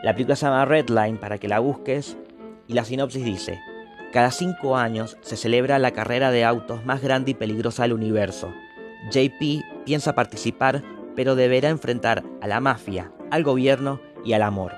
La 0.03 0.13
película 0.13 0.35
se 0.35 0.45
llama 0.45 0.65
Redline 0.65 1.17
para 1.17 1.39
que 1.39 1.47
la 1.47 1.57
busques 1.57 2.17
y 2.67 2.73
la 2.73 2.85
sinopsis 2.85 3.25
dice, 3.25 3.59
cada 4.11 4.29
cinco 4.29 4.77
años 4.77 5.17
se 5.21 5.35
celebra 5.35 5.79
la 5.79 5.89
carrera 5.89 6.29
de 6.29 6.45
autos 6.45 6.85
más 6.85 7.01
grande 7.01 7.31
y 7.31 7.33
peligrosa 7.33 7.81
del 7.81 7.93
universo. 7.93 8.53
JP 9.09 9.63
piensa 9.85 10.13
participar, 10.13 10.83
pero 11.15 11.33
deberá 11.33 11.69
enfrentar 11.69 12.23
a 12.41 12.47
la 12.47 12.59
mafia, 12.59 13.11
al 13.31 13.41
gobierno 13.43 13.99
y 14.23 14.33
al 14.33 14.43
amor. 14.43 14.73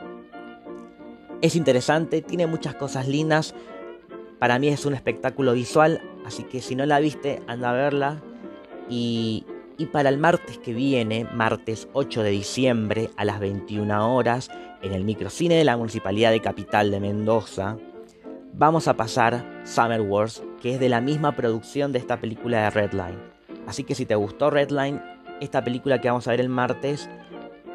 Es 1.42 1.58
interesante, 1.58 2.22
tiene 2.22 2.48
muchas 2.48 2.76
cosas 2.76 3.10
lindas, 3.10 3.54
para 4.40 4.58
mí 4.58 4.70
es 4.70 4.86
un 4.86 4.94
espectáculo 4.94 5.52
visual, 5.52 6.02
así 6.26 6.44
que 6.44 6.62
si 6.62 6.76
no 6.76 6.86
la 6.86 7.00
viste, 7.00 7.42
anda 7.48 7.70
a 7.70 7.74
verla. 7.74 8.22
Y, 8.90 9.46
para 9.92 10.10
el 10.10 10.18
martes 10.18 10.58
que 10.58 10.74
viene, 10.74 11.28
martes 11.34 11.88
8 11.94 12.24
de 12.24 12.30
diciembre 12.32 13.10
a 13.18 13.26
las 13.26 13.40
21 13.40 14.16
horas, 14.16 14.50
en 14.82 14.94
el 14.94 15.04
microcine 15.04 15.56
de 15.56 15.64
la 15.64 15.78
Municipalidad 15.78 16.32
de 16.32 16.42
Capital 16.42 16.92
de 16.92 17.00
Mendoza, 17.00 17.78
vamos 18.54 18.88
a 18.88 18.96
pasar 18.96 19.62
Summer 19.64 20.02
Wars, 20.02 20.44
que 20.62 20.74
es 20.74 20.80
de 20.80 20.90
la 20.90 21.02
misma 21.02 21.36
producción 21.36 21.92
de 21.92 22.00
esta 22.00 22.18
película 22.18 22.64
de 22.64 22.70
Redline. 22.70 23.20
Así 23.68 23.84
que 23.84 23.96
si 23.96 24.06
te 24.06 24.16
gustó 24.16 24.50
Redline, 24.50 25.02
esta 25.42 25.64
película 25.64 26.00
que 26.00 26.08
vamos 26.08 26.28
a 26.28 26.32
ver 26.32 26.42
el 26.42 26.50
martes 26.50 27.10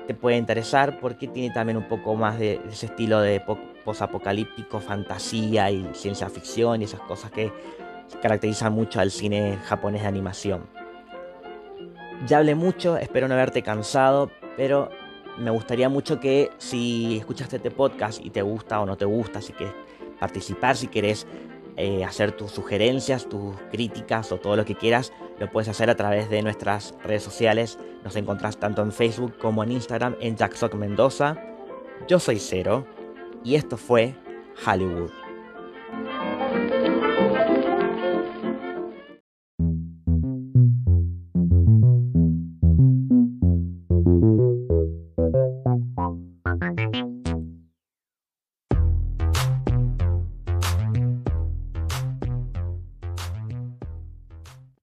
te 0.06 0.14
puede 0.14 0.36
interesar 0.36 0.98
porque 0.98 1.28
tiene 1.28 1.54
también 1.54 1.76
un 1.76 1.86
poco 1.86 2.16
más 2.16 2.38
de 2.38 2.60
ese 2.68 2.86
estilo 2.86 3.20
de 3.20 3.40
posapocalíptico, 3.84 4.80
fantasía 4.80 5.70
y 5.70 5.88
ciencia 5.92 6.28
ficción 6.28 6.80
y 6.80 6.84
esas 6.84 7.00
cosas 7.02 7.30
que 7.30 7.52
caracterizan 8.22 8.72
mucho 8.72 9.00
al 9.00 9.10
cine 9.10 9.58
japonés 9.64 10.02
de 10.02 10.08
animación. 10.08 10.66
Ya 12.26 12.38
hablé 12.38 12.54
mucho, 12.54 12.96
espero 12.96 13.28
no 13.28 13.34
haberte 13.34 13.62
cansado, 13.62 14.30
pero 14.56 14.90
me 15.38 15.50
gustaría 15.50 15.88
mucho 15.88 16.20
que 16.20 16.50
si 16.58 17.18
escuchaste 17.18 17.56
este 17.56 17.70
podcast 17.70 18.24
y 18.24 18.30
te 18.30 18.42
gusta 18.42 18.80
o 18.80 18.86
no 18.86 18.96
te 18.96 19.06
gusta, 19.06 19.40
si 19.40 19.52
quieres 19.52 19.74
participar, 20.18 20.76
si 20.76 20.88
quieres 20.88 21.26
eh, 21.76 22.04
hacer 22.04 22.32
tus 22.32 22.50
sugerencias, 22.50 23.26
tus 23.26 23.56
críticas 23.70 24.32
o 24.32 24.36
todo 24.38 24.54
lo 24.54 24.66
que 24.66 24.74
quieras, 24.74 25.12
lo 25.38 25.50
puedes 25.50 25.68
hacer 25.68 25.88
a 25.88 25.96
través 25.96 26.28
de 26.28 26.42
nuestras 26.42 26.94
redes 27.02 27.22
sociales. 27.22 27.78
Nos 28.04 28.16
encontrás 28.16 28.58
tanto 28.58 28.82
en 28.82 28.92
Facebook 28.92 29.38
como 29.38 29.64
en 29.64 29.72
Instagram 29.72 30.16
en 30.20 30.36
Jacksock 30.36 30.74
Mendoza. 30.74 31.36
Yo 32.06 32.18
soy 32.18 32.38
Cero 32.38 32.86
y 33.42 33.54
esto 33.54 33.78
fue 33.78 34.14
Hollywood. 34.66 35.29